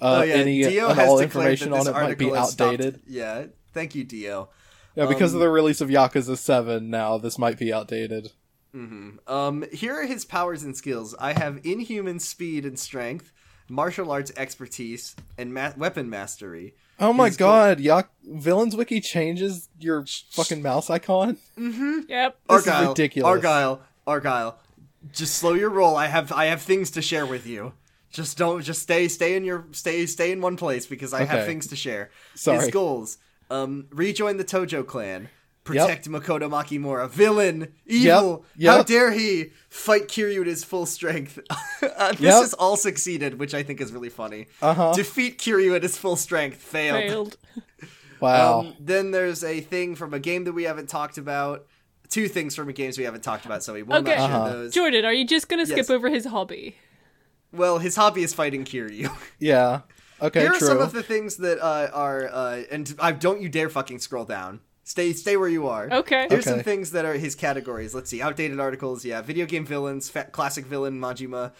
[0.00, 3.00] uh, oh yeah, any Dio and has all information on it might be outdated?
[3.06, 4.50] Yeah, thank you, Dio.
[4.94, 8.32] Yeah, because Um, of the release of Yakuza 7 now, this might be outdated.
[8.74, 11.14] Um, here are his powers and skills.
[11.18, 13.32] I have inhuman speed and strength,
[13.68, 16.74] martial arts expertise, and ma- weapon mastery.
[17.00, 21.36] Oh my His go- god, Yak- Villains Wiki changes your fucking mouse icon?
[21.56, 22.00] Mm-hmm.
[22.08, 22.38] Yep.
[22.48, 23.28] This is Argyle, ridiculous.
[23.28, 24.58] Argyle, Argyle,
[25.12, 25.96] just slow your roll.
[25.96, 27.72] I have I have things to share with you.
[28.10, 31.46] Just don't just stay stay in your stay stay in one place because I have
[31.46, 32.10] things to share.
[32.34, 32.58] Sorry.
[32.58, 33.18] His goals:
[33.50, 35.28] um, rejoin the Tojo clan.
[35.68, 37.08] Protect Makoto Makimura.
[37.08, 37.72] Villain.
[37.86, 38.44] Evil.
[38.56, 41.38] Yep, How dare he fight Kiryu at his full strength.
[41.50, 42.32] uh, this Yep.
[42.34, 44.46] has all succeeded, which I think is really funny.
[44.62, 44.92] Uh-huh.
[44.94, 46.58] Defeat Kiryu at his full strength.
[46.58, 47.02] Failed.
[47.10, 47.36] Failed.
[48.20, 48.60] Wow.
[48.60, 51.66] Um, then there's a thing from a game that we haven't talked about.
[52.08, 54.16] Two things from a games we haven't talked about, so we will Okay.
[54.16, 54.48] not share Uh-huh.
[54.50, 54.74] those.
[54.74, 55.90] Jordan, are you just gonna skip Yes.
[55.90, 56.74] over his hobby?
[57.52, 59.08] Well, his hobby is fighting Kiryu.
[59.38, 59.82] yeah.
[60.20, 60.66] Okay, Here are true.
[60.66, 64.24] some of the things that uh, are, uh, and I don't you dare fucking scroll
[64.24, 64.58] down.
[64.88, 65.86] Stay stay where you are.
[65.92, 66.28] Okay.
[66.30, 67.94] Here's some things that are his categories.
[67.94, 68.22] Let's see.
[68.22, 69.04] Outdated articles.
[69.04, 69.20] Yeah.
[69.20, 70.08] Video game villains.
[70.08, 71.52] Fa- classic villain Majima.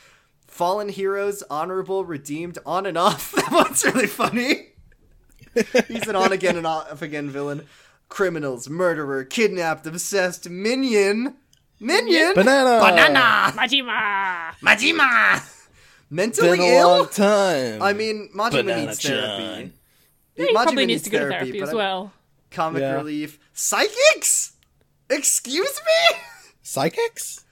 [0.46, 1.42] Fallen heroes.
[1.50, 2.06] Honorable.
[2.06, 2.56] Redeemed.
[2.64, 3.32] On and off.
[3.36, 4.68] that one's really funny.
[5.88, 7.66] He's an on again and off again villain.
[8.08, 8.70] Criminals.
[8.70, 9.24] Murderer.
[9.24, 9.86] Kidnapped.
[9.86, 10.48] Obsessed.
[10.48, 11.34] Minion.
[11.80, 12.32] Minion.
[12.34, 12.80] Banana.
[12.80, 13.52] Banana.
[13.54, 14.52] Majima.
[14.62, 15.54] Majima.
[16.08, 16.88] Mentally Been a ill.
[16.88, 17.82] long time.
[17.82, 19.12] I mean, Majima Banana needs Chan.
[19.12, 19.72] therapy.
[20.36, 22.12] Yeah, he Majima probably needs to go to therapy but as I'm- well.
[22.50, 22.94] Comic Yeah.
[22.94, 23.38] relief.
[23.52, 24.52] Psychics?
[25.10, 25.80] Excuse
[26.12, 26.18] me?
[26.62, 27.44] psychics.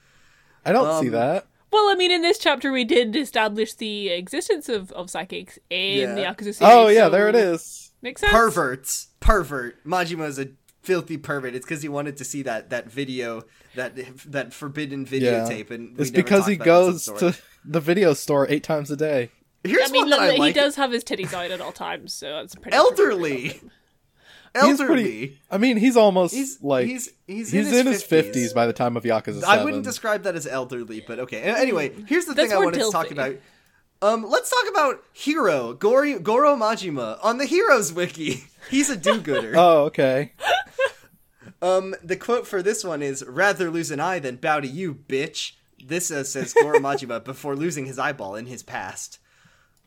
[0.65, 1.47] I don't see Um, that.
[1.71, 6.15] Well, I mean, in this chapter, we did establish the existence of, of psychics in
[6.15, 6.33] the Yeah.
[6.33, 6.61] Yakuza series.
[6.61, 7.91] Oh yeah, so there it is.
[8.01, 8.31] Makes sense.
[8.31, 9.07] Perverts.
[9.19, 9.83] Pervert.
[9.85, 10.49] Majima is a
[10.83, 11.55] filthy pervert.
[11.55, 13.41] It's because he wanted to see that that video,
[13.75, 13.93] that
[14.31, 18.45] that forbidden Yeah, videotape, and we it's never because he goes to the video store
[18.49, 19.31] eight times a day.
[19.63, 20.55] Here's I mean, one that I he like.
[20.55, 23.59] does have his titties out at all times, so that's pretty Elderly.
[24.53, 24.85] He's Elderly.
[24.87, 25.39] pretty.
[25.51, 28.97] I mean, he's almost He's like he's he's, he's in his fifties by the time
[28.97, 29.41] of Yakuza.
[29.41, 29.43] 7.
[29.43, 31.41] I wouldn't describe that as elderly, but okay.
[31.41, 33.35] Anyway, here's the That's thing I more wanted to talk about.
[34.01, 38.43] Um, let's talk about Hero Goro, Goro Majima on the Heroes Wiki.
[38.69, 39.53] He's a do-gooder.
[39.55, 40.33] Oh okay.
[41.61, 44.93] Um, the quote for this one is "Rather lose an eye than bow to you,
[44.93, 45.53] bitch."
[45.83, 49.19] This uh, says Goro Majima before losing his eyeball in his past.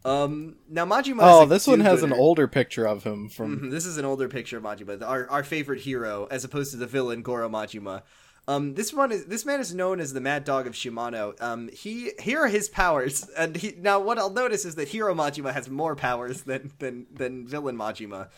[0.04, 1.18] Um, now Majima.
[1.20, 3.60] Oh, this one has an older picture of him from.
[3.60, 6.76] Mhm, This is an older picture of Majima, our our favorite hero, as opposed to
[6.78, 8.02] the villain Goro Majima.
[8.48, 11.40] Um, this one is this man is known as the Mad Dog of Shimano.
[11.42, 15.14] Um, he here are his powers, and he now what I'll notice is that Hero
[15.14, 18.28] Majima has more powers than than than villain Majima.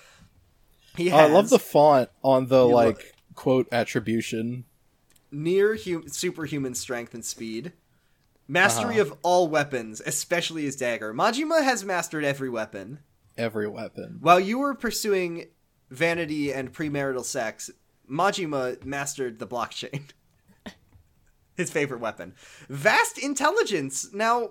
[0.96, 4.64] He Oh, I love the font on the like quote attribution.
[5.30, 7.72] near hum- superhuman strength and speed,
[8.48, 9.12] mastery Uh-huh.
[9.12, 11.12] of all weapons, especially his dagger.
[11.14, 13.00] Majima has mastered every weapon.
[13.38, 14.18] Every weapon.
[14.20, 15.46] While you were pursuing
[15.90, 17.70] vanity and premarital sex,
[18.10, 20.10] Majima mastered the blockchain.
[21.56, 22.34] His favorite weapon.
[22.68, 24.12] Vast intelligence.
[24.12, 24.50] Now,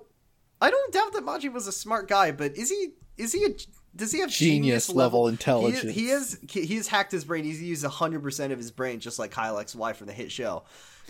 [0.62, 2.90] I don't doubt that Majima was a smart guy, but is he?
[3.18, 3.50] Is he a?
[3.96, 5.94] Does he have Genius genius, level He, intelligence.
[5.94, 6.40] he is.
[6.48, 7.44] He has hacked his brain.
[7.44, 10.64] He's used hundred percent of his brain, just like Kyle XY from the hit show.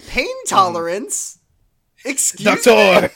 [0.08, 1.38] Pain tolerance.
[2.06, 2.46] Excuse me.
[2.46, 3.12] Doctor,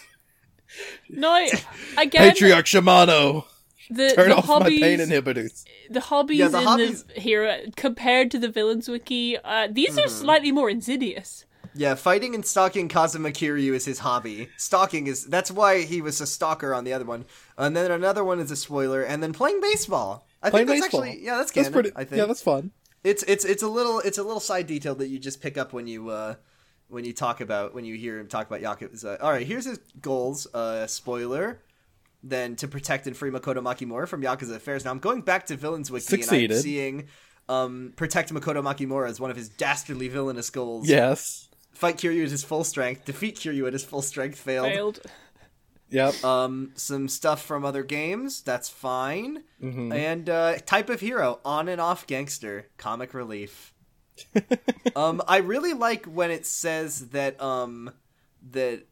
[1.09, 1.49] No, I-
[1.97, 3.45] again, Patriarch Shimano,
[3.89, 5.63] the, turn the off hobbies, my pain inhibitors.
[5.89, 9.97] the hobbies Yeah, the in hobbies- the hero compared to the villains wiki, uh, these
[9.97, 11.45] are slightly more insidious.
[11.77, 14.49] Yeah, fighting and stalking Kazuma Kiryu is his hobby.
[14.57, 17.25] Stalking is that's why he was a stalker on the other one.
[17.57, 20.25] And then another one is a spoiler, and then playing baseball.
[20.41, 21.03] I Playing think that's baseball.
[21.03, 21.91] actually yeah, that's That's pretty.
[21.95, 22.71] I think Yeah, that's fun.
[23.03, 25.73] it's it's it's a little it's a little side detail that you just pick up
[25.73, 26.35] when you uh
[26.87, 29.21] when you talk about when you hear him talk about Yakuza.
[29.21, 30.47] All right, here's his goals.
[30.53, 31.61] Uh, spoiler.
[32.23, 34.83] Then to protect and free Makoto Makimura from Yakuza affairs.
[34.83, 37.07] Now I'm going back to Villains Wiki and I'm seeing
[37.47, 40.89] um, protect Makoto Makimura as one of his dastardly villainous goals.
[40.89, 41.49] Yes.
[41.71, 43.05] Fight Kiryu at his full strength.
[43.05, 44.39] Defeat Kiryu at his full strength.
[44.39, 44.71] Failed.
[44.71, 45.01] Failed.
[45.89, 46.23] Yep.
[46.23, 48.41] Um, some stuff from other games.
[48.41, 49.43] That's fine.
[49.61, 49.91] Mm-hmm.
[49.91, 52.67] And uh, type of hero: on and off gangster.
[52.77, 53.73] Comic relief.
[54.95, 57.91] um, I really like when it says that um
[58.51, 58.83] that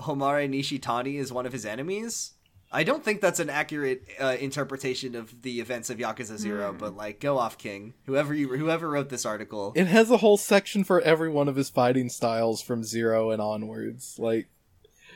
[0.00, 2.32] Homare Nishitani is one of his enemies.
[2.72, 6.96] I don't think that's an accurate uh, interpretation of the events of Yakuza Zero, but
[6.96, 7.94] like, go off, King.
[8.06, 11.56] Whoever you, whoever wrote this article, It has a whole section for every one of
[11.56, 14.18] his fighting styles from zero and onwards.
[14.18, 14.48] Like,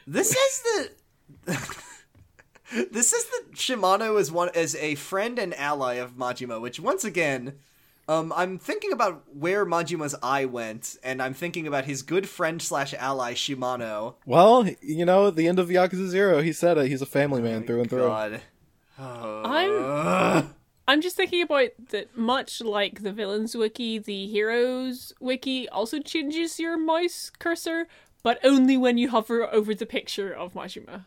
[0.05, 0.91] This is the.
[2.91, 7.05] this is that Shimano is one as a friend and ally of Majima, which once
[7.05, 7.55] again,
[8.09, 12.60] um, I'm thinking about where Majima's eye went, and I'm thinking about his good friend
[12.60, 14.14] slash ally Shimano.
[14.26, 16.89] well, you know, at the end of Yakuza Zero, he said it.
[16.89, 18.09] He's a family man through and through.
[18.09, 18.40] God.
[18.98, 20.55] I'm
[20.86, 26.60] I'm just thinking about that much like the villains wiki, the heroes wiki also changes
[26.60, 27.89] your mouse cursor,
[28.22, 31.06] but only when you hover over the picture of Majima.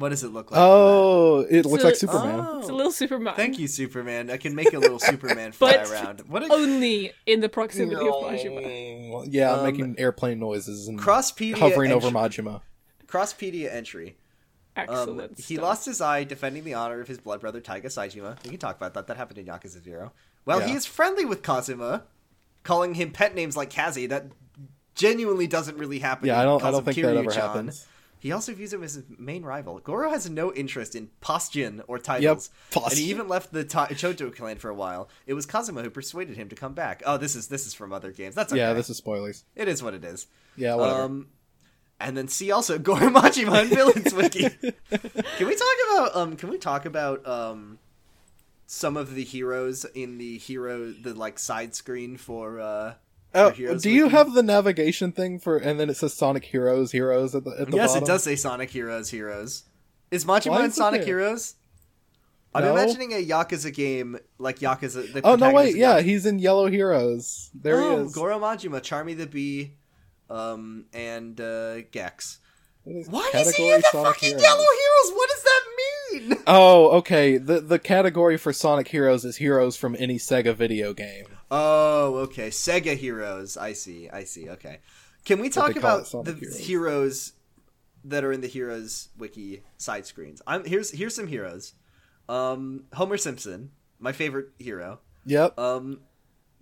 [0.00, 0.58] What does it look like?
[0.60, 2.46] Oh, it looks So- like Superman.
[2.48, 2.58] Oh.
[2.60, 3.34] It's a little Superman.
[3.36, 4.30] Thank you, Superman.
[4.30, 6.20] I can make a little Superman fly But around.
[6.26, 9.26] What a Only in the proximity of Majima.
[9.28, 12.62] Yeah, Um, making airplane noises and Crosspedia hovering over entry- Majima.
[13.06, 14.16] Crosspedia entry.
[14.76, 15.38] Um, Excellent.
[15.40, 18.42] he lost his eye defending the honor of his blood brother Taiga Saijima.
[18.44, 19.06] We can talk about that.
[19.08, 20.12] That happened in Yakuza Zero.
[20.46, 22.04] Well, he is friendly with Kazuma,
[22.62, 24.06] calling him pet names like Kazi.
[24.06, 24.26] That
[24.94, 26.28] genuinely doesn't really happen.
[26.28, 26.62] Yeah, in I don't.
[26.64, 27.42] I don't think that ever Kiryu-chan.
[27.42, 27.86] happens.
[28.20, 29.80] He also views him as his main rival.
[29.80, 32.50] Goro has no interest in Postjin or titles.
[32.70, 32.90] Postjin.
[32.90, 35.08] And he even left the ta- Choto clan for a while.
[35.26, 37.02] It was Kazuma who persuaded him to come back.
[37.06, 38.34] Oh, this is this is from other games.
[38.34, 38.60] That's okay.
[38.60, 39.44] Yeah, this is spoilers.
[39.56, 40.26] It is what it is.
[40.54, 41.02] Yeah, whatever.
[41.02, 41.28] Um,
[41.98, 44.48] and then see also Goro Majima and Villains Wiki.
[44.50, 46.36] can we talk about um?
[46.36, 47.78] Can we talk about um?
[48.72, 52.94] some of the heroes in the hero the like side screen for uh
[53.34, 54.16] Oh, Heroes do you Wiki.
[54.16, 55.56] have the navigation thing for?
[55.56, 58.02] And then it says Sonic Heroes, Heroes at the at the yes, bottom?
[58.02, 59.64] it does say Sonic Heroes Heroes.
[60.10, 61.04] Is Majima Why in Sonic?
[61.04, 61.54] Heroes?
[62.52, 62.72] I'm No.
[62.76, 65.12] imagining a Yakuza game like Yakuza.
[65.12, 67.50] The Oh no, wait, yeah, he's in Yellow Heroes.
[67.54, 68.12] There oh, he is.
[68.12, 69.74] Goro Majima, Charmy the Bee,
[70.28, 72.40] um, and uh, Gex.
[72.86, 74.42] Is Why is he in the Sonic fucking Heroes?
[74.42, 75.16] Yellow Heroes?
[75.16, 75.66] What does that
[76.30, 76.38] mean?
[76.48, 77.36] Oh, okay.
[77.36, 81.26] The the category for Sonic Heroes is heroes from any Sega video game.
[81.50, 82.48] Oh, okay.
[82.48, 83.56] Sega Heroes.
[83.56, 84.08] I see.
[84.10, 84.48] I see.
[84.50, 84.78] Okay.
[85.24, 86.58] Can we talk they call it about the Heroes.
[86.58, 87.32] heroes.
[88.04, 90.40] that are in the Heroes wiki side screens?
[90.46, 91.74] I'm here's here's some heroes.
[92.28, 95.00] Um, Homer Simpson, my favorite hero.
[95.26, 95.58] Yep.
[95.58, 96.00] Um,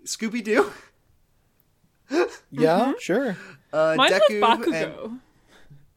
[0.05, 0.73] Scooby Doo.
[2.51, 3.36] yeah, sure.
[3.73, 5.19] Uh, Mine Deku was and- Bakugo.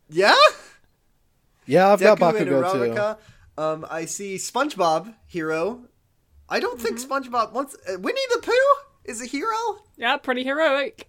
[0.09, 0.35] yeah.
[1.65, 3.61] Yeah, I've got Deku and Bakugo too.
[3.61, 5.85] Um, I see SpongeBob hero.
[6.51, 7.11] I don't think Mm-hmm.
[7.33, 9.55] SpongeBob wants uh, Winnie the Pooh is a hero.
[9.97, 11.07] Yeah, pretty heroic.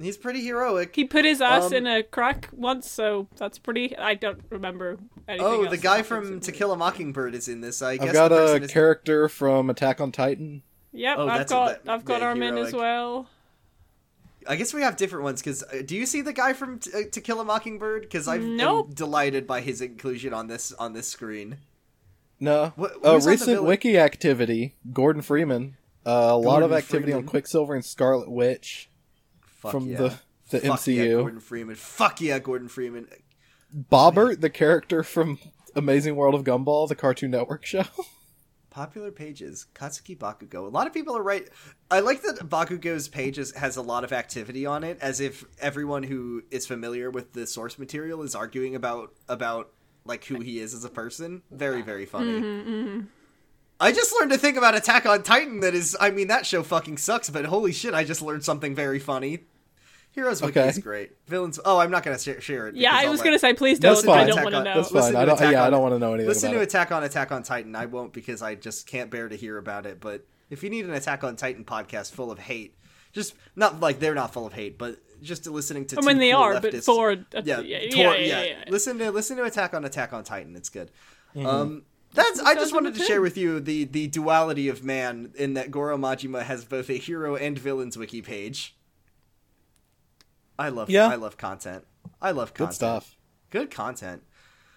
[0.00, 0.94] He's pretty heroic.
[0.94, 3.96] He put his ass Um, in a crack once, so that's pretty.
[3.96, 4.98] I don't remember
[5.28, 5.46] anything.
[5.46, 6.52] Oh, else the guy from in To.
[6.52, 7.82] Kill a Mockingbird is in this.
[7.82, 10.62] I guess I've got a person is- character from Attack on Titan.
[10.92, 13.28] Yep, Oh, I've got that- I've got yeah, Armin as well.
[14.46, 16.90] I guess we have different ones because uh, do you see the guy from T-
[16.92, 18.02] uh, To Kill a Mockingbird?
[18.02, 18.94] Because I'm Nope.
[18.94, 21.58] delighted by his inclusion on this on this screen.
[22.42, 22.72] No.
[22.74, 24.74] What- the recent wiki activity.
[24.92, 25.76] Gordon Freeman.
[26.04, 28.90] Uh, a lot of activity on Quicksilver and Scarlet Witch
[29.60, 29.96] Fuck from yeah.
[29.96, 30.18] the
[30.50, 30.96] the Fuck MCU.
[30.96, 31.76] Yeah, Gordon Freeman.
[31.76, 33.06] Fuck yeah, Gordon Freeman.
[33.72, 35.38] Bobert, the character from
[35.76, 37.84] Amazing World of Gumball, the Cartoon Network show.
[38.70, 40.66] Popular pages, Katsuki Bakugo.
[40.66, 41.48] A lot of people are right.
[41.92, 46.02] I like that Bakugo's pages has a lot of activity on it, as if everyone
[46.02, 49.70] who is familiar with the source material is arguing about about
[50.04, 51.42] like who he is as a person.
[51.50, 52.40] Very very funny.
[52.40, 53.00] Mm-hmm,
[53.80, 55.60] I just learned to think about Attack on Titan.
[55.60, 58.74] That is, I mean, that show fucking sucks, but holy shit, I just learned something
[58.74, 59.40] very funny.
[60.12, 60.68] Heroes Wiki Okay.
[60.68, 61.12] is great.
[61.26, 61.58] Villains.
[61.64, 62.74] Oh, I'm not gonna share, share it.
[62.76, 63.96] Yeah, I was let- gonna say please don't.
[63.96, 64.26] I fine.
[64.28, 64.74] don't want to know.
[64.74, 65.12] That's Listen fine.
[65.14, 66.60] to I don't, Attack yeah, I on- don't want to know anything Listen about to
[66.62, 66.68] it.
[66.68, 67.74] Attack on Attack on Titan.
[67.74, 70.00] I won't because I just can't bear to hear about it.
[70.00, 72.76] But if you need an Attack on Titan podcast full of hate,
[73.12, 75.98] just not like they're not full of hate, but just listening to.
[75.98, 78.64] I mean, they cool are, but leftists- for yeah, yeah, tor- yeah, yeah, yeah, yeah.
[78.68, 80.56] Listen to listen to Attack on Attack on Titan.
[80.56, 80.90] It's good.
[81.34, 81.46] Mm-hmm.
[81.46, 81.82] Um,
[82.12, 82.40] that's.
[82.40, 85.96] I just wanted to share with you the the duality of man in that Goro
[85.96, 88.76] Majima has both a hero and villains wiki page.
[90.58, 90.90] I love.
[90.90, 91.08] Yeah.
[91.08, 91.84] I love content.
[92.20, 92.70] I love content.
[92.70, 93.16] Good stuff.
[93.50, 94.22] Good content.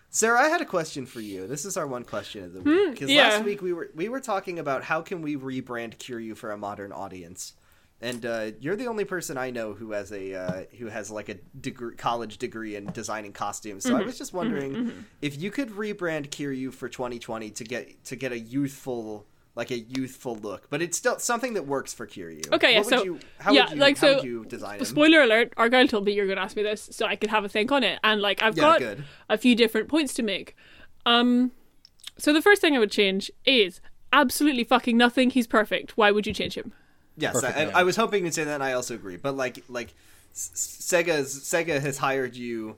[0.09, 1.45] Sarah, I had a question for you.
[1.45, 2.91] This is our one question of the week.
[2.91, 3.29] Because yeah.
[3.29, 6.57] last week we were we were talking about how can we rebrand Kiryu for a
[6.57, 7.53] modern audience,
[8.01, 11.29] and uh, you're the only person I know who has a uh, who has like
[11.29, 13.83] a degree, college degree in designing costumes.
[13.83, 18.15] So I was just wondering if you could rebrand Kiryu for 2020 to get to
[18.15, 19.25] get a youthful
[19.57, 22.51] like a youthful look, but it's still something that works for Kiryu.
[22.51, 24.43] Okay, yeah, What would so- you, how yeah, would you, like, how so- would you
[24.45, 24.85] design him?
[24.85, 27.45] Spoiler alert: Argyle told me you're going to ask me this, so I could have
[27.45, 27.97] a think on it.
[28.03, 29.03] And like, I've Yeah, got good.
[29.29, 30.57] a few different points to make.
[31.05, 31.51] Um,
[32.17, 33.79] so the first thing I would change is
[34.11, 35.29] absolutely fucking nothing.
[35.29, 35.95] He's perfect.
[35.95, 36.73] Why would you change him?
[37.17, 37.71] Yes, I.
[37.73, 38.55] I was hoping to say that.
[38.55, 39.93] and I also agree, but like like
[40.33, 42.77] Sega's Sega has hired you,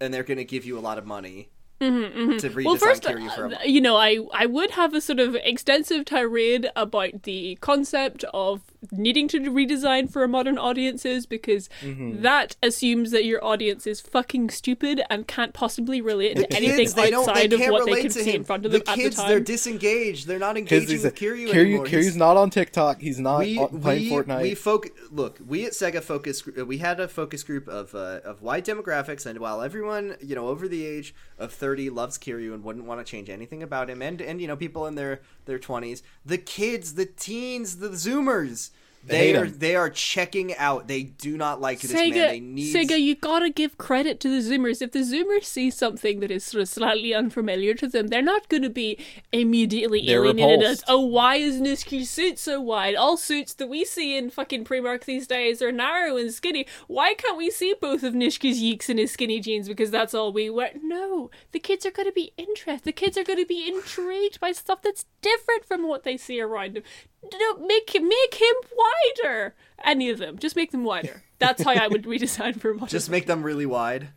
[0.00, 1.50] and they're going to give you a lot of money
[1.80, 5.00] to redesign Mm-hmm, Well, first, Kiryu for uh, you know, I I would have a
[5.00, 8.60] sort of extensive tirade about the concept of
[8.92, 12.22] needing to redesign for modern audiences because Mm-hmm.
[12.22, 16.88] that assumes that your audience is fucking stupid and can't possibly relate to The anything
[16.90, 18.36] they don't, they outside of what they relate can see him.
[18.36, 19.28] in front of the them kids, at the time.
[19.30, 20.26] they're disengaged.
[20.26, 21.86] They're not Because engaging he's with a, Kiryu, Kiryu, anymore.
[21.86, 23.00] Kiryu's He's- not on TikTok.
[23.00, 24.42] He's not we on, playing we Fortnite.
[24.42, 28.20] we foc- look we at Sega focus gr- we had a focus group of uh,
[28.24, 32.52] of wide demographics and while everyone you know over the age of 30 loves Kiryu
[32.52, 34.02] and wouldn't want to change anything about him.
[34.02, 38.70] And and you know people in their their 20s the kids the teens the zoomers
[39.02, 39.58] They they are him.
[39.58, 43.14] they are checking out they do not like this Sega, man they need Sega, you
[43.14, 44.82] gotta give credit to the Zoomers.
[44.82, 48.48] If the Zoomers see something that is sort of slightly unfamiliar to them, they're not
[48.50, 48.98] gonna be
[49.32, 52.94] immediately They're alienated as, oh, why is Niski's suit so wide?
[52.94, 56.66] All suits that we see in fucking Primark these days are narrow and skinny.
[56.86, 60.30] Why can't we see both of Nishki's yeeks in his skinny jeans because that's all
[60.32, 60.72] we wear?
[60.82, 62.84] No, the kids are gonna be interested.
[62.84, 66.76] The kids are gonna be intrigued by stuff that's different from what they see around
[66.76, 66.82] them.
[67.28, 69.54] Don't make him make him wider.
[69.84, 71.22] Any of them, just make them wider.
[71.38, 72.88] That's how I would redesign for modern.
[72.88, 74.08] just make them really wide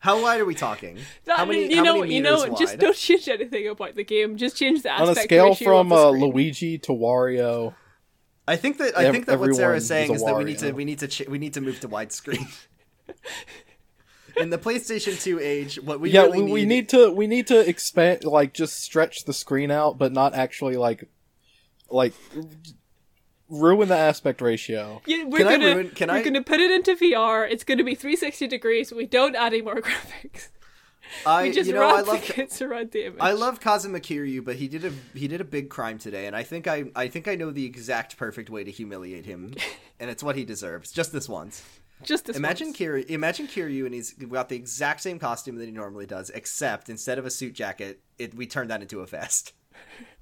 [0.00, 2.56] how wide are we talking That, how many you how know, many you know, wide
[2.56, 4.36] just don't change anything about the game.
[4.36, 5.08] Just change the aspect.
[5.10, 6.10] on a scale ratio from uh.
[6.10, 7.74] Luigi to Wario.
[8.48, 10.44] I think that I think that what everyone Sarah's is saying a is that we
[10.44, 12.48] need to we need to ch- we need to move to widescreen.
[14.36, 17.26] In the PlayStation 2 age, what we yeah, really we, need, we need to we
[17.26, 21.08] need to expand like just stretch the screen out, but not actually like
[21.90, 22.12] like
[23.48, 25.02] ruin the aspect ratio.
[25.06, 27.48] Yeah, we're Can I gonna ruin- can we're I- gonna put it into VR.
[27.50, 28.92] It's gonna be 360 degrees.
[28.92, 30.48] We don't add any more graphics.
[31.26, 33.18] I We just you know I wrap love tickets around the image.
[33.20, 36.36] I love Kazuma Kiryu, but he did a he did a big crime today, and
[36.36, 39.54] I think I I think I know the exact perfect way to humiliate him,
[40.00, 40.92] and it's what he deserves.
[40.92, 41.64] Just this once.
[42.04, 42.36] just this.
[42.36, 42.78] Imagine once.
[42.78, 43.06] Kiryu.
[43.06, 47.18] Imagine Kiryu, and he's got the exact same costume that he normally does, except instead
[47.18, 49.52] of a suit jacket, it we turn that into a vest.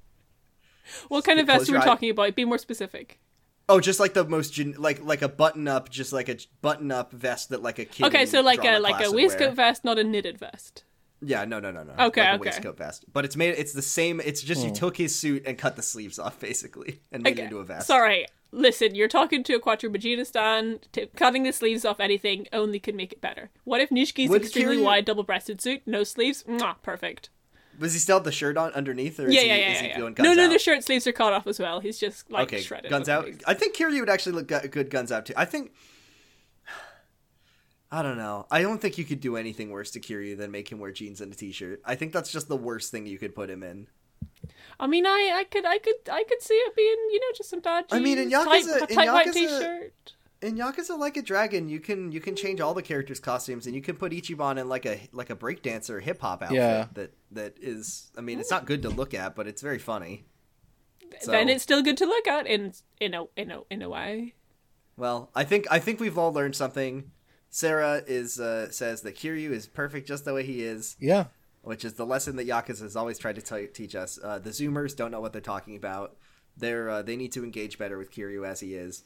[1.07, 2.35] what kind of vest are we eye- talking about?
[2.35, 3.19] Be more specific.
[3.67, 6.91] Oh, just like the most gen- like like a button up, just like a button
[6.91, 8.07] up vest that like a kid.
[8.07, 9.55] Okay, so like a like a waistcoat wear.
[9.55, 10.83] vest, not a knitted vest.
[11.21, 11.93] Yeah, no, no, no, no.
[12.07, 12.49] Okay, like a okay.
[12.49, 13.55] waistcoat vest, but it's made.
[13.57, 14.19] It's the same.
[14.21, 14.75] It's just you hmm.
[14.75, 17.87] took his suit and cut the sleeves off, basically, and made it into a vest.
[17.87, 18.25] Sorry.
[18.51, 20.79] Listen, you're talking to a Quattro Bajeena.
[20.91, 23.51] T- cutting the sleeves off anything only can make it better.
[23.63, 26.43] What if Nishki's Would extremely Kiryu- wide double-breasted suit, no sleeves?
[26.45, 27.29] Mwah, perfect.
[27.79, 29.81] Was he still have the shirt on underneath, or is Yeah, he, yeah, is yeah,
[29.81, 29.97] he yeah.
[29.97, 30.49] doing No, guns no, out?
[30.51, 31.79] the shirt sleeves are cut off as well.
[31.79, 32.89] He's just like okay, shredded.
[32.89, 33.27] guns out.
[33.47, 35.33] I think Kiryu would actually look good guns out too.
[35.37, 35.71] I think.
[37.91, 38.45] I don't know.
[38.51, 41.21] I don't think you could do anything worse to Kiryu than make him wear jeans
[41.21, 41.81] and a t-shirt.
[41.85, 43.87] I think that's just the worst thing you could put him in.
[44.79, 47.49] I mean, I, I could, I could, I could see it being, you know, just
[47.49, 48.43] some dad I mean, in Yakuza-
[48.79, 50.13] tight, in tight white Yakuza- t-shirt.
[50.41, 53.75] In Yakuza Like a Dragon, you can you can change all the characters' costumes, and
[53.75, 56.57] you can put Ichiban in like a like a breakdancer hip hop outfit.
[56.57, 56.87] Yeah.
[56.93, 58.09] That that is.
[58.17, 60.25] I mean, it's not good to look at, but it's very funny.
[61.19, 63.89] So- Then it's still good to look at in in a in a in a
[63.89, 64.35] way.
[64.95, 67.11] Well, I think I think we've all learned something.
[67.49, 71.25] Sarah is uh, says that Kiryu is perfect just the way he is, Yeah.
[71.63, 74.19] which is the lesson that Yakuza has always tried to t- teach us.
[74.23, 76.15] Uh, the Zoomers don't know what they're talking about.
[76.55, 79.03] They're uh, they need to engage better with Kiryu as he is,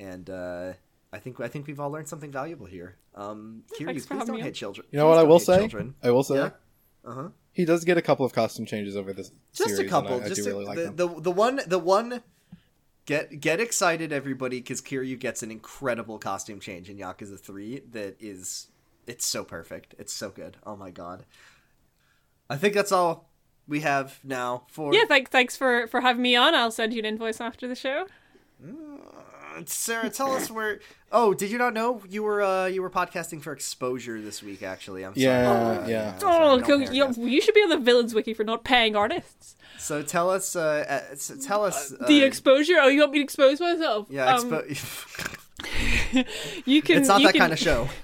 [0.00, 0.72] and uh,
[1.12, 2.96] I think I think we've all learned something valuable here.
[3.14, 4.46] Um, Kiryu, thanks please don't me on.
[4.46, 4.86] hit children.
[4.90, 5.58] You know Please what I will say?
[5.58, 5.94] Children.
[6.02, 6.50] I will say Yeah.
[7.04, 7.28] Uh huh.
[7.52, 9.86] he does get a couple of costume changes over this Just series.
[9.86, 10.20] a couple.
[10.20, 10.96] I, I just do a- really like the, them.
[10.96, 12.22] the the one the one.
[13.06, 17.80] Get get excited, everybody, because Kiryu gets an incredible costume change in Yakuza Three.
[17.90, 18.68] That is,
[19.06, 19.94] it's so perfect.
[19.98, 20.58] It's so good.
[20.64, 21.24] Oh my god.
[22.48, 23.30] I think that's all
[23.66, 26.54] we have now for Yeah, Thanks, thanks for for having me on.
[26.54, 28.06] I'll send you an invoice after the show.
[28.62, 28.68] Uh,
[29.66, 30.80] Sarah, tell us where.
[31.12, 34.62] Oh, did you not know you were uh, you were podcasting for Exposure this week?
[34.62, 35.24] Actually, I'm sorry.
[35.24, 36.12] Yeah, yeah.
[36.14, 38.32] I'm sorry, Oh, don't go- pay our you, you should be on the villains wiki
[38.34, 39.56] for not paying artists.
[39.78, 40.54] So tell us.
[40.54, 41.92] Uh, uh, so tell us.
[41.92, 42.74] Uh, The exposure.
[42.80, 44.06] Oh, you want me to expose myself?
[44.10, 44.34] yeah.
[44.36, 45.46] Um, Expo-
[46.66, 46.98] you can.
[46.98, 47.88] it's not you that can- kind of show.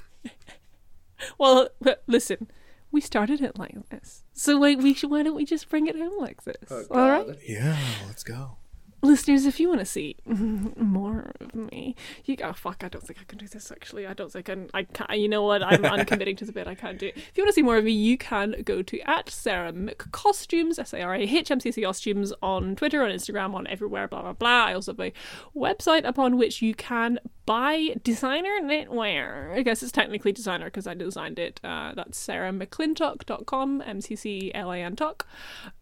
[1.38, 1.68] Well,
[2.06, 2.50] listen,
[2.92, 5.10] we started it like this, so like we should.
[5.10, 6.56] Why don't we just bring it home like this?
[6.70, 8.58] Oh, All right, yeah, let's go.
[9.06, 12.46] Listeners, if you want to see more of me, you go.
[12.46, 13.70] Oh, fuck, I don't think I can do this.
[13.70, 14.70] Actually, I don't think I can.
[14.74, 15.18] I can't.
[15.18, 15.62] You know what?
[15.62, 16.66] I'm uncommitting to the bit.
[16.66, 17.16] I can't do it.
[17.16, 20.78] If you want to see more of me, you can go to at Sarah McCostumes,
[20.78, 24.08] S A R A H M C C Costumes on Twitter, on Instagram, on everywhere.
[24.08, 24.64] Blah blah blah.
[24.66, 25.12] I also have a
[25.56, 29.52] website upon which you can buy designer knitwear.
[29.52, 31.60] I guess it's technically designer because I designed it.
[31.64, 35.26] Uh, that's sarahmcclintock.com, M C C L A N talk.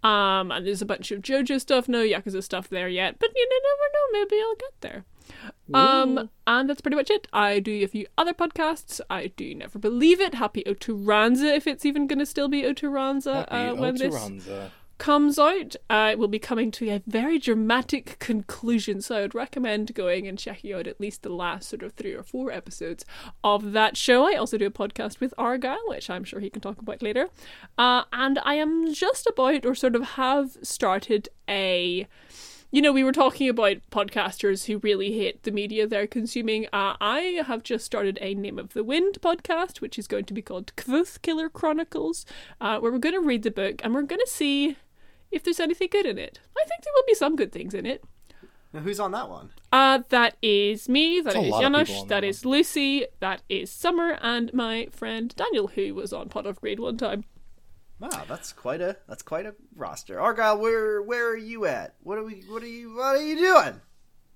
[0.03, 3.49] Um, and there's a bunch of JoJo stuff, no Yakuza stuff there yet, but you
[3.49, 5.05] never know, maybe I'll get there.
[5.73, 7.27] Um, and that's pretty much it.
[7.33, 9.01] I do a few other podcasts.
[9.09, 13.51] I do Never Believe It, Happy Oturanza, if it's even going to still be Oturanza
[13.53, 14.71] uh, when this Oturanza.
[15.05, 15.77] Comes out.
[15.91, 20.27] Uh, it will be coming to a very dramatic conclusion, so I would recommend going
[20.27, 23.05] and checking out at least the last sort of three or four episodes
[23.45, 24.27] of that show.
[24.27, 27.29] I also do a podcast with Argyle, which I'm sure he can talk about later.
[27.77, 32.09] Uh, and I am just about, or sort of have started a
[32.71, 36.65] you know, we were talking about podcasters who really hate the media they're consuming.
[36.73, 40.35] Uh, I have just started a Name of the Wind podcast, which is going to
[40.35, 42.27] be called Kvothe Killer Chronicles,
[42.61, 44.77] uh, where we're going to read the book and we're going to see
[45.35, 46.41] if there's anything good in it.
[46.57, 48.05] I think there will be some good things in it.
[48.73, 49.51] Now, who's on that one?
[49.73, 52.25] Uh, that is me, that There's a is lot of people Janusz, on that that
[52.25, 56.81] is Lucy, that is Summer, and my friend Daniel, who was on Pod of Greed
[56.81, 57.25] one time.
[58.01, 60.21] Wow, that's quite a that's quite a roster.
[60.21, 61.95] Argyle, where where are you at?
[62.03, 62.43] What are we?
[62.49, 62.97] What are you?
[62.97, 63.81] What are you doing?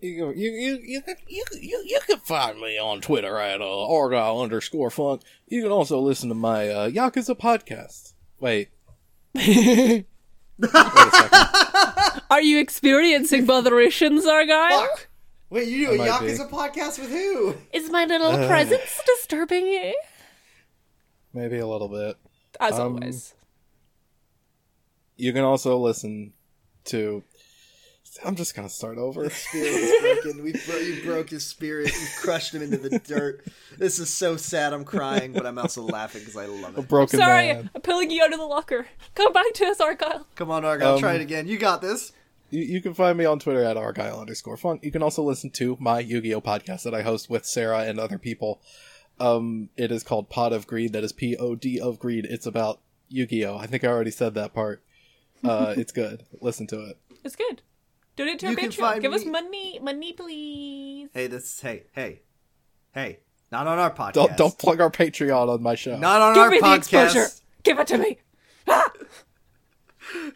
[0.00, 4.40] You, you, you, you, you, you, you can find me on Twitter at uh, Argyle
[4.40, 5.22] underscore funk.
[5.48, 8.12] You can also listen to my uh, Yakuza podcast.
[8.38, 8.68] Wait.
[10.58, 12.22] Wait a second.
[12.30, 14.88] Are you experiencing botherations, Argyle?
[15.50, 16.26] Wait, you do a might be.
[16.26, 17.54] Yakuza podcast with who?
[17.72, 18.46] Is my little Uh.
[18.46, 19.94] presence disturbing you?
[21.32, 22.16] Maybe a little bit.
[22.60, 23.34] As Um, always.
[25.16, 26.32] You can also listen
[26.86, 27.22] to.
[28.24, 29.28] I'm just gonna start over.
[29.30, 30.42] Spirit is broken.
[30.42, 31.86] We bro- you broke his spirit.
[31.92, 33.44] You crushed him into the dirt.
[33.76, 34.72] This is so sad.
[34.72, 36.78] I'm crying, but I'm also laughing because I love it.
[36.78, 36.88] A it.
[36.88, 37.70] broken Sorry, man.
[37.74, 38.86] I'm pulling you out of the locker.
[39.14, 40.26] Come back to us, Argyle.
[40.34, 41.46] Come on, Argyle, Um, try it again.
[41.46, 42.12] You got this.
[42.50, 44.82] You, you can find me on Twitter at argyle underscore funk.
[44.82, 48.18] You can also listen to my Yu-Gi-Oh podcast that I host with Sarah and other
[48.18, 48.60] people.
[49.20, 50.92] Um, it is called Pod of Greed.
[50.92, 52.24] That is P O D of Greed.
[52.24, 53.56] It's about Yu-Gi-Oh.
[53.56, 54.82] I think I already said that part.
[55.44, 56.24] Uh, it's good.
[56.40, 56.98] Listen to it.
[57.24, 57.62] It's good.
[58.18, 58.74] Donate to our You can Patreon.
[58.80, 61.08] find Give us money, money, please.
[61.14, 61.60] Hey, this.
[61.60, 62.22] Hey, hey,
[62.92, 63.20] hey.
[63.52, 64.12] Not on our podcast.
[64.14, 65.96] Don't don't plug our Patreon on my show.
[65.96, 67.26] Not on Give our me the exposure.
[67.62, 68.18] Give it to me.
[68.66, 68.90] Ah!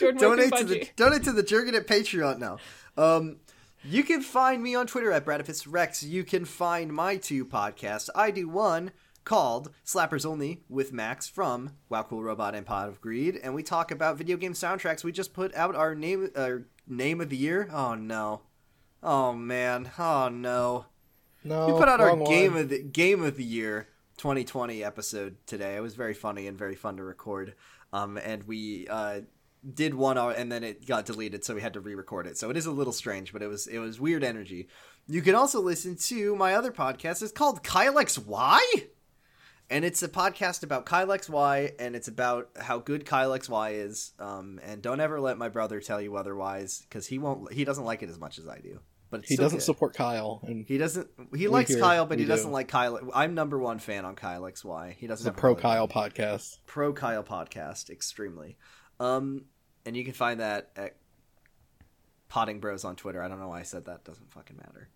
[0.00, 0.96] Donate to the Bungie.
[0.96, 2.56] donate to the Jerkin at Patreon now.
[2.96, 3.36] Um,
[3.84, 6.02] you can find me on Twitter at Bradipus Rex.
[6.02, 8.08] You can find my two podcasts.
[8.14, 8.90] I do one
[9.24, 13.62] called Slappers Only with Max from Wow Cool Robot and Pod of Greed, and we
[13.62, 15.04] talk about video game soundtracks.
[15.04, 17.68] We just put out our name our name of the year.
[17.72, 18.42] Oh no.
[19.02, 19.90] Oh man.
[19.98, 20.86] Oh no.
[21.42, 21.66] no.
[21.66, 22.30] We put out our wrong one.
[22.30, 23.88] game of the game of the year
[24.18, 25.76] 2020 episode today.
[25.76, 27.54] It was very funny and very fun to record.
[27.92, 29.20] Um, and we uh,
[29.72, 32.36] did one hour and then it got deleted, so we had to re-record it.
[32.36, 34.68] So it is a little strange, but it was it was weird energy.
[35.06, 37.22] You can also listen to my other podcast.
[37.22, 38.58] It's called Kyle XY.
[39.70, 44.12] And it's a podcast about Kyle Y, and it's about how good Kyle Y is.
[44.18, 47.52] Um, and don't ever let my brother tell you otherwise, because he won't.
[47.52, 48.80] He doesn't like it as much as I do.
[49.10, 49.64] But it's He doesn't good.
[49.64, 51.08] support Kyle, and He doesn't.
[51.34, 52.98] He likes hear- Kyle, but he we doesn't like Kyle.
[53.14, 54.96] I'm number one fan on Kyle Y.
[54.98, 55.36] He doesn't.
[55.36, 56.58] pro Kyle podcast.
[56.66, 58.56] pro Kyle podcast, extremely.
[59.00, 59.46] Um,
[59.86, 60.96] and you can find that at
[62.28, 63.22] Potting Bros on Twitter.
[63.22, 64.04] I don't know why I said that.
[64.04, 64.88] Doesn't fucking matter.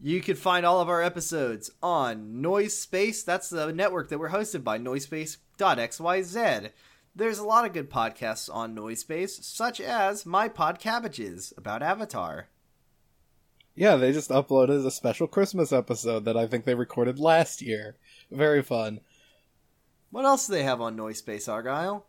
[0.00, 3.24] You can find all of our episodes on Noise Space.
[3.24, 6.70] That's the network that we're hosted by, noisepace.xyz.
[7.16, 11.82] There's a lot of good podcasts on Noise Space, such as My Pod Cabbages about
[11.82, 12.46] Avatar.
[13.74, 17.96] Yeah, they just uploaded a special Christmas episode that I think they recorded last year.
[18.30, 19.00] Very fun.
[20.10, 22.06] What else do they have on Noise Space, Argyle?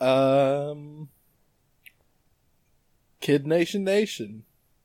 [0.00, 1.08] Um,
[3.20, 4.44] Kid Nation Nation.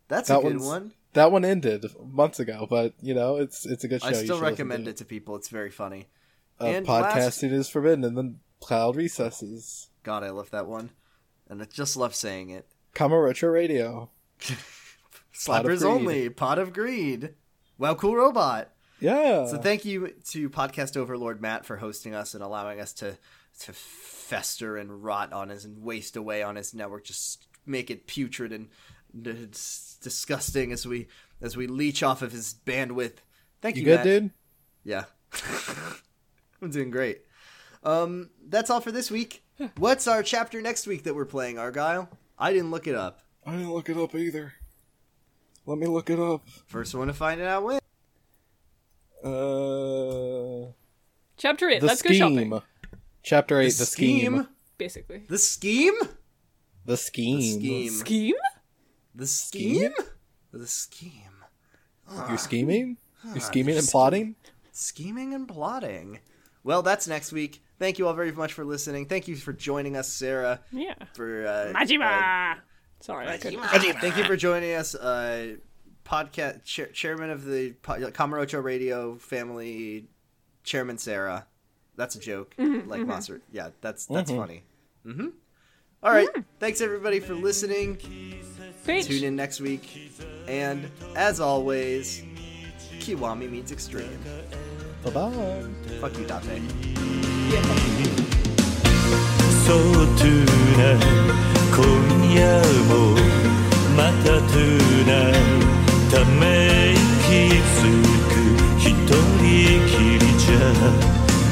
[0.10, 0.92] That's That a good one.
[1.14, 4.08] That one ended months ago, but you know it's it's a good show.
[4.10, 5.36] I still recommend to it to people.
[5.36, 6.08] It's very funny.
[6.60, 9.90] Uh, And podcasting is forbidden in the cloud recesses.
[10.04, 10.92] God, I love that one.
[11.50, 12.68] And I just love saying it.
[12.96, 14.10] Kamurocho Radio.
[15.46, 17.34] Pot of Slappers only, pod of greed.
[17.78, 18.70] Wow, cool robot.
[19.00, 19.48] Yeah.
[19.48, 23.18] So thank you to podcast overlord Matt for hosting us and allowing us to
[23.62, 28.08] to fester and rot on his and waste away on his network, just make it
[28.08, 28.70] putrid and
[29.20, 31.08] d- dis- disgusting as we
[31.42, 33.18] as we leech off of his bandwidth.
[33.62, 34.06] Thank you, you good, Matt.
[34.06, 34.32] dude?
[34.84, 35.06] Yeah.
[36.62, 37.22] I'm doing great.
[37.84, 39.44] Um, that's all for this week.
[39.78, 42.10] What's our chapter next week that we're playing, Argyle?
[42.38, 43.20] I didn't look it up.
[43.46, 44.54] I didn't look it up either.
[45.66, 46.48] Let me look it up.
[46.66, 47.82] First one to find it out wins.
[49.24, 50.72] Uh,
[51.38, 51.84] Chapter 8.
[51.84, 52.62] Let's go shopping.
[53.22, 53.74] Chapter eight.
[53.74, 54.48] The, scheme.
[54.78, 55.24] Basically.
[55.30, 55.96] The scheme?
[56.86, 57.40] The scheme.
[57.40, 57.90] The scheme.
[57.90, 58.36] Scheme?
[59.16, 59.94] The scheme?
[60.52, 61.12] The scheme.
[62.28, 62.98] You're scheming.
[63.26, 63.92] You're scheming and scheme.
[63.92, 64.36] plotting.
[64.72, 66.20] Scheming and plotting.
[66.64, 67.64] Well, that's next week.
[67.80, 69.06] Thank you all very much for listening.
[69.08, 70.62] Thank you for joining us, Sarah.
[70.72, 70.96] Yeah.
[71.14, 72.58] For uh, Majima!
[73.02, 73.62] Sorry, I couldn't.
[74.00, 75.56] Thank you for joining us, uh,
[76.06, 80.08] podcast chair, chairman of the po- Kamurocho Radio family,
[80.64, 81.46] Chairman Sarah.
[81.98, 83.42] That's a joke, like monster.
[83.52, 84.38] Yeah, that's that's Mhm.
[84.38, 84.64] funny.
[86.03, 86.07] Mm-hmm.
[86.07, 86.29] All right,
[86.61, 87.99] thanks everybody for listening.
[88.85, 89.07] Preach.
[89.07, 90.13] Tune in next week,
[90.47, 92.23] and as always,
[93.01, 94.19] Kiwami means extreme.
[95.05, 95.65] Bye bye.
[96.01, 96.63] Fuck you, Date.
[99.69, 100.49] そうトゥー
[100.79, 100.83] ナ
[101.77, 101.85] 今
[102.33, 102.41] 夜
[102.89, 102.93] も
[103.95, 105.13] またトゥーナ
[106.11, 107.85] ため息つ
[108.33, 108.33] く
[108.79, 109.45] 一人
[109.87, 110.57] きりじゃ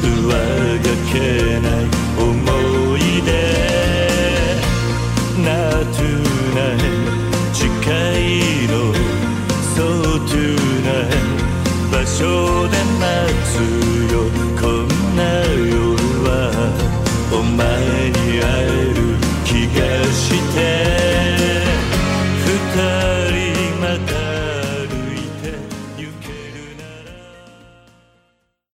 [0.02, 0.32] 上
[0.78, 1.14] がけ
[1.60, 1.84] ない
[12.21, 12.50] show